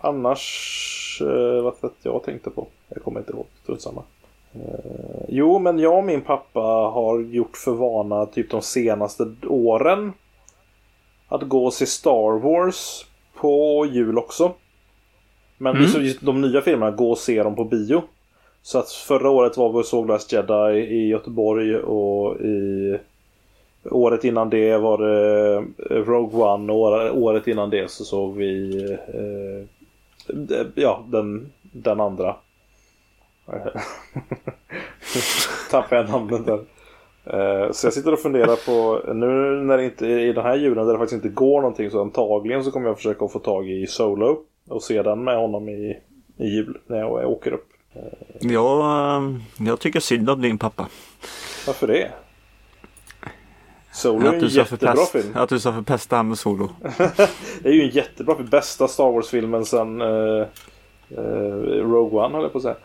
annars... 0.00 1.22
Eh, 1.24 1.62
vad 1.62 1.74
var 1.80 1.90
det 1.90 1.90
jag 2.02 2.22
tänkte 2.24 2.50
på? 2.50 2.66
Jag 2.88 3.02
kommer 3.04 3.20
inte 3.20 3.32
ihåg. 3.32 3.46
Strunt 3.62 3.82
samma. 3.82 4.02
Eh, 4.54 5.24
jo, 5.28 5.58
men 5.58 5.78
jag 5.78 5.98
och 5.98 6.04
min 6.04 6.20
pappa 6.20 6.60
har 6.94 7.20
gjort 7.20 7.56
för 7.56 7.72
vana 7.72 8.26
typ 8.26 8.50
de 8.50 8.62
senaste 8.62 9.26
åren 9.46 10.12
att 11.28 11.42
gå 11.42 11.64
och 11.64 11.72
se 11.74 11.86
Star 11.86 12.38
Wars 12.38 13.04
på 13.34 13.86
jul 13.86 14.18
också. 14.18 14.52
Men 15.58 15.76
Mm. 15.76 15.88
så 15.88 16.00
just 16.00 16.20
de 16.20 16.40
nya 16.40 16.60
filmerna, 16.60 16.90
gå 16.96 17.10
och 17.10 17.18
se 17.18 17.42
dem 17.42 17.54
på 17.56 17.64
bio. 17.64 18.02
Så 18.62 18.78
att 18.78 18.90
förra 18.90 19.30
året 19.30 19.56
var 19.56 19.72
vi 19.72 19.78
och 19.78 19.86
såg 19.86 20.08
Last 20.08 20.32
Jedi 20.32 20.78
i 20.78 21.08
Göteborg 21.08 21.76
och 21.76 22.40
i 22.40 22.98
Året 23.90 24.24
innan 24.24 24.50
det 24.50 24.76
var 24.78 24.98
det 24.98 25.56
eh, 25.90 25.96
Rogue 25.96 26.42
One 26.44 26.72
och 26.72 26.78
året- 27.22 27.46
innan 27.48 27.70
det 27.70 27.90
så 27.90 28.04
såg 28.04 28.36
vi 28.36 28.82
eh, 28.92 29.66
d- 30.34 30.64
ja, 30.74 31.04
den, 31.08 31.52
den 31.62 32.00
andra. 32.00 32.36
Tappade 35.70 36.00
jag 36.00 36.10
namnet 36.10 36.46
där. 36.46 36.60
Eh, 37.26 37.70
Så 37.72 37.86
jag 37.86 37.94
sitter 37.94 38.12
och 38.12 38.18
funderar 38.20 38.56
på 38.66 39.02
nu 39.12 39.26
när 39.64 39.76
det 39.76 39.84
inte 39.84 40.06
i 40.06 40.32
den 40.32 40.44
här 40.44 40.56
julen 40.56 40.86
där 40.86 40.92
det 40.92 40.98
faktiskt 40.98 41.24
inte 41.24 41.34
går 41.34 41.60
någonting 41.60 41.90
så 41.90 42.00
antagligen 42.00 42.64
så 42.64 42.70
kommer 42.70 42.86
jag 42.86 42.96
försöka 42.96 43.28
få 43.28 43.38
tag 43.38 43.70
i 43.70 43.86
Solo 43.86 44.38
och 44.68 44.82
se 44.82 45.02
den 45.02 45.24
med 45.24 45.36
honom 45.36 45.68
i, 45.68 45.98
i 46.38 46.46
jul 46.46 46.78
när 46.86 46.98
jag 46.98 47.30
åker 47.30 47.52
upp. 47.52 47.68
Eh, 47.94 48.02
jag 49.66 49.80
tycker 49.80 50.00
synd 50.00 50.30
om 50.30 50.42
din 50.42 50.58
pappa. 50.58 50.88
Varför 51.66 51.86
det? 51.86 52.10
Solo 53.92 54.26
är 54.28 54.32
en 54.32 54.48
jättebra 54.48 54.92
förpest, 54.92 55.12
film. 55.12 55.32
att 55.34 55.48
du 55.48 55.60
ska 55.60 55.72
förpesta 55.72 56.16
han 56.16 56.28
med 56.28 56.38
Solo. 56.38 56.68
Det 57.62 57.68
är 57.68 57.72
ju 57.72 57.82
en 57.82 57.88
jättebra 57.88 58.36
film. 58.36 58.48
Bästa 58.50 58.88
Star 58.88 59.12
Wars-filmen 59.12 59.64
sen 59.64 60.00
eh, 60.00 60.46
eh, 61.10 61.22
Rogue 61.82 62.24
One 62.24 62.34
höll 62.34 62.42
jag 62.42 62.52
på 62.52 62.58
att 62.58 62.62
säga. 62.62 62.76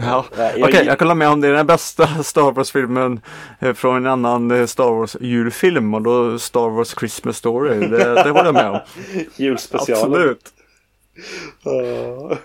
Ja. 0.00 0.24
Nej, 0.38 0.62
Okej, 0.62 0.74
jag- 0.76 0.84
jag 0.86 0.98
kan 0.98 1.08
hålla 1.08 1.14
med 1.14 1.28
om 1.28 1.40
det 1.40 1.48
är 1.48 1.52
den 1.52 1.66
bästa 1.66 2.06
Star 2.22 2.52
Wars-filmen 2.52 3.20
eh, 3.58 3.72
från 3.74 3.96
en 3.96 4.06
annan 4.06 4.50
eh, 4.50 4.66
Star 4.66 4.90
Wars-julfilm 4.90 5.94
och 5.94 6.02
då 6.02 6.38
Star 6.38 6.68
Wars 6.70 6.94
Christmas 6.98 7.36
Story. 7.36 7.86
Det, 7.86 8.14
det 8.14 8.30
håller 8.30 8.44
jag 8.44 8.54
med 8.54 8.70
om. 8.70 8.78
Julspecialen. 9.36 10.04
Absolut. 10.04 10.48
Ja. 11.64 12.36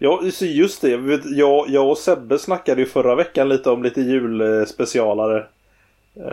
Ja, 0.00 0.20
just 0.40 0.80
det. 0.82 0.90
Jag, 1.24 1.64
jag, 1.68 1.88
och 1.90 1.98
Sebbe 1.98 2.38
snackade 2.38 2.80
ju 2.80 2.86
förra 2.86 3.14
veckan 3.14 3.48
lite 3.48 3.70
om 3.70 3.82
lite 3.82 4.00
julspecialare. 4.00 5.46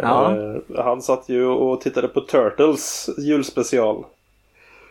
Ja. 0.01 0.35
Eh, 0.35 0.83
Han 0.85 1.01
satt 1.01 1.29
ju 1.29 1.45
och 1.45 1.81
tittade 1.81 2.07
på 2.07 2.21
Turtles 2.21 3.09
julspecial. 3.17 4.03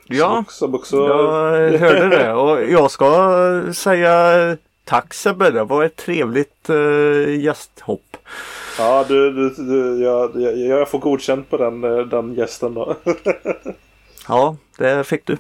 Ja, 0.07 0.45
Som 0.49 0.75
också... 0.75 0.97
jag 0.97 1.79
hörde 1.79 2.09
det 2.09 2.33
och 2.33 2.63
jag 2.71 2.91
ska 2.91 3.63
säga 3.75 4.57
tack 4.85 5.15
Sebbe. 5.15 5.51
Det 5.51 5.65
var 5.65 5.85
ett 5.85 5.97
trevligt 5.97 6.71
uh, 6.71 7.41
gästhopp. 7.41 8.17
Ja, 8.79 9.05
du, 9.09 9.33
du, 9.33 9.51
du, 9.51 10.05
jag, 10.05 10.41
jag, 10.41 10.59
jag 10.59 10.89
får 10.89 10.99
godkänt 10.99 11.51
på 11.51 11.57
den, 11.57 11.85
eh, 11.85 11.99
den 11.99 12.35
gästen 12.35 12.75
då. 12.75 12.95
Ja, 14.29 14.57
det 14.79 15.05
fick 15.05 15.27
du. 15.27 15.33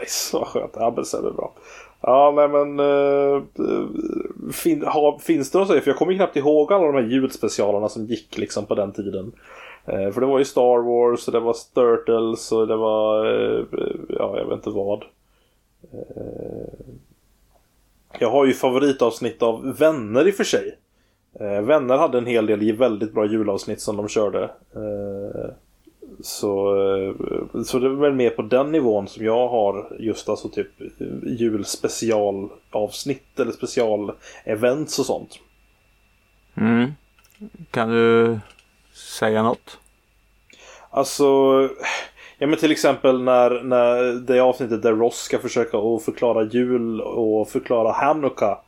Nice, 0.00 0.36
vad 0.36 0.46
skönt. 0.46 0.72
Ja, 0.74 0.92
men 0.96 1.04
så 1.04 1.16
är 1.16 1.32
bra. 1.32 1.52
Ja, 2.00 2.32
nej 2.36 2.48
men... 2.48 2.80
Uh, 2.80 3.42
fin, 4.52 4.84
ha, 4.84 5.18
finns 5.18 5.50
det 5.50 5.58
något? 5.58 5.68
För 5.68 5.82
jag 5.86 5.96
kommer 5.96 6.14
knappt 6.14 6.36
ihåg 6.36 6.72
alla 6.72 6.86
de 6.86 6.94
här 6.94 7.10
julspecialerna 7.10 7.88
som 7.88 8.06
gick 8.06 8.38
liksom 8.38 8.66
på 8.66 8.74
den 8.74 8.92
tiden. 8.92 9.32
Eh, 9.86 10.10
för 10.10 10.20
det 10.20 10.26
var 10.26 10.38
ju 10.38 10.44
Star 10.44 10.82
Wars 10.82 11.26
och 11.26 11.32
det 11.32 11.40
var 11.40 11.56
Turtles 11.74 12.52
och 12.52 12.66
det 12.66 12.76
var... 12.76 13.26
eh, 13.26 13.64
ja, 14.08 14.38
jag 14.38 14.44
vet 14.44 14.56
inte 14.56 14.70
vad. 14.70 15.04
Jag 18.20 18.30
har 18.30 18.46
ju 18.46 18.52
favoritavsnitt 18.52 19.42
av 19.42 19.76
Vänner 19.78 20.28
i 20.28 20.30
och 20.30 20.34
för 20.34 20.44
sig. 20.44 20.78
Eh, 21.40 21.60
Vänner 21.60 21.96
hade 21.96 22.18
en 22.18 22.26
hel 22.26 22.46
del 22.46 22.76
väldigt 22.76 23.14
bra 23.14 23.26
julavsnitt 23.26 23.80
som 23.80 23.96
de 23.96 24.08
körde. 24.08 24.42
Eh, 24.74 25.50
så, 26.20 26.76
eh, 26.96 27.14
så 27.62 27.78
det 27.78 27.86
är 27.86 27.90
väl 27.90 28.12
mer 28.12 28.30
på 28.30 28.42
den 28.42 28.72
nivån 28.72 29.08
som 29.08 29.24
jag 29.24 29.48
har 29.48 29.96
just 29.98 30.28
alltså 30.28 30.48
typ 30.48 30.68
julspecialavsnitt 31.22 33.40
eller 33.40 33.52
specialevents 33.52 34.98
och 34.98 35.06
sånt. 35.06 35.38
Mm. 36.54 36.92
Kan 37.70 37.90
du 37.90 38.38
säga 38.92 39.42
något? 39.42 39.78
Alltså, 40.90 41.24
ja 42.38 42.46
men 42.46 42.58
till 42.58 42.72
exempel 42.72 43.22
när, 43.22 43.62
när 43.62 44.12
det 44.12 44.40
avsnittet 44.40 44.82
där 44.82 44.92
Ross 44.92 45.16
ska 45.18 45.38
försöka 45.38 45.78
att 45.78 46.04
förklara 46.04 46.44
jul 46.44 47.00
och 47.00 47.48
förklara 47.50 47.92
Hanukka 47.92 48.58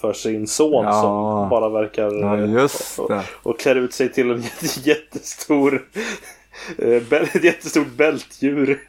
för 0.00 0.12
sin 0.12 0.46
son 0.46 0.84
Ja. 0.84 0.92
som 0.92 1.48
bara 1.48 1.68
verkar 1.68 2.02
Ja, 2.12 2.36
eh, 2.38 2.64
och, 2.98 3.08
det. 3.10 3.22
och 3.42 3.58
klär 3.60 3.74
ut 3.74 3.92
sig 3.94 4.12
till 4.12 4.30
en 4.30 4.40
jätte- 4.60 4.80
jättestor 4.90 5.88
eh, 6.78 7.12
ett 7.34 7.44
jättestort 7.44 7.88
bältdjur. 7.96 8.80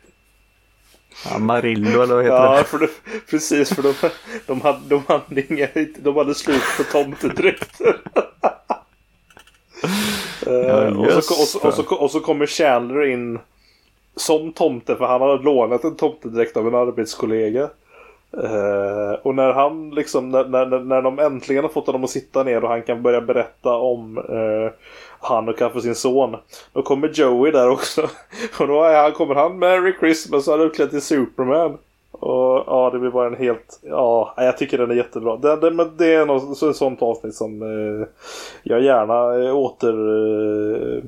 Amarillo 1.35 2.01
eller 2.01 2.15
vad 2.15 2.23
heter 2.23 2.35
Ja, 2.37 2.57
det? 2.57 2.63
för 2.63 2.77
de, 2.79 2.87
precis 3.29 3.73
för 3.75 3.83
de, 3.83 3.93
de, 4.45 4.61
hade, 4.61 4.79
de, 4.87 5.01
hade 5.07 5.53
inga, 5.53 5.67
de 5.99 6.15
hade 6.17 6.35
slut 6.35 6.61
på 6.77 6.83
tomtedräkter. 6.83 7.97
Eh, 10.47 10.97
och, 10.99 11.23
så, 11.23 11.41
och, 11.41 11.47
så, 11.47 11.59
och, 11.67 11.73
så, 11.73 11.95
och 11.95 12.11
så 12.11 12.19
kommer 12.19 12.45
Chandler 12.45 13.05
in 13.05 13.39
som 14.17 14.53
tomte 14.53 14.95
för 14.95 15.05
han 15.05 15.21
hade 15.21 15.43
lånat 15.43 15.83
en 15.83 15.95
tomtedräkt 15.95 16.57
av 16.57 16.67
en 16.67 16.75
arbetskollega. 16.75 17.69
Eh, 18.33 19.19
och 19.23 19.35
när 19.35 19.53
han 19.53 19.89
liksom, 19.89 20.29
när, 20.29 20.45
när, 20.45 20.79
när 20.79 21.01
de 21.01 21.19
äntligen 21.19 21.63
har 21.63 21.69
fått 21.69 21.85
honom 21.85 22.03
att 22.03 22.09
sitta 22.09 22.43
ner 22.43 22.63
och 22.63 22.69
han 22.69 22.81
kan 22.81 23.01
börja 23.01 23.21
berätta 23.21 23.75
om 23.75 24.17
eh, 24.17 24.71
han 25.19 25.49
och 25.49 25.57
kanske 25.57 25.81
sin 25.81 25.95
son. 25.95 26.35
Då 26.73 26.81
kommer 26.81 27.07
Joey 27.13 27.51
där 27.51 27.69
också. 27.69 28.01
Och 28.59 28.67
då 28.67 28.83
är 28.83 29.01
han, 29.01 29.11
kommer 29.11 29.35
han 29.35 29.59
Merry 29.59 29.93
Christmas 29.99 30.47
och 30.47 30.53
han 30.53 30.61
är 30.61 30.65
uppklädd 30.65 30.89
till 30.89 31.01
Superman. 31.01 31.77
Och 32.11 32.63
ja, 32.67 32.89
det 32.93 32.99
blir 32.99 33.09
bara 33.09 33.27
en 33.27 33.35
helt... 33.35 33.79
Ja, 33.81 34.33
jag 34.37 34.57
tycker 34.57 34.77
den 34.77 34.91
är 34.91 34.95
jättebra. 34.95 35.37
Det, 35.37 35.55
det, 35.55 35.71
men 35.71 35.91
det 35.97 36.13
är 36.13 36.25
något, 36.25 36.57
så, 36.57 36.69
ett 36.69 36.75
sånt 36.75 37.01
avsnitt 37.01 37.35
som 37.35 37.61
eh, 37.61 38.07
jag 38.63 38.81
gärna 38.81 39.45
eh, 39.45 39.55
åter... 39.55 39.93
Eh, 40.97 41.03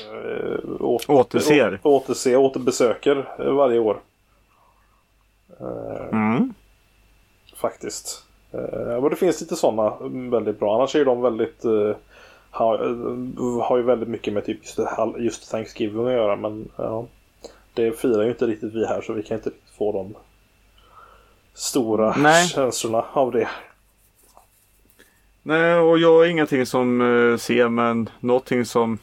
Eh, 0.00 0.80
åter, 0.80 1.10
Återser. 1.10 1.80
Å, 1.82 2.02
återbesöker 2.36 3.28
eh, 3.38 3.52
varje 3.52 3.78
år. 3.78 4.00
Eh, 5.60 6.08
Mm. 6.12 6.54
Faktiskt. 7.56 8.24
Men 8.50 9.02
det 9.02 9.16
finns 9.16 9.40
lite 9.40 9.56
sådana 9.56 9.96
väldigt 10.30 10.60
bra. 10.60 10.74
Annars 10.74 10.96
är 10.96 11.04
de 11.04 11.22
väldigt... 11.22 11.64
Har, 12.50 12.78
har 13.62 13.76
ju 13.76 13.82
väldigt 13.82 14.08
mycket 14.08 14.34
med 14.34 14.44
typ 14.44 14.58
just, 14.62 14.78
just 15.18 15.50
Thanksgiving 15.50 16.06
att 16.06 16.12
göra. 16.12 16.36
Men 16.36 16.68
ja, 16.76 17.06
det 17.74 17.92
firar 17.92 18.22
ju 18.22 18.28
inte 18.28 18.46
riktigt 18.46 18.74
vi 18.74 18.86
här 18.86 19.00
så 19.00 19.12
vi 19.12 19.22
kan 19.22 19.36
inte 19.36 19.50
få 19.78 19.92
de 19.92 20.14
stora 21.54 22.14
Nej. 22.16 22.46
känslorna 22.48 23.04
av 23.12 23.32
det. 23.32 23.48
Nej, 25.42 25.74
och 25.74 25.98
jag 25.98 26.24
är 26.26 26.30
ingenting 26.30 26.66
som 26.66 27.36
ser 27.40 27.68
men 27.68 28.10
någonting 28.20 28.64
som 28.64 28.98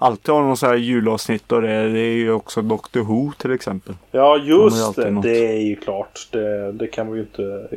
alltid 0.00 0.34
har 0.34 0.42
någon 0.42 0.56
så 0.56 0.66
här 0.66 0.74
julavsnitt 0.74 1.52
och 1.52 1.62
det, 1.62 1.92
det 1.92 2.00
är 2.00 2.14
ju 2.16 2.32
också 2.32 2.62
Doctor 2.62 3.00
Who 3.00 3.32
till 3.32 3.52
exempel. 3.52 3.94
Ja 4.10 4.36
just 4.36 4.96
det, 4.96 5.10
något. 5.10 5.22
det 5.22 5.46
är 5.46 5.60
ju 5.60 5.76
klart. 5.76 6.28
Det, 6.32 6.72
det 6.72 6.86
kan 6.86 7.12
vi 7.12 7.18
ju 7.18 7.24
inte 7.24 7.68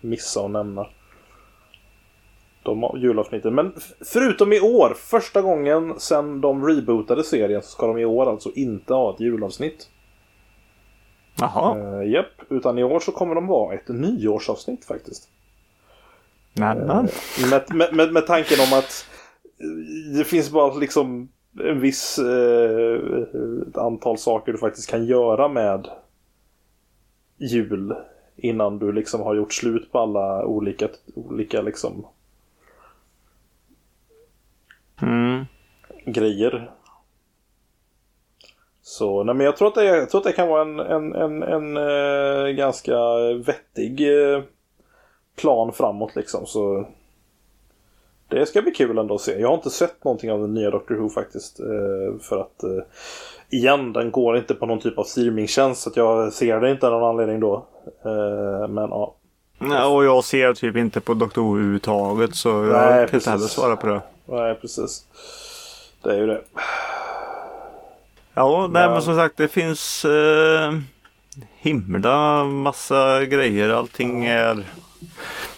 missa 0.00 0.44
att 0.44 0.50
nämna. 0.50 0.86
De 2.62 2.90
julavsnitten. 2.96 3.54
Men 3.54 3.72
förutom 4.04 4.52
i 4.52 4.60
år, 4.60 4.94
första 4.96 5.42
gången 5.42 5.94
sedan 6.00 6.40
de 6.40 6.66
rebootade 6.68 7.24
serien 7.24 7.62
så 7.62 7.68
ska 7.68 7.86
de 7.86 7.98
i 7.98 8.04
år 8.04 8.30
alltså 8.30 8.50
inte 8.54 8.94
ha 8.94 9.14
ett 9.14 9.20
julavsnitt. 9.20 9.88
Jaha, 11.40 11.78
Uh, 11.78 12.10
Japp, 12.12 12.26
utan 12.48 12.78
i 12.78 12.84
år 12.84 13.00
så 13.00 13.12
kommer 13.12 13.34
de 13.34 13.46
vara 13.46 13.74
ett 13.74 13.88
nyårsavsnitt 13.88 14.84
faktiskt. 14.84 15.28
nämen. 16.52 17.08
Med, 17.50 17.74
med, 17.74 17.94
med, 17.94 18.12
med 18.12 18.26
tanken 18.26 18.58
om 18.60 18.78
att 18.78 19.06
eh, 19.60 20.18
det 20.18 20.24
finns 20.24 20.50
bara 20.50 20.74
liksom 20.74 21.28
en 21.58 21.80
viss 21.80 22.18
eh, 22.18 23.00
ett 23.68 23.76
antal 23.76 24.18
saker 24.18 24.52
du 24.52 24.58
faktiskt 24.58 24.90
kan 24.90 25.04
göra 25.06 25.48
med 25.48 25.88
jul 27.36 27.94
innan 28.36 28.78
du 28.78 28.92
liksom 28.92 29.20
har 29.20 29.34
gjort 29.34 29.52
slut 29.52 29.92
på 29.92 29.98
alla 29.98 30.44
olika, 30.44 30.88
olika 31.14 31.60
liksom 31.62 32.06
Mm. 35.02 35.44
grejer. 36.06 36.70
Så 38.82 39.24
nej 39.24 39.34
men 39.34 39.44
jag 39.46 39.56
tror 39.56 39.68
att 39.68 39.74
det, 39.74 39.84
jag 39.84 40.10
tror 40.10 40.20
att 40.20 40.24
det 40.24 40.32
kan 40.32 40.48
vara 40.48 40.62
en, 40.62 40.80
en, 40.80 41.12
en, 41.14 41.42
en 41.42 41.76
eh, 41.76 42.48
ganska 42.52 42.96
vettig 43.46 44.00
eh, 44.34 44.42
plan 45.36 45.72
framåt 45.72 46.16
liksom. 46.16 46.46
Så 46.46 46.86
det 48.30 48.46
ska 48.46 48.62
bli 48.62 48.70
kul 48.70 48.98
ändå 48.98 49.14
att 49.14 49.20
se. 49.20 49.40
Jag 49.40 49.48
har 49.48 49.54
inte 49.54 49.70
sett 49.70 50.04
någonting 50.04 50.32
av 50.32 50.40
den 50.40 50.54
nya 50.54 50.70
Doctor 50.70 50.94
Who 50.94 51.08
faktiskt. 51.08 51.60
Eh, 51.60 52.20
för 52.20 52.40
att 52.40 52.62
eh, 52.62 52.70
igen, 53.50 53.92
den 53.92 54.10
går 54.10 54.36
inte 54.36 54.54
på 54.54 54.66
någon 54.66 54.80
typ 54.80 54.98
av 54.98 55.04
streamingtjänst. 55.04 55.82
Så 55.82 55.90
jag 55.94 56.32
ser 56.32 56.60
det 56.60 56.70
inte 56.70 56.86
av 56.86 56.92
någon 56.92 57.08
anledning 57.10 57.40
då. 57.40 57.66
Eh, 58.04 58.68
men 58.68 58.88
ja. 58.90 59.14
Nej, 59.58 59.84
och 59.84 60.04
jag 60.04 60.24
ser 60.24 60.54
typ 60.54 60.76
inte 60.76 61.00
på 61.00 61.14
Doctor 61.14 61.42
Who 61.42 61.54
överhuvudtaget 61.56 62.34
så 62.34 62.48
jag 62.48 62.66
Nej, 62.66 62.98
kan 62.98 63.06
precis. 63.08 63.14
inte 63.14 63.30
heller 63.30 63.46
svara 63.46 63.76
på 63.76 63.86
det. 63.86 64.00
Nej, 64.26 64.54
precis. 64.54 65.04
Det 66.02 66.10
är 66.10 66.16
ju 66.18 66.26
det. 66.26 66.40
Ja, 68.34 68.60
nej 68.60 68.82
Men- 68.82 68.92
men 68.92 69.02
som 69.02 69.16
sagt 69.16 69.36
det 69.36 69.48
finns 69.48 70.04
eh, 70.04 70.72
himla 71.58 72.44
massa 72.44 73.24
grejer. 73.24 73.68
Allting 73.70 74.26
är 74.26 74.64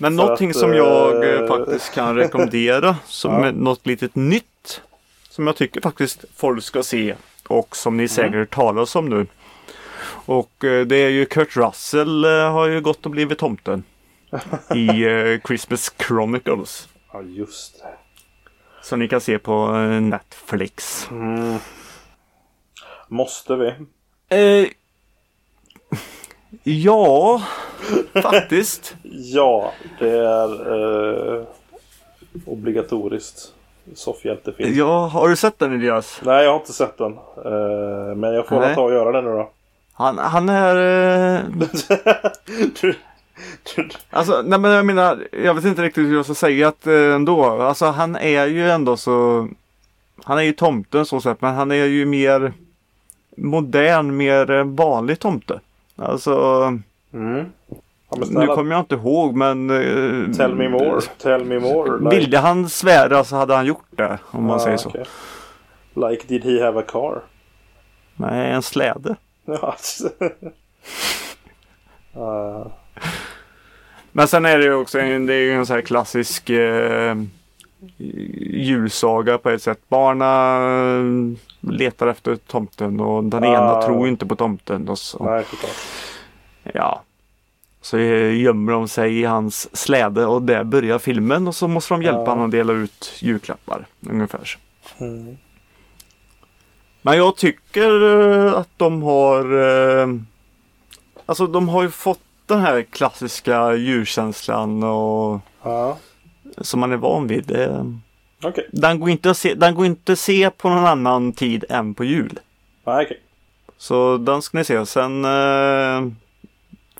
Men 0.03 0.17
någonting 0.17 0.51
att, 0.51 0.57
som 0.57 0.75
jag 0.75 1.25
eh, 1.25 1.41
eh, 1.41 1.47
faktiskt 1.47 1.95
kan 1.95 2.17
rekommendera 2.17 2.97
som 3.07 3.45
Ja. 3.45 3.51
något 3.51 3.87
litet 3.87 4.15
nytt. 4.15 4.81
Som 5.29 5.47
jag 5.47 5.57
tycker 5.57 5.81
faktiskt 5.81 6.25
folk 6.37 6.65
ska 6.65 6.83
se 6.83 7.15
och 7.49 7.77
som 7.77 7.95
Mm. 7.95 8.03
ni 8.03 8.09
säkert 8.09 8.51
talas 8.51 8.97
om 8.97 9.09
nu. 9.09 9.27
Och 10.27 10.65
eh, 10.65 10.87
det 10.87 10.97
är 10.97 11.09
ju 11.09 11.25
Kurt 11.27 11.57
Russell 11.57 12.25
har 12.25 12.67
ju 12.69 12.81
gått 12.81 13.05
och 13.07 13.11
blivit 13.11 13.39
tomten. 13.39 13.85
I 14.75 15.41
Christmas 15.47 15.95
Chronicles. 16.07 16.89
Ja, 17.13 17.23
just 17.23 17.79
det. 17.83 17.89
Som 18.83 18.99
ni 18.99 19.09
kan 19.09 19.21
se 19.21 19.39
på 19.39 19.67
Netflix. 20.01 21.07
Mm. 21.11 21.59
Måste 23.09 23.57
vi? 23.57 23.69
Eh, 24.37 24.69
ja, 26.63 27.43
faktiskt. 28.23 28.95
Ja, 29.13 29.73
det 29.99 30.11
är 30.11 31.39
eh, 31.39 31.45
obligatoriskt. 32.47 33.53
Soffhjältefilm. 33.95 34.79
Ja, 34.79 35.07
har 35.07 35.29
du 35.29 35.37
sett 35.37 35.59
den 35.59 35.73
Elias? 35.73 36.21
Nej, 36.25 36.45
jag 36.45 36.51
har 36.51 36.59
inte 36.59 36.73
sett 36.73 36.99
den. 36.99 37.13
Eh, 37.45 38.15
men 38.17 38.35
jag 38.35 38.49
får 38.49 38.61
väl 38.61 38.75
ta 38.75 38.83
och 38.83 38.93
göra 38.93 39.13
det 39.13 39.23
nu 39.23 39.37
då. 39.37 39.51
Han, 39.93 40.19
han 40.19 40.49
är... 40.49 40.77
Eh, 41.37 41.41
du, 42.81 42.95
du, 43.77 43.89
alltså, 44.11 44.43
nej 44.43 44.59
men 44.59 44.71
jag 44.71 44.87
menar, 44.87 45.29
jag 45.33 45.55
vet 45.55 45.65
inte 45.65 45.83
riktigt 45.83 46.07
hur 46.07 46.15
jag 46.15 46.25
ska 46.25 46.35
säga 46.35 46.69
att 46.69 46.87
eh, 46.87 47.15
ändå. 47.15 47.45
Alltså 47.45 47.87
han 47.87 48.17
är 48.17 48.47
ju 48.47 48.71
ändå 48.71 48.97
så... 48.97 49.49
Han 50.25 50.39
är 50.39 50.43
ju 50.43 50.53
tomten 50.53 51.07
så 51.07 51.21
sett, 51.21 51.41
men 51.41 51.55
han 51.55 51.71
är 51.71 51.85
ju 51.85 52.07
mer 52.07 52.53
modern, 53.37 54.17
mer 54.17 54.51
eh, 54.51 54.65
vanlig 54.65 55.19
tomte. 55.19 55.61
Alltså, 55.97 56.63
mm. 57.13 57.47
nu 58.31 58.47
kommer 58.47 58.71
jag 58.75 58.81
inte 58.81 58.95
ihåg 58.95 59.37
men... 59.37 59.71
eh, 59.71 60.37
tell 60.37 60.55
me 60.55 60.69
more. 60.69 61.01
Tell 61.19 61.45
me 61.45 61.59
more. 61.59 61.99
Like, 62.05 62.17
Ville 62.17 62.39
han 62.39 62.69
svära 62.69 63.25
så 63.25 63.37
hade 63.37 63.55
han 63.55 63.67
gjort 63.67 63.87
det, 63.91 64.19
om 64.31 64.45
man 64.45 64.57
Ah, 64.57 64.59
säger 64.59 64.77
så. 64.77 64.89
okej. 64.89 65.05
Like 65.95 66.27
did 66.27 66.45
he 66.45 66.65
have 66.65 66.81
a 66.81 66.85
car? 66.89 67.21
Nej, 68.17 68.51
en 68.53 68.63
släde. 68.63 69.17
Uh, 72.17 72.67
Men 74.13 74.29
sen 74.29 74.45
är 74.45 74.59
det 74.59 74.65
ju 74.65 74.75
också 74.75 74.99
en, 74.99 75.27
det 75.27 75.35
är 75.35 75.53
en 75.53 75.67
sån 75.67 75.75
här 75.75 75.83
klassisk 75.83 76.51
eh, 76.51 77.17
julsaga 77.99 79.39
på 79.39 79.51
ett 79.51 79.63
sätt. 79.63 79.81
Barna 79.89 80.59
letar 81.63 82.07
efter 82.07 82.37
tomten 82.37 83.01
och 83.01 83.25
den 83.25 83.45
ena 83.45 83.73
Ah. 83.73 83.83
tror 83.83 84.07
ju 84.07 84.13
inte 84.13 84.27
på 84.27 84.37
tomten. 84.37 84.89
Och 84.89 84.99
så, 84.99 85.25
nej, 85.25 85.45
ja. 86.75 87.03
så 87.81 87.99
eh, 87.99 88.41
gömmer 88.41 88.73
de 88.73 88.89
sig 88.89 89.21
i 89.21 89.25
hans 89.25 89.77
släde 89.77 90.27
och 90.27 90.43
där 90.43 90.65
börjar 90.65 90.99
filmen 90.99 91.49
och 91.49 91.55
så 91.55 91.69
måste 91.69 91.95
de 91.95 92.03
hjälpa 92.03 92.21
Ja. 92.21 92.29
honom 92.31 92.45
att 92.45 92.51
dela 92.51 92.73
ut 92.73 93.13
julklappar. 93.21 93.87
Ungefär. 94.11 94.59
Mm. 94.99 95.37
Men 97.03 97.17
jag 97.17 97.37
tycker 97.37 98.17
eh, 98.47 98.55
att 98.55 98.69
de 98.77 99.03
har 99.03 99.45
eh, 100.03 100.09
Alltså 101.27 101.47
de 101.47 101.69
har 101.69 101.83
ju 101.83 101.91
fått 101.91 102.21
den 102.47 102.61
här 102.61 102.83
klassiska 102.83 103.75
julkänslan 103.75 104.83
och 104.83 105.41
Ja, 105.63 105.97
som 106.59 106.81
man 106.81 106.93
är 106.93 106.97
van 106.97 107.27
vid. 107.27 107.45
Det, 107.47 107.93
okej. 108.43 108.69
den, 108.73 109.01
går 109.01 109.11
inte 109.11 109.31
att 109.31 109.37
se, 109.37 109.55
den 109.55 109.75
går 109.75 109.87
inte 109.87 110.13
att 110.13 110.19
se 110.19 110.51
på 110.51 110.69
någon 110.69 110.87
annan 110.87 111.33
tid 111.33 111.65
än 111.69 111.95
på 111.95 112.05
jul. 112.05 112.39
Nej, 112.85 113.05
okej. 113.05 113.21
Så 113.79 114.17
den 114.17 114.43
ska 114.43 114.59
ni 114.59 114.65
se. 114.65 114.87
Sen 114.87 115.25
eh, 115.25 116.13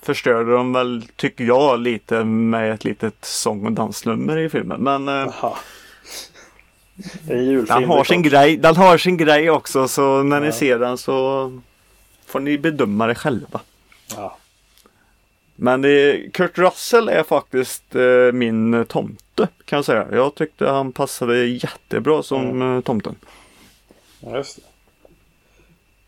förstörde 0.01 0.51
de 0.53 0.73
väl, 0.73 1.05
tycker 1.15 1.43
jag, 1.43 1.79
lite 1.79 2.23
med 2.23 2.73
ett 2.73 2.83
litet 2.83 3.25
sång 3.25 3.65
och 3.65 3.71
dansnummer 3.71 4.37
i 4.37 4.49
filmen. 4.49 4.81
Men 4.81 5.07
eh, 5.07 5.33
den, 7.67 7.83
har 7.85 8.03
sin 8.03 8.21
grej, 8.23 8.57
den 8.57 8.75
har 8.75 8.97
sin 8.97 9.17
grej 9.17 9.49
också. 9.49 9.87
Så 9.87 10.23
när 10.23 10.37
Ja. 10.37 10.45
ni 10.45 10.51
ser 10.51 10.79
den 10.79 10.97
så 10.97 11.51
får 12.25 12.39
ni 12.39 12.57
bedöma 12.57 13.07
det 13.07 13.15
själva. 13.15 13.59
Ja. 14.15 14.37
Men 15.55 15.81
det, 15.81 16.29
Kurt 16.33 16.57
Russell 16.57 17.09
är 17.09 17.23
faktiskt 17.23 17.95
eh, 17.95 18.31
min 18.33 18.85
tomte 18.85 19.47
kan 19.65 19.77
jag 19.77 19.85
säga. 19.85 20.07
Jag 20.11 20.35
tyckte 20.35 20.69
han 20.69 20.91
passade 20.91 21.45
jättebra 21.45 22.23
som 22.23 22.61
eh, 22.75 22.81
tomten. 22.81 23.15
Ja, 24.19 24.35
just 24.37 24.55
det. 24.57 24.63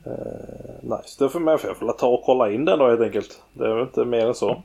Eh, 0.10 0.98
nice. 0.98 1.16
Då 1.20 1.30
får 1.30 1.40
man 1.40 1.52
jag 1.64 1.78
får 1.78 1.92
ta 1.94 2.08
och 2.08 2.24
kolla 2.26 2.52
in 2.52 2.66
den 2.66 2.80
då 2.80 2.90
helt 2.90 3.02
enkelt. 3.02 3.42
Det 3.54 3.66
är 3.66 3.74
väl 3.74 3.82
inte 3.84 4.06
mer 4.06 4.26
än 4.28 4.36
så. 4.36 4.64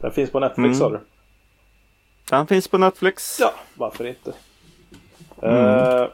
Den 0.00 0.12
finns 0.12 0.30
på 0.30 0.40
Netflix 0.40 0.58
Mm. 0.66 0.74
sa 0.78 0.90
du? 0.90 1.00
Den 2.30 2.46
finns 2.46 2.68
på 2.68 2.78
Netflix. 2.78 3.36
Ja, 3.40 3.54
varför 3.74 4.06
inte? 4.06 4.32
Mm. 5.42 5.56
Eh, 5.56 6.06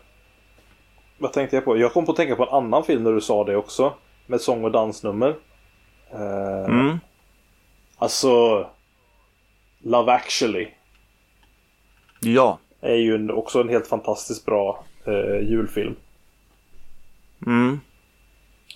Vad 1.18 1.33
tänkte 1.33 1.57
jag 1.57 1.64
på? 1.64 1.76
Jag 1.79 1.93
kom 1.93 2.07
på 2.07 2.12
att 2.12 2.16
tänka 2.16 2.37
på 2.37 2.43
en 2.43 2.49
annan 2.49 2.85
film 2.85 3.05
när 3.05 3.12
du 3.12 3.20
sa 3.20 3.45
det 3.45 3.57
också. 3.57 3.93
Med 4.26 4.41
sång 4.41 4.64
och 4.64 4.70
dansnummer. 4.70 5.35
Eh, 6.11 6.64
Mm. 6.64 6.99
Alltså... 7.99 8.67
Love 9.83 10.13
actually. 10.13 10.69
Ja. 12.21 12.59
Är 12.81 12.95
ju 12.95 13.15
en, 13.15 13.31
också 13.31 13.61
en 13.61 13.69
helt 13.69 13.87
fantastiskt 13.87 14.45
bra 14.47 14.85
eh, 15.05 15.49
julfilm. 15.51 15.95
Mm. 17.47 17.81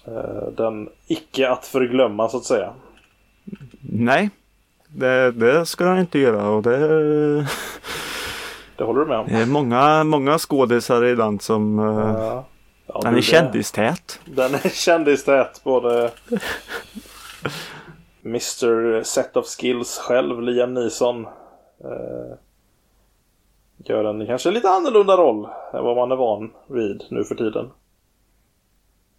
Eh, 0.05 0.49
den 0.57 0.89
icke 1.07 1.51
att 1.51 1.67
förglömma 1.67 2.29
så 2.29 2.37
att 2.37 2.45
säga. 2.45 2.73
Nej. 3.81 4.31
Det, 4.89 5.33
det 5.33 5.67
ska 5.67 5.87
han 5.87 5.99
inte 5.99 6.19
göra 6.19 6.49
och 6.49 6.63
det 6.63 6.77
Det 8.77 8.85
håller 8.85 9.01
du 9.01 9.07
med 9.07 9.19
om? 9.19 9.27
är 9.29 9.47
många, 9.47 10.05
många 10.05 10.39
skådisar 10.39 11.05
i 11.05 11.15
den 11.15 11.41
som 11.41 11.79
eh, 11.79 11.85
Ja. 12.25 12.45
Ja, 12.87 13.01
Den 13.03 13.13
är 13.13 13.17
det- 13.17 13.23
kändistät. 13.23 14.21
Den 14.25 14.55
är 14.55 14.69
kändistät 14.69 15.61
både 15.65 16.11
Mr 18.25 19.03
Set 19.03 19.37
of 19.37 19.47
Skills 19.47 19.99
själv, 19.99 20.43
Liam 20.43 20.75
Neeson. 20.75 21.27
Eh, 21.85 22.37
gör 23.85 24.05
en 24.05 24.27
kanske 24.27 24.51
lite 24.51 24.71
annorlunda 24.71 25.17
roll 25.17 25.49
än 25.75 25.85
vad 25.85 25.97
man 25.97 26.13
är 26.13 26.17
van 26.17 26.51
vid 26.67 27.05
nu 27.11 27.25
för 27.25 27.35
tiden. 27.35 27.71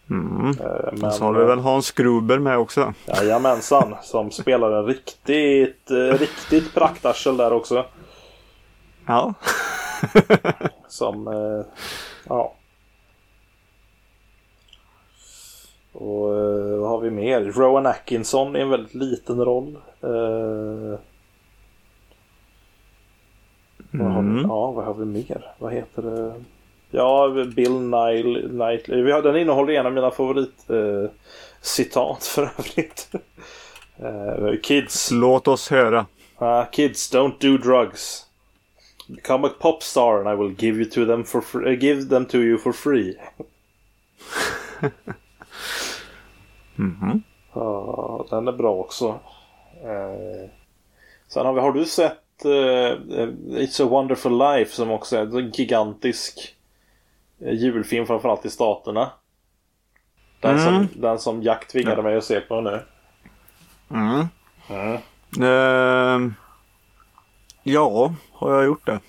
Mm. 0.10 0.50
Eh, 0.50 0.94
men, 0.94 1.12
Så 1.12 1.24
har 1.24 1.34
du 1.34 1.46
väl 1.46 1.60
Hans 1.60 1.92
Gruber 1.92 2.40
med 2.40 2.58
också. 2.58 2.94
Jajamensan, 3.06 3.96
som 4.02 4.32
spelar 4.32 4.72
en 4.72 4.86
riktigt, 4.86 5.92
eh, 5.92 6.20
riktigt 6.20 6.74
praktarsel 6.74 7.38
där 7.38 7.54
också. 7.54 7.86
Ja. 9.08 9.34
Som, 10.88 11.28
eh, 11.28 11.66
ja. 12.30 12.54
Och 15.94 16.36
eh, 16.36 16.78
vad 16.80 16.90
har 16.90 17.00
vi 17.00 17.10
mer? 17.12 17.42
Rowan 17.42 17.86
Atkinson 17.86 18.56
i 18.56 18.60
en 18.60 18.70
väldigt 18.70 18.94
liten 18.94 19.46
roll. 19.46 19.76
Eh, 20.02 21.00
vad 23.92 24.12
har 24.12 24.22
vi, 24.22 24.30
Mm. 24.30 24.46
ja, 24.48 24.72
vad 24.72 24.86
har 24.86 24.94
vi 24.94 25.06
mer? 25.06 25.52
Vad 25.58 25.74
heter 25.74 26.02
det? 26.02 26.34
Ja, 26.92 27.46
Bill 27.56 27.80
Nile, 27.80 28.50
Knightley. 28.50 29.02
Vi 29.02 29.12
har, 29.12 29.22
den 29.22 29.38
innehåller 29.38 29.74
en 29.74 29.86
av 29.86 29.94
mina 29.94 30.12
favorit 30.12 30.70
eh, 30.70 31.10
för 32.20 32.42
övrigt. 32.60 33.12
Eh, 33.98 34.56
kids. 34.64 35.12
Låt 35.12 35.48
oss 35.48 35.70
höra. 35.70 36.06
Uh, 36.42 36.66
kids, 36.72 37.14
don't 37.14 37.34
do 37.40 37.58
drugs. 37.58 38.26
Become 39.08 39.48
a 39.48 39.52
pop 39.60 39.84
star 39.84 40.20
and 40.20 40.28
I 40.30 40.44
will 40.44 40.56
give 40.60 40.78
you 40.82 40.90
to 40.90 41.06
them 41.06 41.24
for 41.24 41.42
free, 41.42 41.76
give 41.76 42.10
them 42.10 42.26
to 42.26 42.38
you 42.38 42.58
for 42.58 42.72
free. 42.74 43.16
Mhm. 46.76 47.24
Ja, 47.54 48.26
den 48.30 48.48
är 48.48 48.52
bra 48.52 48.72
också. 48.76 49.20
Eh, 49.84 50.50
sen 51.28 51.46
har 51.46 51.54
vi, 51.54 51.60
har 51.62 51.72
du 51.72 51.86
sett 51.86 52.46
eh, 52.46 52.50
It's 53.60 53.84
a 53.84 53.88
wonderful 53.90 54.38
life 54.38 54.76
som 54.76 54.92
också 54.92 55.18
är 55.18 55.40
en 55.40 55.52
gigantisk 55.52 56.56
eh, 57.42 57.54
julfilm 57.54 58.06
framförallt 58.06 58.46
i 58.46 58.50
staterna. 58.50 59.12
Den, 60.40 60.58
Mm. 60.60 60.64
som, 60.66 61.02
den 61.02 61.20
som 61.20 61.44
Jack 61.44 61.68
tvingade 61.68 62.02
mig 62.02 62.18
att 62.18 62.24
se 62.24 62.40
på 62.42 62.62
nu. 62.62 62.82
Mm. 63.92 64.28
Mm. 64.70 64.98
Ehm, 65.50 66.34
ja, 67.64 68.14
har 68.34 68.54
jag 68.54 68.66
gjort 68.66 68.86
det? 68.86 69.00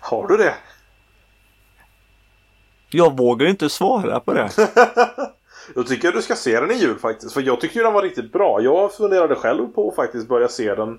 Har 0.00 0.26
du 0.28 0.36
det? 0.36 0.54
Jag 2.96 3.16
vågar 3.16 3.46
inte 3.46 3.68
svara 3.68 4.20
på 4.20 4.32
det. 4.32 4.50
Då 5.74 5.84
tycker 5.84 6.08
jag 6.08 6.14
du 6.14 6.22
ska 6.22 6.34
se 6.34 6.60
den 6.60 6.70
i 6.70 6.74
jul 6.74 6.98
faktiskt. 6.98 7.32
För 7.34 7.40
jag 7.40 7.60
tycker 7.60 7.76
ju 7.76 7.82
den 7.84 7.92
var 7.92 8.02
riktigt 8.02 8.32
bra. 8.32 8.60
Jag 8.60 8.94
funderade 8.94 9.34
själv 9.34 9.66
på 9.66 9.88
att 9.88 9.96
faktiskt 9.96 10.28
börja 10.28 10.48
se 10.48 10.74
den 10.74 10.98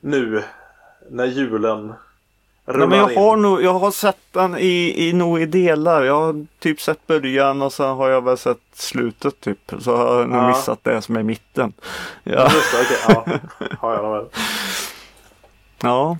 nu. 0.00 0.42
När 1.10 1.24
julen 1.26 1.92
rullar 2.66 2.86
Nej, 2.86 2.88
men 2.88 2.98
jag 2.98 3.12
in. 3.12 3.18
har 3.18 3.36
nog, 3.36 3.62
jag 3.62 3.74
har 3.74 3.90
sett 3.90 4.18
den 4.32 4.58
i, 4.58 5.08
i 5.08 5.12
nog 5.12 5.40
i 5.42 5.46
delar. 5.46 6.02
Jag 6.04 6.20
har 6.20 6.46
typ 6.58 6.80
sett 6.80 7.06
början 7.06 7.62
och 7.62 7.72
sen 7.72 7.96
har 7.96 8.08
jag 8.08 8.24
väl 8.24 8.38
sett 8.38 8.58
slutet 8.74 9.40
typ. 9.40 9.72
Så 9.80 9.96
har 9.96 10.18
jag 10.20 10.28
nog 10.28 10.38
Ja. 10.42 10.48
missat 10.48 10.78
det 10.84 11.02
som 11.02 11.16
är 11.16 11.22
mitten. 11.22 11.72
Ja, 12.24 12.32
Ja, 12.34 12.42
just 12.42 12.72
det, 12.72 12.78
okej. 12.82 12.98
Ja, 13.08 13.38
har 13.78 13.92
jag 13.94 14.12
väl. 14.12 14.24
ja. 15.82 16.18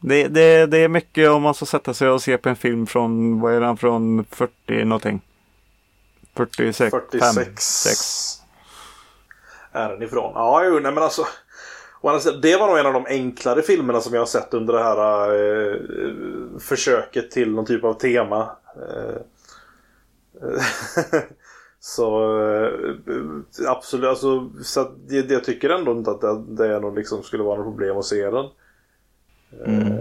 Det, 0.00 0.28
det, 0.28 0.66
det 0.66 0.78
är 0.78 0.88
mycket 0.88 1.30
om 1.30 1.42
man 1.42 1.54
ska 1.54 1.66
sätta 1.66 1.94
sig 1.94 2.08
och 2.08 2.22
se 2.22 2.38
på 2.38 2.48
en 2.48 2.56
film 2.56 2.86
från, 2.86 3.40
vad 3.40 3.54
är 3.54 3.60
den 3.60 3.76
från 3.76 4.24
40 4.24 4.84
någonting? 4.84 5.20
46, 6.34 6.90
46. 6.90 7.36
5, 7.36 7.44
6. 7.56 8.42
Är 9.72 9.88
den 9.88 10.02
ifrån? 10.02 10.32
Ja, 10.34 10.64
jo, 10.64 10.78
nej 10.78 10.92
men 10.92 11.02
alltså. 11.02 11.26
Det 12.42 12.56
var 12.56 12.66
nog 12.66 12.78
en 12.78 12.86
av 12.86 12.92
de 12.92 13.06
enklare 13.06 13.62
filmerna 13.62 14.00
som 14.00 14.14
jag 14.14 14.20
har 14.20 14.26
sett 14.26 14.54
under 14.54 14.72
det 14.72 14.82
här 14.82 15.28
eh, 15.34 15.76
försöket 16.58 17.30
till 17.30 17.50
någon 17.50 17.66
typ 17.66 17.84
av 17.84 17.94
tema. 17.94 18.50
Eh, 18.76 19.20
så 21.80 22.38
eh, 22.40 22.70
absolut, 23.66 24.08
alltså, 24.08 24.50
så 24.62 24.80
att 24.80 24.92
det, 25.08 25.30
jag 25.30 25.44
tycker 25.44 25.70
ändå 25.70 25.92
inte 25.92 26.10
att 26.10 26.20
det, 26.20 26.44
det 26.48 26.74
är 26.74 26.80
nog 26.80 26.96
liksom 26.96 27.22
skulle 27.22 27.42
vara 27.42 27.56
något 27.58 27.66
problem 27.66 27.96
att 27.96 28.04
se 28.04 28.30
den. 28.30 28.46
Eh, 29.66 29.94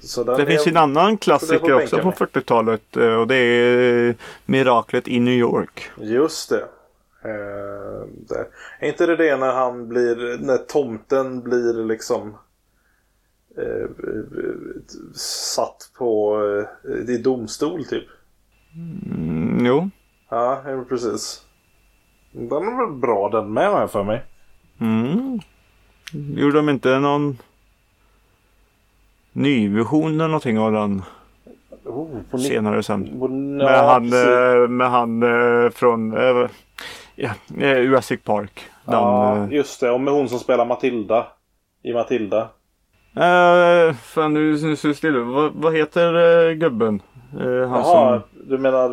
så 0.00 0.24
den 0.24 0.38
Det 0.38 0.46
finns 0.46 0.66
en 0.66 0.76
annan 0.76 1.16
klassiker 1.16 1.82
också 1.82 1.98
på 1.98 2.06
mig. 2.06 2.14
40-talet 2.18 2.96
eh, 2.96 3.14
och 3.14 3.26
det 3.26 3.36
är 3.36 4.14
Miraklet 4.46 5.08
i 5.08 5.20
New 5.20 5.34
York. 5.34 5.90
Just 5.96 6.48
det. 6.48 6.68
Eh, 7.24 8.08
det. 8.28 8.46
Är 8.80 8.88
inte 8.88 9.06
det 9.06 9.16
det 9.16 9.36
när 9.36 9.52
han 9.52 9.88
blir, 9.88 10.38
när 10.38 10.56
tomten 10.56 11.42
blir 11.42 11.84
liksom 11.84 12.38
eh, 13.56 13.64
eh, 13.64 13.88
satt 15.54 15.90
på, 15.98 16.40
eh, 16.84 17.14
i 17.14 17.18
domstol 17.18 17.84
typ? 17.84 18.06
Mm, 18.74 19.66
jo. 19.66 19.90
Ja, 20.28 20.62
precis. 20.88 21.42
Den 22.32 22.68
är 22.68 22.86
väl 22.86 22.96
bra 22.96 23.28
den 23.28 23.52
med 23.52 23.70
har 23.70 23.80
jag 23.80 23.90
för 23.90 24.04
mig. 24.04 24.24
Mm. 24.80 25.40
Gjorde 26.12 26.56
de 26.56 26.68
inte 26.68 26.98
någon 26.98 27.38
nyvision 29.38 30.14
eller 30.14 30.26
någonting 30.28 30.58
av 30.58 30.72
den 30.72 31.02
Oh, 31.84 32.38
senare 32.38 32.82
sen? 32.82 33.20
på, 33.20 33.28
Med 33.28 33.78
han, 33.86 34.04
eh, 34.12 34.68
med 34.68 34.90
han 34.90 35.22
eh, 35.22 35.70
från 35.70 36.16
eh, 36.16 36.46
ja, 37.16 37.30
Jurassic 37.56 38.20
Park. 38.24 38.66
Den, 38.84 38.94
ja, 38.94 39.48
just 39.50 39.80
det. 39.80 39.90
Och 39.90 40.00
med 40.00 40.14
hon 40.14 40.28
som 40.28 40.38
spelar 40.38 40.64
Matilda. 40.64 41.26
I 41.82 41.92
Matilda. 41.92 42.48
eh, 43.16 43.94
fan 43.94 44.34
nu, 44.34 44.52
nu 44.62 44.76
står 44.76 44.88
det 44.88 44.94
still. 44.94 45.16
Vad, 45.18 45.52
vad 45.54 45.76
heter 45.76 46.14
eh, 46.48 46.52
gubben? 46.54 47.02
Eh, 47.32 47.68
han 47.68 47.80
Jaha, 47.80 48.22
du 48.48 48.58
menar... 48.58 48.88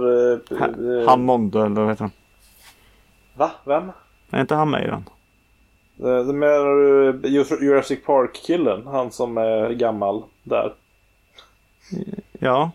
Som... 0.48 1.00
eh, 1.02 1.10
Hammond 1.10 1.56
eller 1.56 1.70
vad 1.82 1.90
heter 1.90 2.04
han? 2.04 2.12
Va? 3.38 3.52
Vem? 3.66 3.92
Är 4.30 4.42
inte 4.42 4.56
han 4.56 4.70
med 4.70 4.84
i 4.84 4.88
den? 4.88 5.04
Eh, 6.10 6.26
Du 6.28 6.34
menar 6.34 6.66
du 7.22 7.66
Jurassic 7.66 8.06
Park-killen? 8.06 8.88
Han 8.88 9.12
som 9.12 9.38
är 9.38 9.70
gammal 9.70 10.24
där. 10.46 10.74
Ja. 12.40 12.72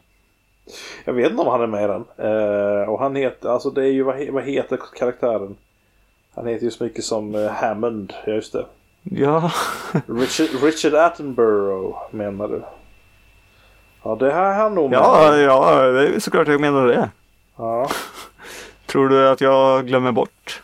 Jag 1.04 1.12
vet 1.12 1.30
inte 1.30 1.42
om 1.42 1.48
han 1.48 1.60
är 1.62 1.66
med 1.66 1.84
i 1.84 1.86
den. 1.86 2.04
Eh, 2.16 2.88
och 2.88 2.98
han 2.98 3.16
heter, 3.16 3.48
alltså 3.48 3.70
det 3.70 3.82
är 3.82 3.92
ju, 3.92 4.02
vad, 4.02 4.28
vad 4.28 4.44
heter 4.44 4.78
karaktären? 4.96 5.56
Han 6.34 6.46
heter 6.46 6.64
ju 6.64 6.70
så 6.70 6.84
mycket 6.84 7.04
som 7.04 7.34
eh, 7.34 7.50
Hammond, 7.50 8.12
ja 8.26 8.32
just 8.32 8.52
det. 8.52 8.66
Ja. 9.02 9.52
Richard, 10.06 10.62
Richard 10.62 10.94
Attenborough 10.94 11.98
menar 12.10 12.48
du? 12.48 12.62
Ja 14.02 14.14
det 14.14 14.32
här 14.32 14.50
är 14.50 14.54
han 14.54 14.74
nog 14.74 14.90
med. 14.90 14.98
ja, 14.98 15.36
ja, 15.36 15.80
det 15.82 16.06
är 16.08 16.18
såklart 16.20 16.48
jag 16.48 16.60
menar 16.60 16.86
det. 16.86 17.10
ja. 17.56 17.88
Tror 18.86 19.08
du 19.08 19.28
att 19.28 19.40
jag 19.40 19.86
glömmer 19.86 20.12
bort 20.12 20.62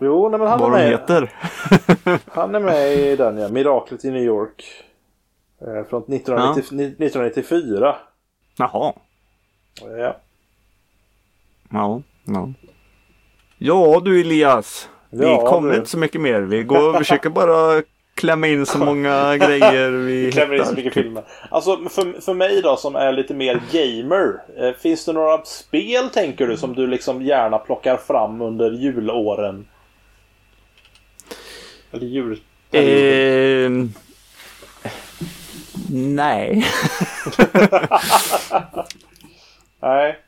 Jo, 0.00 0.28
nej, 0.28 0.38
men 0.38 0.48
han 0.48 0.58
är 0.58 0.62
vad 0.62 0.72
de 0.72 0.78
med. 0.78 0.90
heter? 0.90 1.32
Han 2.34 2.54
är 2.54 2.60
med 2.60 2.92
i 2.94 3.16
den 3.16 3.38
ja. 3.38 3.48
Miraklet 3.48 4.04
i 4.04 4.10
New 4.10 4.22
York. 4.22 4.84
Eh, 5.60 5.84
från 5.88 6.02
1990, 6.02 6.62
1994. 6.62 7.96
Jaha. 8.58 8.92
Ja. 9.80 10.16
Ja. 11.70 12.02
Ja, 12.24 12.52
ja 13.58 14.00
du 14.04 14.20
Elias. 14.20 14.88
Vi 15.10 15.24
Ja, 15.24 15.46
kommer 15.50 15.74
inte 15.76 15.90
så 15.90 15.98
mycket 15.98 16.20
mer. 16.20 16.40
Vi 16.40 16.62
går 16.62 16.92
vi 16.92 16.98
försöker 16.98 17.30
bara 17.30 17.82
klämma 18.14 18.46
in 18.46 18.66
så 18.66 18.78
många 18.78 19.36
grejer 19.36 19.90
vi 19.90 20.32
Klämmer 20.32 20.54
in 20.54 20.58
så 20.64 20.64
hittar. 20.64 20.76
mycket 20.76 20.94
filmer. 20.94 21.24
Alltså 21.50 21.76
för, 21.76 22.20
för 22.20 22.34
mig 22.34 22.62
då 22.62 22.76
som 22.76 22.96
är 22.96 23.12
lite 23.12 23.34
mer 23.34 23.60
gamer. 23.72 24.42
Eh, 24.56 24.72
finns 24.74 25.04
det 25.04 25.12
några 25.12 25.44
spel 25.44 26.10
tänker 26.10 26.46
du 26.46 26.56
som 26.56 26.74
du 26.74 26.86
liksom 26.86 27.22
gärna 27.22 27.58
plockar 27.58 27.96
fram 27.96 28.40
under 28.40 28.70
julåren? 28.70 29.66
Eller 31.92 32.06
jul... 32.06 32.40
Eh, 32.70 33.70
nej. 35.88 36.66
Nej. 39.80 40.18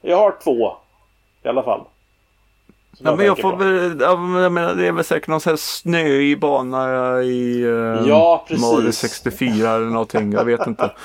Jag 0.00 0.16
har 0.16 0.34
två. 0.44 0.72
I 1.42 1.48
alla 1.48 1.62
fall. 1.62 1.84
Som 2.92 3.06
Ja, 3.06 3.16
men 3.16 3.26
jag 3.26 3.40
får 3.40 3.56
väl, 3.56 4.00
jag 4.00 4.18
menar, 4.52 4.74
det 4.74 4.86
är 4.86 4.92
väl 4.92 5.04
säkert 5.04 5.28
någon 5.28 5.40
sån 5.40 5.50
här 5.50 5.56
snöig 5.56 6.40
bana 6.40 7.22
i 7.22 7.62
uh, 7.64 8.08
Ja. 8.08 8.46
Mario 8.50 8.92
64 8.92 9.70
eller 9.70 9.86
någonting. 9.86 10.32
Jag 10.32 10.44
vet 10.44 10.66
inte. 10.66 10.90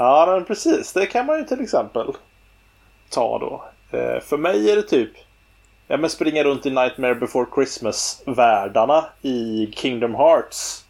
Ja, 0.00 0.26
men 0.28 0.44
precis. 0.44 0.92
Det 0.92 1.06
kan 1.06 1.26
man 1.26 1.38
ju 1.38 1.44
till 1.44 1.60
exempel 1.60 2.12
ta 3.10 3.38
då. 3.38 3.64
Eh, 3.98 4.20
för 4.20 4.36
mig 4.36 4.70
är 4.70 4.76
det 4.76 4.82
typ 4.82 5.10
ja, 5.86 5.96
men 5.96 6.10
springa 6.10 6.44
runt 6.44 6.66
i 6.66 6.70
Nightmare 6.70 7.14
before 7.14 7.46
Christmas-världarna 7.54 9.04
i 9.22 9.68
Kingdom 9.72 10.14
Hearts. 10.14 10.84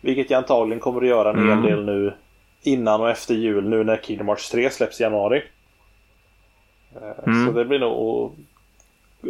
Vilket 0.00 0.30
jag 0.30 0.38
antagligen 0.38 0.80
kommer 0.80 1.00
att 1.02 1.08
göra 1.08 1.30
en 1.30 1.38
hel 1.38 1.58
Mm. 1.58 1.62
del 1.64 1.84
nu 1.84 2.14
innan 2.62 3.00
och 3.00 3.10
efter 3.10 3.34
jul 3.34 3.68
nu 3.68 3.84
när 3.84 3.96
Kingdom 3.96 4.28
Hearts 4.28 4.50
3 4.50 4.70
släpps 4.70 5.00
i 5.00 5.02
januari. 5.02 5.42
Eh, 6.96 7.24
Mm. 7.26 7.46
Så 7.46 7.52
det 7.52 7.64
blir 7.64 7.78
nog 7.78 8.24
att 8.24 8.32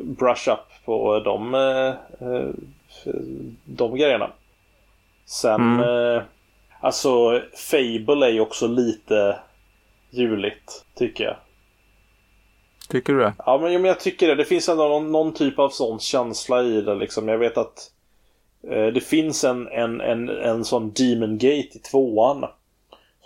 brush 0.04 0.48
up 0.50 0.84
på 0.84 1.20
de, 1.20 1.54
eh, 1.54 1.88
eh, 2.28 2.48
de 3.64 3.96
grejerna. 3.96 4.30
Sen, 5.24 5.60
Mm. 5.80 6.22
alltså 6.80 7.42
Fable 7.70 8.26
är 8.26 8.30
ju 8.30 8.40
också 8.40 8.66
lite 8.66 9.38
juligt, 10.10 10.84
tycker 10.94 11.24
jag. 11.24 11.36
Tycker 12.88 13.12
du 13.12 13.18
det? 13.20 13.34
Ja, 13.46 13.58
men, 13.62 13.72
men 13.72 13.84
jag 13.84 14.00
tycker 14.00 14.28
det. 14.28 14.34
Det 14.34 14.44
finns 14.44 14.68
ändå 14.68 14.88
någon, 14.88 15.12
någon 15.12 15.32
typ 15.34 15.58
av 15.58 15.68
sån 15.68 15.98
känsla 16.00 16.62
i 16.62 16.80
det 16.80 16.94
liksom. 16.94 17.28
Jag 17.28 17.38
vet 17.38 17.58
att 17.58 17.90
Eh, 18.70 18.86
det 18.86 19.00
finns 19.00 19.44
en, 19.44 19.68
en, 19.68 20.00
en, 20.00 20.28
en 20.28 20.64
sån 20.64 20.92
Demon 20.92 21.38
Gate 21.38 21.76
i 21.76 21.80
tvåan. 21.90 22.44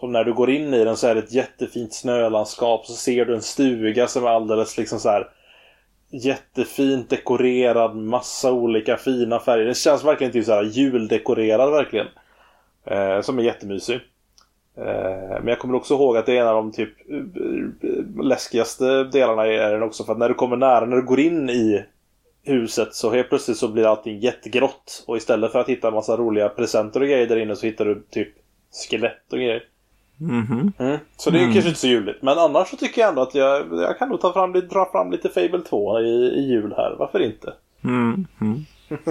Som 0.00 0.12
när 0.12 0.24
du 0.24 0.32
går 0.32 0.50
in 0.50 0.74
i 0.74 0.84
den 0.84 0.96
så 0.96 1.06
är 1.06 1.14
det 1.14 1.20
ett 1.20 1.32
jättefint 1.32 1.94
snölandskap. 1.94 2.86
Så 2.86 2.92
ser 2.92 3.24
du 3.24 3.34
en 3.34 3.42
stuga 3.42 4.06
som 4.06 4.24
är 4.24 4.28
alldeles 4.28 4.78
liksom 4.78 4.98
så 5.00 5.08
här 5.08 5.28
jättefint 6.10 7.10
dekorerad. 7.10 7.96
Massa 7.96 8.52
olika 8.52 8.96
fina 8.96 9.38
färger. 9.38 9.64
Det 9.64 9.74
känns 9.74 10.04
verkligen 10.04 10.32
typ 10.32 10.44
så 10.44 10.52
här 10.52 10.62
juldekorerad 10.62 11.70
verkligen. 11.70 12.06
Eh, 12.84 13.20
som 13.20 13.38
är 13.38 13.42
jättemysig. 13.42 14.00
Eh, 14.76 15.38
Men 15.40 15.46
jag 15.48 15.58
kommer 15.58 15.74
också 15.74 15.94
ihåg 15.94 16.16
att 16.16 16.26
det 16.26 16.36
är 16.36 16.40
en 16.40 16.48
av 16.48 16.54
de 16.54 16.72
typ 16.72 17.10
eh, 17.10 17.16
eh, 17.90 18.24
läskigaste 18.24 19.04
delarna 19.04 19.46
är 19.46 19.72
den 19.72 19.82
också. 19.82 20.04
För 20.04 20.12
att 20.12 20.18
när 20.18 20.28
du 20.28 20.34
kommer 20.34 20.56
nära, 20.56 20.86
när 20.86 20.96
du 20.96 21.02
går 21.02 21.20
in 21.20 21.50
i 21.50 21.84
huset 22.44 22.94
så 22.94 23.10
helt 23.10 23.28
plötsligt 23.28 23.56
så 23.56 23.68
blir 23.68 23.86
allting 23.86 24.18
jättegrått. 24.20 25.04
Och 25.06 25.16
istället 25.16 25.52
för 25.52 25.58
att 25.60 25.68
hitta 25.68 25.88
en 25.88 25.94
massa 25.94 26.16
roliga 26.16 26.48
presenter 26.48 27.00
och 27.00 27.06
grejer 27.06 27.26
där 27.26 27.36
inne 27.36 27.56
så 27.56 27.66
hittar 27.66 27.84
du 27.84 28.06
typ 28.10 28.28
skelett 28.90 29.32
och 29.32 29.38
grejer. 29.38 29.62
Mhm. 30.16 30.72
Mm. 30.78 30.98
Så 31.16 31.30
det 31.30 31.38
är 31.38 31.42
Mm. 31.42 31.52
kanske 31.52 31.68
inte 31.68 31.80
så 31.80 31.86
juligt. 31.86 32.22
Men 32.22 32.38
annars 32.38 32.68
så 32.68 32.76
tycker 32.76 33.00
jag 33.00 33.08
ändå 33.08 33.22
att 33.22 33.34
jag, 33.34 33.66
jag 33.72 33.98
kan 33.98 34.08
nog 34.08 34.20
ta 34.20 34.32
fram, 34.32 34.52
lite- 34.52 34.66
dra 34.66 34.88
fram 34.92 35.10
lite 35.10 35.28
Fable 35.28 35.60
2 35.60 36.00
i, 36.00 36.04
i 36.34 36.40
jul 36.50 36.74
här. 36.76 36.96
Varför 36.98 37.20
inte? 37.22 37.54
Mm. 37.84 38.26
Mm. 38.40 38.64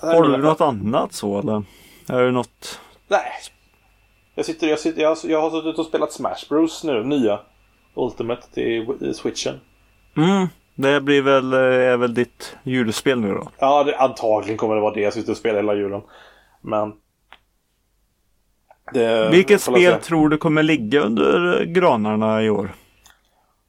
Har 0.00 0.22
du 0.22 0.36
något 0.36 0.60
annat 0.60 1.12
så 1.12 1.38
eller? 1.38 1.62
Är 2.08 2.22
det 2.22 2.30
något? 2.30 2.80
Nej. 3.08 3.22
Jag, 4.34 4.44
sitter, 4.44 4.66
jag, 4.68 4.78
sitter, 4.78 5.02
jag, 5.02 5.16
jag 5.24 5.40
har 5.40 5.50
suttit 5.50 5.78
och 5.78 5.86
spelat 5.86 6.12
Smash 6.12 6.48
Bros 6.48 6.84
nu, 6.84 7.04
nya. 7.04 7.40
Ultimate 7.94 8.50
till 8.54 8.86
i 9.00 9.14
switchen. 9.14 9.60
Mm. 10.16 10.46
Det 10.74 11.00
blir 11.00 11.22
väl, 11.22 11.52
eh, 11.52 11.58
är 11.92 11.96
väl 11.96 12.14
ditt 12.14 12.56
julspel 12.62 13.20
nu 13.20 13.34
då? 13.34 13.48
Ja, 13.58 13.84
det, 13.84 13.96
antagligen 13.96 14.56
kommer 14.56 14.74
det 14.74 14.80
vara 14.80 14.94
det 14.94 15.00
jag 15.00 15.12
sitter 15.12 15.30
och 15.30 15.36
spelar 15.36 15.56
hela 15.56 15.74
julen. 15.74 16.02
Men... 16.60 16.92
Det, 18.92 19.30
Vilket 19.30 19.60
spel 19.60 20.00
tror 20.00 20.28
du 20.28 20.36
kommer 20.36 20.62
ligga 20.62 21.00
under 21.00 21.60
eh, 21.60 21.66
granarna 21.66 22.42
i 22.42 22.50
år? 22.50 22.74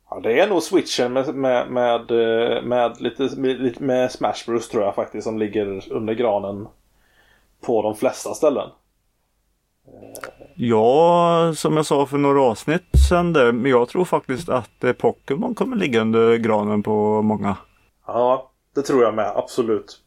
Ja, 0.10 0.20
det 0.20 0.40
är 0.40 0.48
nog 0.48 0.64
switchen 0.64 1.14
med, 1.14 1.36
med, 1.36 1.72
med, 1.72 2.12
eh, 2.12 2.64
med, 2.64 3.02
lite, 3.02 3.30
med, 3.38 3.82
med 3.82 4.12
Smash 4.12 4.46
Bros 4.48 4.70
tror 4.70 4.84
jag 4.84 4.96
faktiskt 4.96 5.24
som 5.24 5.38
ligger 5.38 5.94
under 5.94 6.14
granen. 6.14 6.68
På 7.62 7.82
de 7.82 7.96
flesta 7.96 8.34
ställen. 8.34 8.70
Ja, 10.56 11.54
som 11.56 11.78
jag 11.78 11.86
sa 11.86 12.06
för 12.06 12.18
några 12.18 12.42
avsnitt 12.42 12.93
sen 13.10 13.34
där, 13.34 13.52
men 13.52 13.72
jag 13.72 13.90
tror 13.90 14.06
faktiskt 14.06 14.50
att 14.50 14.84
eh, 14.84 14.94
Pokémon 14.94 15.56
kommer 15.56 15.76
ligga 15.78 16.02
under 16.02 16.36
granen 16.38 16.84
på 16.84 17.22
många. 17.22 17.58
Ja, 18.08 18.52
det 18.76 18.82
tror 18.82 19.04
jag 19.04 19.14
med. 19.14 19.32
Absolut. 19.36 20.00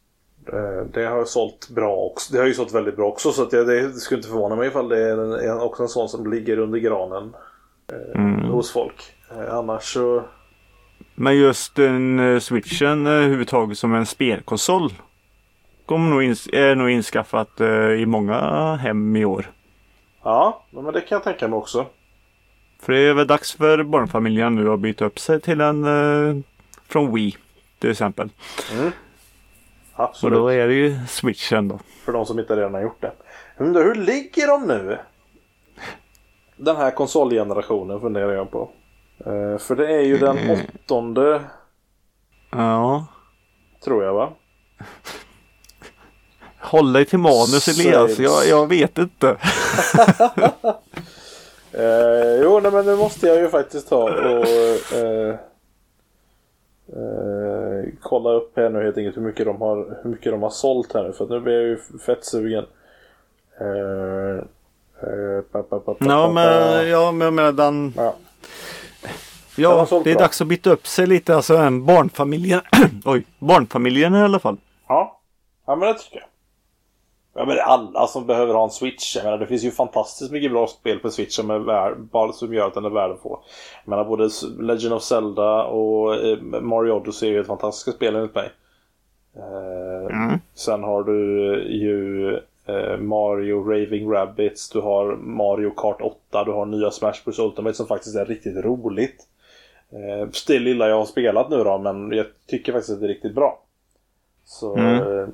Eh, 0.53 0.85
Det 0.93 1.05
har 1.05 1.25
sålt 1.25 1.69
bra 1.69 1.95
också. 1.95 2.33
Det 2.33 2.39
har 2.39 2.45
ju 2.47 2.53
sålt 2.53 2.73
väldigt 2.75 2.95
bra 2.95 3.07
också 3.07 3.31
så 3.31 3.45
det, 3.45 3.63
det 3.63 3.93
skulle 3.93 4.17
inte 4.17 4.29
förvåna 4.29 4.55
mig 4.55 4.67
ifall 4.67 4.89
det 4.89 4.99
är 5.09 5.43
en, 5.49 5.59
också 5.59 5.83
en 5.83 5.89
sån 5.89 6.09
som 6.09 6.31
ligger 6.31 6.59
under 6.59 6.79
granen 6.79 7.33
Mm. 8.15 8.39
hos 8.51 8.71
folk. 8.71 9.13
Eh, 9.31 9.53
Annars 9.55 9.93
så... 9.93 10.23
Men 11.15 11.37
just 11.37 11.79
en 11.79 12.19
eh, 12.19 12.39
switchen 12.39 13.07
eh, 13.07 13.13
överhuvudtaget 13.13 13.77
som 13.77 13.93
en 13.93 14.05
spelkonsol 14.05 14.93
kommer 15.85 16.09
nog 16.09 16.23
är 16.53 16.75
nog 16.75 16.89
inskaffat 16.89 17.61
eh, 17.61 17.67
i 17.91 18.05
många 18.05 18.75
hem 18.75 19.15
i 19.15 19.25
år. 19.25 19.51
Ja, 20.23 20.63
men 20.71 20.93
det 20.93 21.01
kan 21.01 21.15
jag 21.15 21.23
tänka 21.23 21.47
mig 21.47 21.57
också. 21.57 21.85
För 22.79 22.93
det 22.93 22.99
är 22.99 23.13
väl 23.13 23.27
dags 23.27 23.51
för 23.55 23.83
barnfamiljen 23.83 24.55
nu 24.55 24.71
att 24.73 24.79
byta 24.79 25.05
upp 25.05 25.19
sig 25.19 25.41
till 25.41 25.61
en 25.61 25.83
eh, 25.83 26.35
från 26.87 27.13
Wii 27.13 27.37
till 27.79 27.91
exempel. 27.91 28.29
Och 29.95 30.03
Absolut. 30.03 30.37
då 30.39 30.47
är 30.47 30.67
det 30.67 30.73
ju 30.73 30.95
switchen 31.07 31.67
då. 31.67 31.79
För 32.05 32.11
de 32.13 32.25
som 32.25 32.39
inte 32.39 32.55
redan 32.55 32.73
har 32.73 32.81
gjort 32.81 33.01
det. 33.01 33.11
Undrar 33.57 33.83
hur 33.83 33.95
ligger 33.95 34.47
de 34.47 34.67
nu? 34.67 34.97
Den 36.57 36.75
här 36.75 36.91
konsolgenerationen 36.91 37.99
funderar 38.01 38.31
jag 38.33 38.51
på. 38.51 38.69
Eh, 39.19 39.57
för 39.57 39.75
det 39.75 39.87
är 39.95 40.01
ju 40.01 40.17
den 40.17 40.37
åttonde, 40.49 41.41
Ja. 42.51 43.05
tror 43.83 44.03
jag 44.03 44.13
va? 44.13 44.29
Håll 46.59 46.93
dig 46.93 47.05
till 47.05 47.19
manus 47.19 47.67
Elias, 47.67 48.19
jag, 48.19 48.47
jag 48.47 48.67
vet 48.67 48.97
inte. 48.97 49.37
Eh, 51.77 52.41
jo, 52.43 52.59
nej, 52.59 52.71
men 52.71 52.85
nu 52.85 52.95
måste 52.95 53.27
jag 53.27 53.37
ju 53.37 53.49
faktiskt 53.49 53.89
ta 53.89 54.03
och 54.03 54.47
eh, 54.97 55.29
eh, 56.87 57.83
kolla 58.01 58.31
upp 58.31 58.57
här 58.57 58.69
nu 58.69 58.83
helt 58.83 58.97
enkelt 58.97 59.17
hur 59.17 59.21
mycket 59.21 59.45
de 59.45 59.61
har, 59.61 59.99
hur 60.03 60.09
mycket 60.09 60.31
de 60.31 60.43
har 60.43 60.49
sålt 60.49 60.93
här 60.93 61.03
nu. 61.03 61.13
För 61.13 61.27
nu 61.27 61.39
blir 61.39 61.53
jag 61.53 61.63
ju 61.63 61.77
fett 62.05 62.25
sugen. 62.25 62.65
Pa, 65.51 65.63
pa, 65.63 65.79
pa, 65.79 65.93
pa, 65.93 65.95
Ja 65.99 66.31
men, 66.31 66.89
ja, 66.89 67.11
men 67.11 67.25
jag 67.25 67.33
menar 67.33 67.51
den... 67.51 67.93
Ja. 67.97 68.15
Ja, 69.59 69.87
det 69.89 69.95
är 69.95 70.15
bra. 70.15 70.23
dags 70.23 70.41
att 70.41 70.47
byta 70.47 70.69
upp 70.69 70.87
sig 70.87 71.07
lite. 71.07 71.35
Alltså 71.35 71.57
en 71.57 71.85
barnfamiljen. 71.85 72.61
Oj, 73.05 73.25
barnfamiljen 73.39 74.15
i 74.15 74.21
alla 74.21 74.39
fall. 74.39 74.57
Ja. 74.87 75.19
ja, 75.65 75.75
men 75.75 75.87
det 75.87 75.99
tycker 75.99 76.17
jag. 76.17 76.27
Ja, 77.37 77.45
men 77.45 77.57
alla 77.59 78.07
som 78.07 78.25
behöver 78.25 78.53
ha 78.53 78.63
en 78.63 78.69
Switch. 78.69 79.15
Jag 79.15 79.23
menar, 79.23 79.37
det 79.37 79.47
finns 79.47 79.63
ju 79.63 79.71
fantastiskt 79.71 80.31
mycket 80.31 80.51
bra 80.51 80.67
spel 80.67 80.99
på 80.99 81.09
Switch 81.09 81.35
som, 81.35 81.49
är 81.49 81.59
värd, 81.59 82.33
som 82.33 82.53
gör 82.53 82.67
att 82.67 82.73
den 82.73 82.85
är 82.85 82.89
värd 82.89 83.11
att 83.11 83.21
få. 83.21 83.39
Jag 83.85 83.89
menar, 83.89 84.05
både 84.05 84.29
Legend 84.59 84.93
of 84.93 85.03
Zelda 85.03 85.63
och 85.63 86.15
eh, 86.15 86.37
Mario 86.61 86.91
Odyssey 86.91 87.29
är 87.29 87.33
ju 87.33 87.39
ett 87.39 87.47
fantastiskt 87.47 87.97
spel 87.97 88.15
enligt 88.15 88.35
mig. 88.35 88.49
Eh, 89.35 89.87
Mm. 90.15 90.39
Sen 90.53 90.83
har 90.83 91.03
du 91.03 91.19
ju 91.69 92.33
eh, 92.65 92.97
Mario 92.97 93.63
Raving 93.63 94.11
Rabbids, 94.11 94.69
du 94.69 94.81
har 94.81 95.15
Mario 95.15 95.69
Kart 95.69 96.01
8, 96.01 96.43
du 96.43 96.51
har 96.51 96.65
nya 96.65 96.91
Smash 96.91 97.23
Bros 97.25 97.39
Ultimate 97.39 97.73
som 97.73 97.87
faktiskt 97.87 98.15
är 98.15 98.25
riktigt 98.25 98.65
roligt. 98.65 99.27
Det 100.47 100.59
lilla 100.59 100.89
jag 100.89 100.97
har 100.97 101.05
spelat 101.05 101.49
nu 101.49 101.63
då, 101.63 101.77
men 101.77 102.11
jag 102.11 102.25
tycker 102.47 102.73
faktiskt 102.73 102.93
att 102.93 102.99
det 102.99 103.05
är 103.05 103.13
riktigt 103.13 103.35
bra. 103.35 103.59
Så... 104.45 104.75
Mm. 104.75 105.33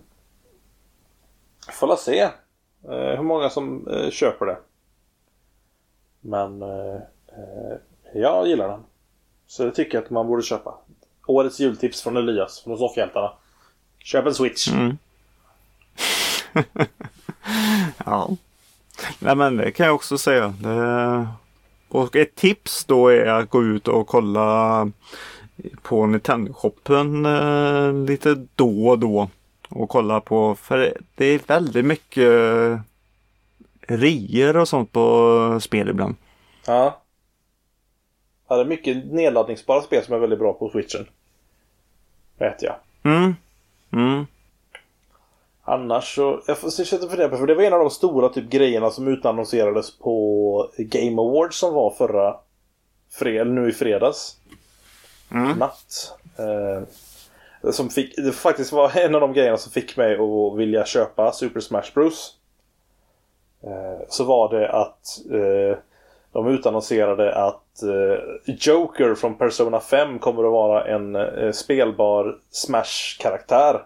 Får 1.71 1.87
la 1.87 1.97
se 1.97 2.19
eh, 2.19 2.31
hur 2.89 3.23
många 3.23 3.49
som 3.49 3.87
eh, 3.87 4.09
köper 4.09 4.45
det. 4.45 4.57
Men 6.21 6.61
eh, 6.61 6.95
eh, 7.27 7.77
jag 8.13 8.47
gillar 8.47 8.69
den. 8.69 8.83
Så 9.47 9.63
det 9.63 9.71
tycker 9.71 9.97
jag 9.97 10.03
att 10.03 10.09
man 10.09 10.27
borde 10.27 10.43
köpa. 10.43 10.75
Årets 11.27 11.59
jultips 11.59 12.01
från 12.01 12.17
Elias 12.17 12.59
från 12.59 12.77
Soffhjältarna. 12.77 13.31
Köp 13.97 14.25
en 14.25 14.33
Switch. 14.33 14.67
Mm. 14.67 14.97
ja. 18.05 18.29
Nej 19.19 19.35
men 19.35 19.57
det 19.57 19.71
kan 19.71 19.85
jag 19.85 19.95
också 19.95 20.17
säga. 20.17 20.47
Det... 20.47 21.27
Och 21.89 22.15
ett 22.15 22.35
tips 22.35 22.85
då 22.85 23.07
är 23.07 23.25
att 23.25 23.49
gå 23.49 23.63
ut 23.63 23.87
och 23.87 24.07
kolla 24.07 24.91
på 25.81 26.05
Nintendo-shoppen 26.05 27.25
eh, 27.25 27.93
lite 28.07 28.47
då 28.55 28.87
och 28.87 28.99
då. 28.99 29.29
Och 29.75 29.89
kolla 29.89 30.21
på, 30.21 30.55
för 30.55 30.97
det 31.15 31.25
är 31.25 31.39
väldigt 31.47 31.85
mycket 31.85 32.29
rior 33.87 34.57
och 34.57 34.67
sånt 34.67 34.91
på 34.91 35.59
spel 35.61 35.89
ibland. 35.89 36.15
Ja. 36.67 37.01
Ja, 38.47 38.55
det 38.55 38.61
är 38.61 38.65
mycket 38.65 39.05
nedladdningsbara 39.05 39.81
spel 39.81 40.05
som 40.05 40.13
är 40.13 40.19
väldigt 40.19 40.39
bra 40.39 40.53
på 40.53 40.69
Switchen. 40.69 41.07
Vet 42.37 42.61
jag. 42.61 42.75
Mm. 43.03 43.35
Mm. 43.93 44.25
Annars 45.63 46.15
så, 46.15 46.41
jag 46.47 46.57
sitta 46.57 47.09
för 47.09 47.17
det, 47.17 47.37
för 47.37 47.47
det 47.47 47.55
var 47.55 47.63
en 47.63 47.73
av 47.73 47.79
de 47.79 47.89
stora 47.89 48.29
typ 48.29 48.49
grejerna 48.49 48.89
som 48.89 49.07
utannonserades 49.07 49.97
på 49.97 50.69
Game 50.77 51.21
Awards 51.21 51.57
som 51.57 51.73
var 51.73 51.91
förra 51.91 52.35
fred, 53.11 53.47
nu 53.47 53.69
i 53.69 53.71
fredags. 53.71 54.37
Mm. 55.31 55.57
Natt. 55.57 56.17
Eh, 56.37 56.87
som 57.71 57.89
fick, 57.89 58.15
det 58.15 58.31
faktiskt 58.31 58.71
var 58.71 58.97
en 58.97 59.15
av 59.15 59.21
de 59.21 59.33
grejerna 59.33 59.57
som 59.57 59.71
fick 59.71 59.97
mig 59.97 60.13
att 60.13 60.57
vilja 60.57 60.85
köpa 60.85 61.31
Super 61.31 61.59
Smash 61.59 61.93
Bros. 61.93 62.35
Eh, 63.63 64.05
så 64.09 64.23
var 64.23 64.59
det 64.59 64.69
att 64.69 65.19
eh, 65.31 65.77
de 66.31 66.47
utannonserade 66.47 67.35
att 67.35 67.83
eh, 67.83 68.53
Joker 68.57 69.15
från 69.15 69.37
Persona 69.37 69.79
5 69.79 70.19
kommer 70.19 70.43
att 70.43 70.51
vara 70.51 70.85
en 70.85 71.53
spelbar 71.53 72.37
Smash-karaktär. 72.51 73.83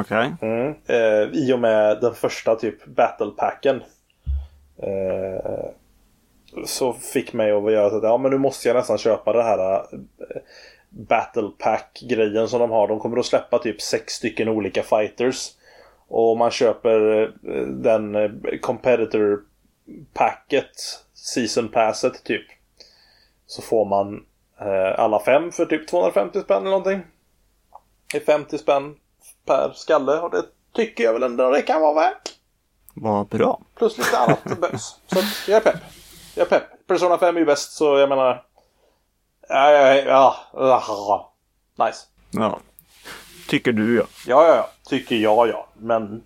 Okej. 0.00 0.34
Mm. 0.42 0.74
Eh, 0.86 1.28
I 1.32 1.52
och 1.52 1.58
med 1.58 2.00
den 2.00 2.14
första 2.14 2.56
typ 2.56 2.86
Battle-packen. 2.86 3.82
Så 6.66 6.92
fick 6.92 7.32
mig 7.32 7.52
att 7.52 7.72
göra 7.72 7.90
så 7.90 7.96
att 7.96 8.02
ja 8.02 8.18
men 8.18 8.30
nu 8.30 8.38
måste 8.38 8.68
jag 8.68 8.76
nästan 8.76 8.98
köpa 8.98 9.32
det 9.32 9.42
här 9.42 9.82
Battle 10.88 11.50
Pack-grejen 11.58 12.48
som 12.48 12.60
de 12.60 12.70
har. 12.70 12.88
De 12.88 13.00
kommer 13.00 13.18
att 13.18 13.26
släppa 13.26 13.58
typ 13.58 13.82
sex 13.82 14.12
stycken 14.12 14.48
olika 14.48 14.82
fighters. 14.82 15.50
Och 16.08 16.32
om 16.32 16.38
man 16.38 16.50
köper 16.50 17.22
eh, 17.22 17.60
den 17.66 18.14
eh, 18.14 18.30
Competitor 18.60 19.42
Packet, 20.12 20.70
Season 21.14 21.68
Passet 21.68 22.24
typ. 22.24 22.46
Så 23.46 23.62
får 23.62 23.84
man 23.84 24.24
eh, 24.60 25.00
alla 25.00 25.20
fem 25.20 25.52
för 25.52 25.66
typ 25.66 25.88
250 25.88 26.40
spänn 26.40 26.56
eller 26.56 26.70
någonting. 26.70 27.00
Det 28.12 28.18
är 28.18 28.24
50 28.24 28.58
spänn 28.58 28.96
per 29.46 29.72
skalle 29.74 30.20
och 30.20 30.30
det 30.30 30.42
tycker 30.72 31.04
jag 31.04 31.12
väl 31.12 31.22
ändå 31.22 31.50
det 31.50 31.62
kan 31.62 31.80
vara 31.80 31.94
värt. 31.94 32.38
Vad 32.94 33.26
bra. 33.26 33.60
Plus 33.74 33.98
lite 33.98 34.18
annat 34.18 34.60
bös. 34.60 35.00
Så 35.06 35.18
att 35.18 35.48
jag 35.48 35.56
är 35.56 35.72
pepp. 35.72 35.82
Jag 36.34 36.46
är 36.46 36.58
pepp. 36.58 36.86
Persona 36.86 37.18
5 37.18 37.36
är 37.36 37.40
ju 37.40 37.46
bäst 37.46 37.72
så 37.72 37.98
jag 37.98 38.08
menar... 38.08 38.44
Ja, 39.48 39.94
ja. 39.94 40.36
Nice. 41.78 42.06
Ja. 42.30 42.58
Tycker 43.48 43.72
du 43.72 43.96
ja. 43.96 44.02
Ja, 44.26 44.46
ja, 44.48 44.54
ja. 44.56 44.68
Tycker 44.88 45.16
jag 45.16 45.48
ja. 45.48 45.66
Men 45.78 46.22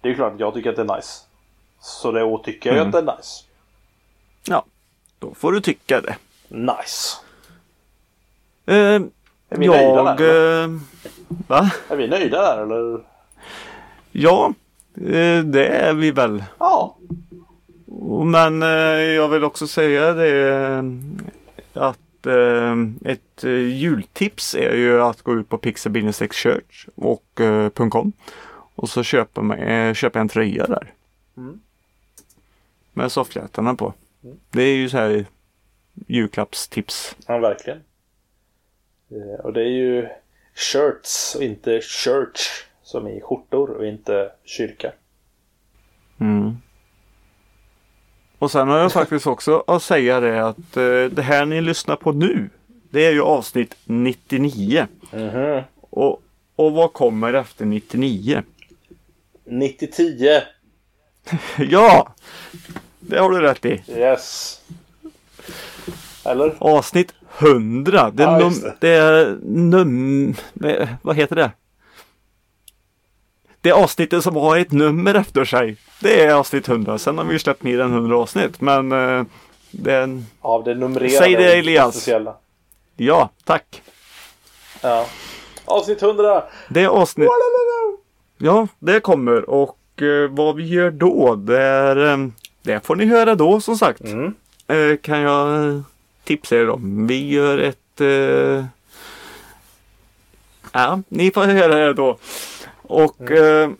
det 0.00 0.08
är 0.10 0.14
klart 0.14 0.32
att 0.32 0.40
jag 0.40 0.54
tycker 0.54 0.70
att 0.70 0.76
det 0.76 0.82
är 0.82 0.96
nice. 0.96 1.20
Så 1.80 2.12
då 2.12 2.38
tycker 2.38 2.70
jag 2.70 2.76
Mm. 2.78 2.88
att 2.88 2.92
det 3.06 3.12
är 3.12 3.16
nice. 3.16 3.44
Ja. 4.48 4.64
Då 5.18 5.34
får 5.34 5.52
du 5.52 5.60
tycka 5.60 6.00
det. 6.00 6.16
Nice. 6.48 7.16
Eh, 8.66 9.02
Är 9.48 9.58
vi 9.58 9.68
nöjda 9.68 9.82
jag... 9.82 10.16
där, 10.16 10.62
Eh, 10.64 10.68
va? 11.46 11.70
Är 11.88 11.96
vi 11.96 12.08
nöjda 12.08 12.42
där 12.42 12.62
eller? 12.62 13.00
Ja. 14.12 14.52
Eh, 14.94 15.44
det 15.44 15.66
är 15.66 15.94
vi 15.94 16.10
väl. 16.10 16.44
Ja. 16.58 16.96
Men 18.24 18.62
eh, 18.62 18.68
jag 19.00 19.28
vill 19.28 19.44
också 19.44 19.66
säga 19.66 20.12
det 20.12 20.48
eh, 20.58 20.82
att 21.74 21.98
eh, 22.26 22.76
ett 23.04 23.44
eh, 23.44 23.50
jultips 23.50 24.54
är 24.54 24.74
ju 24.74 25.02
att 25.02 25.22
gå 25.22 25.34
ut 25.34 25.48
på 25.48 25.58
Pixel 25.58 26.12
Church 26.12 26.88
och 26.94 27.40
eh, 27.40 27.68
.com 27.70 28.12
och 28.74 28.88
så 28.88 29.02
köper 29.02 29.42
man 29.42 29.58
eh, 29.58 29.94
köper 29.94 30.20
en 30.20 30.28
tröja 30.28 30.66
där. 30.66 30.92
Mm. 31.36 31.60
Med 32.92 33.12
soffhjärtarna 33.12 33.74
på. 33.74 33.94
Det 34.50 34.62
är 34.62 34.76
ju 34.76 34.88
så 34.88 34.96
här 34.96 35.26
julklappstips. 36.06 37.16
Ja, 37.26 37.38
verkligen. 37.38 37.80
Eh, 39.10 39.40
Och 39.44 39.52
det 39.52 39.60
är 39.60 39.70
ju 39.70 40.08
shirts 40.54 41.34
och 41.34 41.42
inte 41.42 41.80
church. 41.80 42.64
Som 42.82 43.08
i 43.08 43.20
skjortor 43.20 43.70
och 43.70 43.86
inte 43.86 44.32
kyrka. 44.44 44.92
Mm. 46.18 46.56
Och 48.40 48.50
sen 48.50 48.68
har 48.68 48.78
jag 48.78 48.92
faktiskt 48.92 49.26
också 49.26 49.64
att 49.66 49.82
säga 49.82 50.20
det 50.20 50.46
att 50.48 50.76
eh, 50.76 51.04
det 51.12 51.22
här 51.22 51.46
ni 51.46 51.60
lyssnar 51.60 51.96
på 51.96 52.12
nu 52.12 52.50
det 52.90 53.06
är 53.06 53.12
ju 53.12 53.22
avsnitt 53.22 53.76
99. 53.84 54.86
Mhm. 55.12 55.62
Och, 55.80 56.22
och 56.56 56.72
vad 56.72 56.92
kommer 56.92 57.34
efter 57.34 57.64
99? 57.64 58.42
90-10. 59.44 60.40
Ja! 61.58 62.14
Det 63.00 63.18
har 63.18 63.30
du 63.30 63.40
rätt 63.40 63.64
i. 63.64 63.82
Yes. 63.88 64.60
Eller? 66.24 66.54
Avsnitt 66.58 67.14
100. 67.38 68.10
Det 68.10 68.22
är, 68.24 68.26
Ja, 68.40 68.40
num- 68.40 68.62
det. 68.62 68.76
det 68.80 68.88
är 68.88 69.38
num... 69.44 70.34
Vad 71.02 71.16
heter 71.16 71.36
det? 71.36 71.50
Det 73.60 73.72
avsnittet 73.72 74.22
som 74.22 74.36
har 74.36 74.56
ett 74.56 74.72
nummer 74.72 75.14
efter 75.14 75.44
sig. 75.44 75.76
Det 76.00 76.24
är 76.24 76.34
avsnitt 76.34 76.68
100. 76.68 76.98
Sen 76.98 77.18
har 77.18 77.24
vi 77.24 77.32
ju 77.32 77.38
släppt 77.38 77.62
mer 77.62 77.80
än 77.80 77.92
100 77.92 78.16
avsnitt. 78.16 78.60
Men 78.60 78.92
eh, 78.92 79.24
det 79.70 79.92
är 79.92 80.02
en... 80.02 80.26
Av 80.40 80.64
det 80.64 80.74
numrerade. 80.74 81.18
Säg 81.18 81.34
det, 81.34 81.54
Elias. 81.54 81.94
Speciella. 81.94 82.34
Ja, 82.96 83.30
tack. 83.44 83.82
Ja. 84.82 85.06
Avsnitt 85.64 86.02
100. 86.02 86.44
Det 86.68 86.82
är 86.82 86.88
avsnitt... 86.88 87.28
Ja, 88.38 88.68
det 88.78 89.00
kommer. 89.00 89.50
Och 89.50 90.02
eh, 90.02 90.30
vad 90.30 90.56
vi 90.56 90.68
gör 90.68 90.90
då, 90.90 91.34
det 91.34 91.62
är... 91.62 92.12
Eh, 92.12 92.26
det 92.62 92.86
får 92.86 92.96
ni 92.96 93.04
höra 93.04 93.34
då 93.34 93.60
som 93.60 93.78
sagt. 93.78 94.00
Mm. 94.00 94.34
eh, 94.66 94.96
kan 94.96 95.20
jag 95.20 95.82
tipsa 96.24 96.56
er 96.56 96.70
om. 96.70 97.06
Vi 97.06 97.28
gör 97.28 97.58
ett... 97.58 98.00
Eh... 98.00 98.64
Ja, 100.72 101.02
ni 101.08 101.30
får 101.30 101.44
höra 101.44 101.74
det 101.74 101.92
då. 101.92 102.18
Och... 102.90 103.30
Eh... 103.30 103.70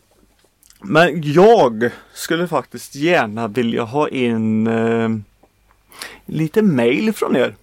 Men 0.83 1.23
jag 1.23 1.91
skulle 2.13 2.49
faktiskt 2.49 2.95
gärna 2.95 3.49
vilja 3.49 3.83
ha 3.83 4.09
in 4.09 4.67
eh... 4.67 5.09
lite 6.27 6.63
mail 6.63 7.13
från 7.13 7.37
er. 7.37 7.55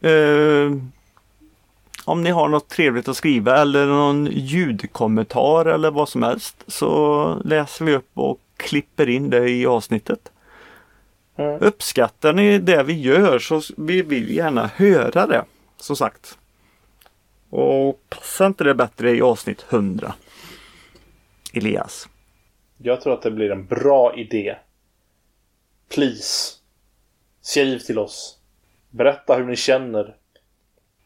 Eh... 0.00 0.72
Om 2.04 2.22
ni 2.22 2.30
har 2.30 2.48
något 2.48 2.68
trevligt 2.68 3.08
att 3.08 3.16
skriva 3.16 3.60
eller 3.60 3.86
någon 3.86 4.28
ljudkommentar 4.30 5.66
eller 5.66 5.90
vad 5.90 6.08
som 6.08 6.22
helst 6.22 6.64
så 6.66 7.42
läser 7.44 7.84
vi 7.84 7.94
upp 7.94 8.10
och 8.14 8.40
klipper 8.56 9.08
in 9.08 9.30
det 9.30 9.48
i 9.48 9.66
avsnittet. 9.66 10.32
Mm. 11.36 11.58
Uppskattar 11.60 12.32
ni 12.32 12.58
det 12.58 12.82
vi 12.82 13.00
gör 13.00 13.38
så 13.38 13.62
vi 13.76 14.02
vill 14.02 14.36
gärna 14.36 14.70
höra 14.76 15.26
det. 15.26 15.44
Som 15.76 15.96
sagt. 15.96 16.38
Och 17.52 18.00
passar 18.08 18.46
inte 18.46 18.64
det 18.64 18.74
bättre 18.74 19.10
i 19.10 19.22
avsnitt 19.22 19.64
100? 19.70 20.14
Elias. 21.54 22.08
Jag 22.78 23.00
tror 23.00 23.12
att 23.12 23.22
det 23.22 23.30
blir 23.30 23.50
en 23.50 23.66
bra 23.66 24.16
idé. 24.16 24.56
Please. 25.88 26.54
Skriv 27.40 27.78
till 27.78 27.98
oss. 27.98 28.38
Berätta 28.90 29.36
hur 29.36 29.44
ni 29.44 29.56
känner. 29.56 30.16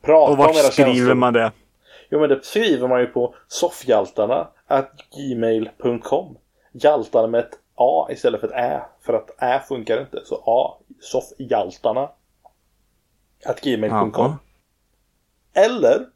Prata 0.02 0.22
Och 0.24 0.30
om 0.30 0.36
vart 0.38 0.56
era 0.56 0.62
skriver 0.62 0.92
känslor. 0.94 1.14
man 1.14 1.32
det? 1.32 1.52
Jo 2.10 2.20
men 2.20 2.28
det 2.28 2.44
skriver 2.44 2.88
man 2.88 3.00
ju 3.00 3.06
på 3.06 3.34
soffhjaltarna 3.48 4.48
gmail.com 5.16 6.38
Hjaltarna 6.72 7.26
med 7.26 7.40
ett 7.40 7.58
A 7.74 8.08
istället 8.10 8.40
för 8.40 8.48
ett 8.48 8.54
Ä. 8.54 8.82
För 9.00 9.14
att 9.14 9.42
Ä 9.42 9.62
funkar 9.68 10.00
inte. 10.00 10.20
Så 10.24 10.42
A. 10.46 10.84
Soffhjaltarna. 11.00 12.10
Gmail.com. 13.62 14.34
Eller 15.52 16.06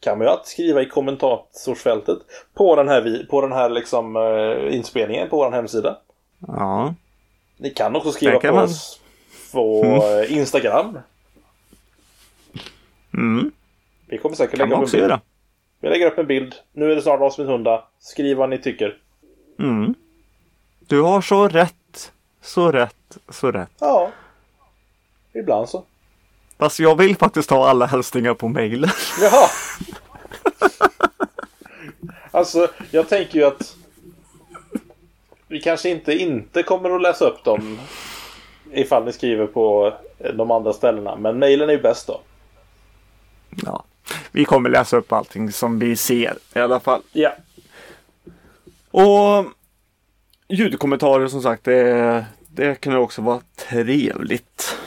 kan 0.00 0.18
man 0.18 0.26
ju 0.26 0.30
alltid 0.30 0.46
skriva 0.46 0.82
i 0.82 0.86
kommentarsfältet 0.88 2.18
på 2.54 2.76
den 2.76 2.88
här, 2.88 3.26
på 3.30 3.40
den 3.40 3.52
här 3.52 3.68
liksom, 3.70 4.16
eh, 4.16 4.74
inspelningen 4.76 5.28
på 5.28 5.36
vår 5.36 5.50
hemsida. 5.50 5.98
Ja. 6.46 6.94
Ni 7.56 7.70
kan 7.70 7.96
också 7.96 8.12
skriva 8.12 8.40
kan 8.40 8.50
på 8.50 8.54
man. 8.56 8.64
oss 8.64 9.00
på 9.52 9.82
eh, 9.84 10.36
Instagram. 10.38 10.98
Mm. 13.14 13.50
Vi 14.06 14.18
kommer 14.18 14.36
säkert 14.36 14.58
Kan 14.58 14.68
lägga 14.68 14.76
upp 14.82 14.84
en 14.88 14.90
bild. 14.92 15.02
göra. 15.02 15.20
Vi 15.80 15.88
lägger 15.88 16.06
upp 16.06 16.18
en 16.18 16.26
bild. 16.26 16.54
Nu 16.72 16.92
är 16.92 16.96
det 16.96 17.02
snart 17.02 17.20
avsnitt 17.20 17.48
100. 17.48 17.82
Skriv 17.98 18.36
vad 18.36 18.50
ni 18.50 18.58
tycker. 18.58 18.98
Mm. 19.58 19.94
Du 20.80 21.00
har 21.02 21.20
så 21.20 21.48
rätt. 21.48 22.12
Så 22.42 22.72
rätt. 22.72 23.18
Så 23.28 23.50
rätt. 23.52 23.70
Ja. 23.80 24.10
Ibland 25.32 25.68
så. 25.68 25.84
Fast 26.58 26.78
jag 26.78 26.96
vill 26.96 27.16
faktiskt 27.16 27.50
ha 27.50 27.68
alla 27.68 27.86
hälsningar 27.86 28.34
på 28.34 28.48
mejlen. 28.48 28.90
Jaha. 29.20 29.48
alltså, 32.30 32.68
jag 32.90 33.08
tänker 33.08 33.38
ju 33.38 33.44
att 33.44 33.76
vi 35.48 35.60
kanske 35.60 35.90
inte 35.90 36.12
inte 36.12 36.62
kommer 36.62 36.90
att 36.90 37.02
läsa 37.02 37.24
upp 37.24 37.44
dem 37.44 37.78
ifall 38.72 39.04
ni 39.04 39.12
skriver 39.12 39.46
på 39.46 39.94
de 40.34 40.50
andra 40.50 40.72
ställena. 40.72 41.16
Men 41.16 41.38
mejlen 41.38 41.68
är 41.68 41.72
ju 41.72 41.82
bäst 41.82 42.06
då. 42.06 42.20
Ja. 43.50 43.84
Vi 44.32 44.44
kommer 44.44 44.70
läsa 44.70 44.96
upp 44.96 45.12
allting 45.12 45.52
som 45.52 45.78
vi 45.78 45.96
ser 45.96 46.38
i 46.54 46.58
alla 46.58 46.80
fall. 46.80 47.02
Ja. 47.12 47.32
Och 48.90 49.44
ljudkommentarer 50.48 51.28
som 51.28 51.42
sagt, 51.42 51.64
det, 51.64 52.26
det 52.48 52.80
kan 52.80 52.96
också 52.96 53.22
vara 53.22 53.40
trevligt. 53.56 54.78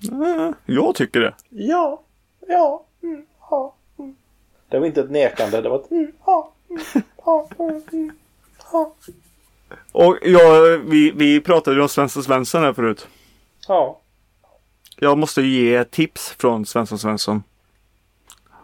Ja. 0.00 0.52
Jag 0.66 0.94
tycker 0.94 1.20
det. 1.20 1.34
Ja. 1.48 2.02
Ja. 2.48 2.84
Mm. 3.02 3.22
Ja. 3.50 3.74
Mm. 3.98 4.14
Det 4.68 4.78
var 4.78 4.86
inte 4.86 5.00
ett 5.00 5.10
nekande. 5.10 5.60
Det 5.60 5.68
var 5.68 5.78
ett 5.80 5.90
mm, 5.90 6.12
ja, 6.26 6.52
mm, 6.70 6.82
ja, 7.24 7.48
mm, 7.58 7.82
mm, 7.92 8.12
ja. 8.72 8.94
Och 9.92 10.18
ja, 10.22 10.78
vi, 10.84 11.10
vi 11.10 11.40
pratade 11.40 11.76
ju 11.76 11.82
om 11.82 11.88
Svensson 11.88 12.22
Svensson 12.22 12.62
här 12.62 12.72
förut. 12.72 13.08
ja. 13.68 14.00
Jag 15.02 15.18
måste 15.18 15.40
ju 15.42 15.48
ge 15.48 15.84
tips 15.84 16.34
från 16.38 16.66
Svensson 16.66 16.98
Svensson. 16.98 17.42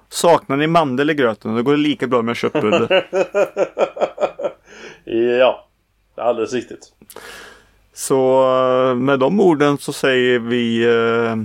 Saknar 0.08 0.56
ni 0.56 0.66
mandel 0.66 1.10
i 1.10 1.14
gröten, 1.14 1.54
då 1.56 1.62
går 1.62 1.72
det 1.72 1.78
lika 1.78 2.06
bra 2.06 2.22
med 2.22 2.36
köttbulle. 2.36 3.04
Ja, 5.38 5.68
alldeles 6.14 6.52
riktigt. 6.52 6.92
Så 7.96 8.42
eh, 8.90 8.94
med 8.94 9.18
de 9.18 9.40
orden 9.40 9.78
så 9.78 9.92
säger 9.92 10.38
vi 10.38 10.84
eh, 10.84 11.36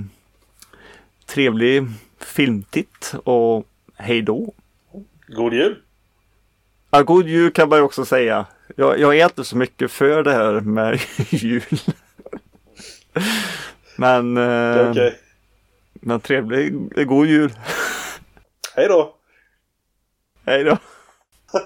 trevlig 1.26 1.86
filmtitt 2.20 3.14
och 3.24 3.66
hej 3.96 4.22
då. 4.22 4.52
God 5.28 5.54
jul! 5.54 5.82
Ja, 6.90 7.02
god 7.02 7.28
jul 7.28 7.52
kan 7.52 7.68
man 7.68 7.78
ju 7.78 7.82
också 7.82 8.04
säga. 8.04 8.46
Jag, 8.76 8.98
jag 8.98 9.18
är 9.18 9.24
inte 9.24 9.44
så 9.44 9.56
mycket 9.56 9.90
för 9.90 10.22
det 10.22 10.32
här 10.32 10.60
med 10.60 11.00
jul. 11.30 11.80
Men, 13.96 14.34
Det 14.34 14.42
är 14.42 14.84
eh, 14.84 14.90
okej. 14.90 15.18
men 15.92 16.20
trevlig, 16.20 16.74
god 17.06 17.26
jul. 17.26 17.52
Hej 18.76 18.88
då! 18.88 19.14
Hej 20.44 20.64
då. 20.64 20.78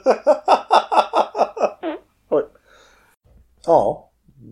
Oj. 2.28 2.45
Ja, 3.66 4.05